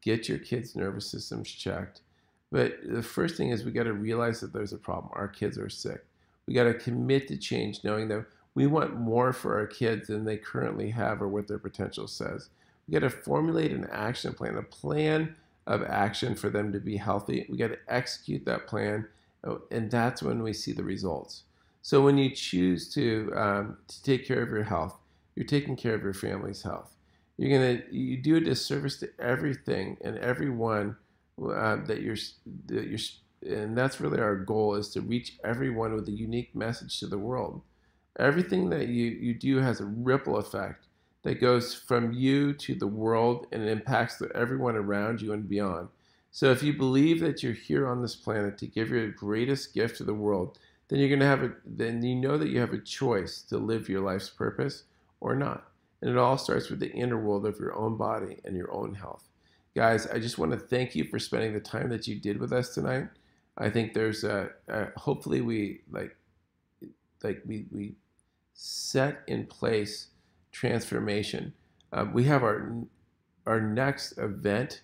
Get 0.00 0.28
your 0.28 0.38
kids' 0.38 0.76
nervous 0.76 1.10
systems 1.10 1.50
checked 1.50 2.02
but 2.50 2.78
the 2.82 3.02
first 3.02 3.36
thing 3.36 3.50
is 3.50 3.64
we 3.64 3.72
got 3.72 3.84
to 3.84 3.92
realize 3.92 4.40
that 4.40 4.52
there's 4.52 4.72
a 4.72 4.78
problem. 4.78 5.12
Our 5.14 5.28
kids 5.28 5.58
are 5.58 5.68
sick. 5.68 6.04
We 6.46 6.54
got 6.54 6.64
to 6.64 6.74
commit 6.74 7.28
to 7.28 7.36
change, 7.36 7.84
knowing 7.84 8.08
that 8.08 8.24
we 8.54 8.66
want 8.66 8.98
more 8.98 9.32
for 9.32 9.58
our 9.58 9.66
kids 9.66 10.08
than 10.08 10.24
they 10.24 10.38
currently 10.38 10.90
have 10.90 11.20
or 11.20 11.28
what 11.28 11.46
their 11.46 11.58
potential 11.58 12.06
says. 12.06 12.48
We 12.86 12.92
got 12.92 13.00
to 13.00 13.10
formulate 13.10 13.72
an 13.72 13.86
action 13.92 14.32
plan, 14.32 14.56
a 14.56 14.62
plan 14.62 15.36
of 15.68 15.84
action 15.84 16.34
for 16.34 16.50
them 16.50 16.72
to 16.72 16.80
be 16.80 16.98
healthy. 16.98 17.46
We 17.50 17.58
got 17.58 17.68
to 17.68 17.78
execute 17.88 18.44
that 18.46 18.66
plan, 18.66 19.08
oh, 19.44 19.62
and 19.70 19.90
that's 19.90 20.22
when 20.24 20.42
we 20.42 20.54
see 20.54 20.72
the 20.72 20.84
results. 20.84 21.44
So 21.82 22.02
when 22.02 22.18
you 22.18 22.30
choose 22.34 22.92
to 22.94 23.32
um, 23.36 23.78
to 23.88 24.02
take 24.04 24.26
care 24.26 24.42
of 24.42 24.50
your 24.50 24.64
health, 24.64 24.98
you're 25.36 25.46
taking 25.46 25.76
care 25.76 25.94
of 25.94 26.02
your 26.04 26.14
family's 26.14 26.62
health. 26.62 26.90
you're 27.38 27.58
gonna 27.58 27.82
you 27.90 28.16
do 28.16 28.36
a 28.36 28.40
disservice 28.40 28.98
to 28.98 29.10
everything 29.20 29.96
and 30.02 30.18
everyone 30.18 30.96
uh, 31.42 31.76
that 31.86 32.02
you're 32.02 32.16
that 32.66 32.88
you're 32.88 32.98
and 33.46 33.78
that's 33.78 34.00
really 34.00 34.20
our 34.20 34.36
goal 34.36 34.74
is 34.74 34.90
to 34.90 35.00
reach 35.00 35.38
everyone 35.44 35.94
with 35.94 36.08
a 36.08 36.12
unique 36.12 36.54
message 36.54 36.98
to 37.00 37.06
the 37.06 37.18
world 37.18 37.62
everything 38.18 38.70
that 38.70 38.88
you 38.88 39.06
you 39.06 39.34
do 39.34 39.58
has 39.58 39.80
a 39.80 39.86
ripple 39.86 40.38
effect 40.38 40.87
that 41.28 41.40
goes 41.40 41.74
from 41.74 42.12
you 42.12 42.52
to 42.54 42.74
the 42.74 42.86
world 42.86 43.46
and 43.52 43.62
it 43.62 43.68
impacts 43.68 44.22
everyone 44.34 44.76
around 44.76 45.20
you 45.20 45.32
and 45.32 45.48
beyond 45.48 45.88
so 46.30 46.50
if 46.50 46.62
you 46.62 46.72
believe 46.72 47.20
that 47.20 47.42
you're 47.42 47.52
here 47.52 47.86
on 47.86 48.02
this 48.02 48.16
planet 48.16 48.56
to 48.58 48.66
give 48.66 48.90
your 48.90 49.08
greatest 49.10 49.74
gift 49.74 49.96
to 49.96 50.04
the 50.04 50.14
world 50.14 50.58
then 50.88 50.98
you're 50.98 51.08
going 51.08 51.20
to 51.20 51.26
have 51.26 51.42
a 51.42 51.52
then 51.64 52.02
you 52.02 52.14
know 52.14 52.38
that 52.38 52.48
you 52.48 52.58
have 52.58 52.72
a 52.72 52.78
choice 52.78 53.42
to 53.42 53.56
live 53.58 53.88
your 53.88 54.00
life's 54.00 54.30
purpose 54.30 54.84
or 55.20 55.34
not 55.34 55.68
and 56.00 56.10
it 56.10 56.18
all 56.18 56.38
starts 56.38 56.70
with 56.70 56.80
the 56.80 56.92
inner 56.92 57.18
world 57.18 57.44
of 57.46 57.58
your 57.58 57.74
own 57.76 57.96
body 57.96 58.38
and 58.44 58.56
your 58.56 58.72
own 58.72 58.94
health. 58.94 59.24
Guys, 59.74 60.06
I 60.06 60.18
just 60.18 60.38
want 60.38 60.52
to 60.52 60.58
thank 60.58 60.94
you 60.94 61.04
for 61.04 61.18
spending 61.18 61.52
the 61.52 61.60
time 61.60 61.88
that 61.90 62.06
you 62.06 62.16
did 62.16 62.38
with 62.38 62.52
us 62.52 62.74
tonight. 62.74 63.08
I 63.56 63.70
think 63.70 63.92
there's 63.92 64.24
a, 64.24 64.50
a 64.68 64.86
hopefully 64.96 65.40
we 65.40 65.80
like 65.90 66.16
like 67.22 67.42
we 67.44 67.66
we 67.72 67.94
set 68.54 69.22
in 69.26 69.46
place 69.46 70.08
transformation. 70.58 71.52
Um, 71.92 72.12
we 72.12 72.24
have 72.24 72.42
our 72.42 72.74
our 73.46 73.60
next 73.60 74.18
event 74.18 74.82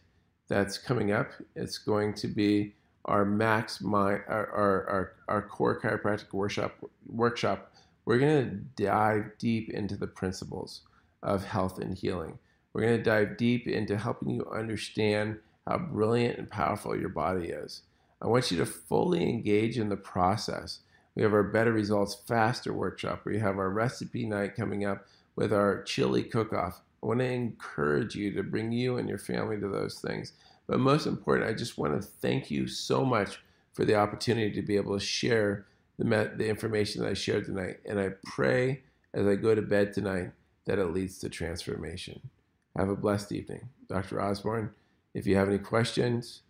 that's 0.49 0.79
coming 0.79 1.11
up. 1.11 1.31
It's 1.57 1.79
going 1.79 2.15
to 2.15 2.29
be 2.29 2.75
our 3.05 3.25
max 3.25 3.83
mind 3.83 4.23
our, 4.29 4.47
our, 4.51 4.87
our, 4.89 5.13
our 5.29 5.43
core 5.43 5.79
chiropractic 5.81 6.33
workshop 6.33 6.73
workshop. 7.07 7.73
We're 8.05 8.19
going 8.19 8.45
to 8.45 8.85
dive 8.85 9.33
deep 9.39 9.71
into 9.71 9.97
the 9.97 10.07
principles 10.07 10.83
of 11.23 11.45
health 11.45 11.79
and 11.79 11.97
healing. 11.97 12.39
We're 12.73 12.83
going 12.83 12.99
to 12.99 13.03
dive 13.03 13.37
deep 13.37 13.67
into 13.67 13.97
helping 13.97 14.31
you 14.31 14.47
understand 14.55 15.39
how 15.67 15.79
brilliant 15.79 16.39
and 16.39 16.49
powerful 16.49 16.99
your 16.99 17.09
body 17.09 17.49
is. 17.49 17.83
I 18.23 18.29
want 18.29 18.51
you 18.51 18.59
to 18.59 18.67
fully 18.67 19.29
engage 19.29 19.79
in 19.79 19.89
the 19.89 19.97
process. 19.97 20.81
We 21.15 21.23
have 21.23 21.33
our 21.33 21.43
Better 21.43 21.73
Results 21.73 22.15
Faster 22.27 22.73
workshop. 22.73 23.23
We 23.25 23.39
have 23.39 23.59
our 23.59 23.71
recipe 23.71 24.27
night 24.27 24.57
coming 24.57 24.85
up 24.85 25.07
with 25.37 25.53
our 25.53 25.83
chili 25.83 26.23
cook 26.23 26.53
off. 26.53 26.81
I 27.03 27.07
want 27.07 27.21
to 27.21 27.27
encourage 27.27 28.15
you 28.15 28.33
to 28.33 28.43
bring 28.43 28.73
you 28.73 28.99
and 28.99 29.09
your 29.09 29.19
family 29.19 29.59
to 29.61 29.69
those 29.69 30.01
things. 30.01 30.33
But 30.67 30.81
most 30.81 31.07
important, 31.07 31.51
I 31.51 31.53
just 31.53 31.77
want 31.77 32.01
to 32.01 32.07
thank 32.07 32.51
you 32.51 32.67
so 32.67 33.05
much 33.05 33.41
for 33.75 33.85
the 33.85 33.97
opportunity 33.97 34.51
to 34.53 34.63
be 34.63 34.77
able 34.77 34.99
to 34.99 35.05
share 35.05 35.67
the, 35.99 36.33
the 36.37 36.49
information 36.49 37.03
that 37.03 37.11
I 37.11 37.15
shared 37.15 37.45
tonight. 37.45 37.81
And 37.85 38.01
I 38.01 38.13
pray 38.25 38.83
as 39.13 39.27
I 39.27 39.35
go 39.35 39.55
to 39.55 39.63
bed 39.63 39.93
tonight 39.93 40.31
that 40.65 40.79
it 40.79 40.87
leads 40.87 41.19
to 41.19 41.29
transformation. 41.29 42.31
Have 42.77 42.89
a 42.89 42.97
blessed 42.97 43.33
evening. 43.33 43.69
Dr. 43.89 44.21
Osborne, 44.21 44.71
if 45.13 45.27
you 45.27 45.35
have 45.37 45.49
any 45.49 45.59
questions, 45.59 46.43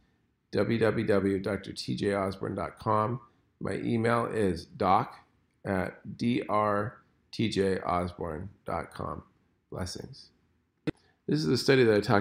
www.drtjosborne.com. 0.52 3.20
My 3.60 3.74
email 3.74 4.26
is 4.26 4.64
doc 4.64 5.16
at 5.64 6.00
drtjosborne.com. 7.34 9.22
Blessings. 9.70 10.30
This 11.26 11.40
is 11.40 11.46
the 11.46 11.58
study 11.58 11.84
that 11.84 11.96
I 11.96 12.00
talked 12.00 12.10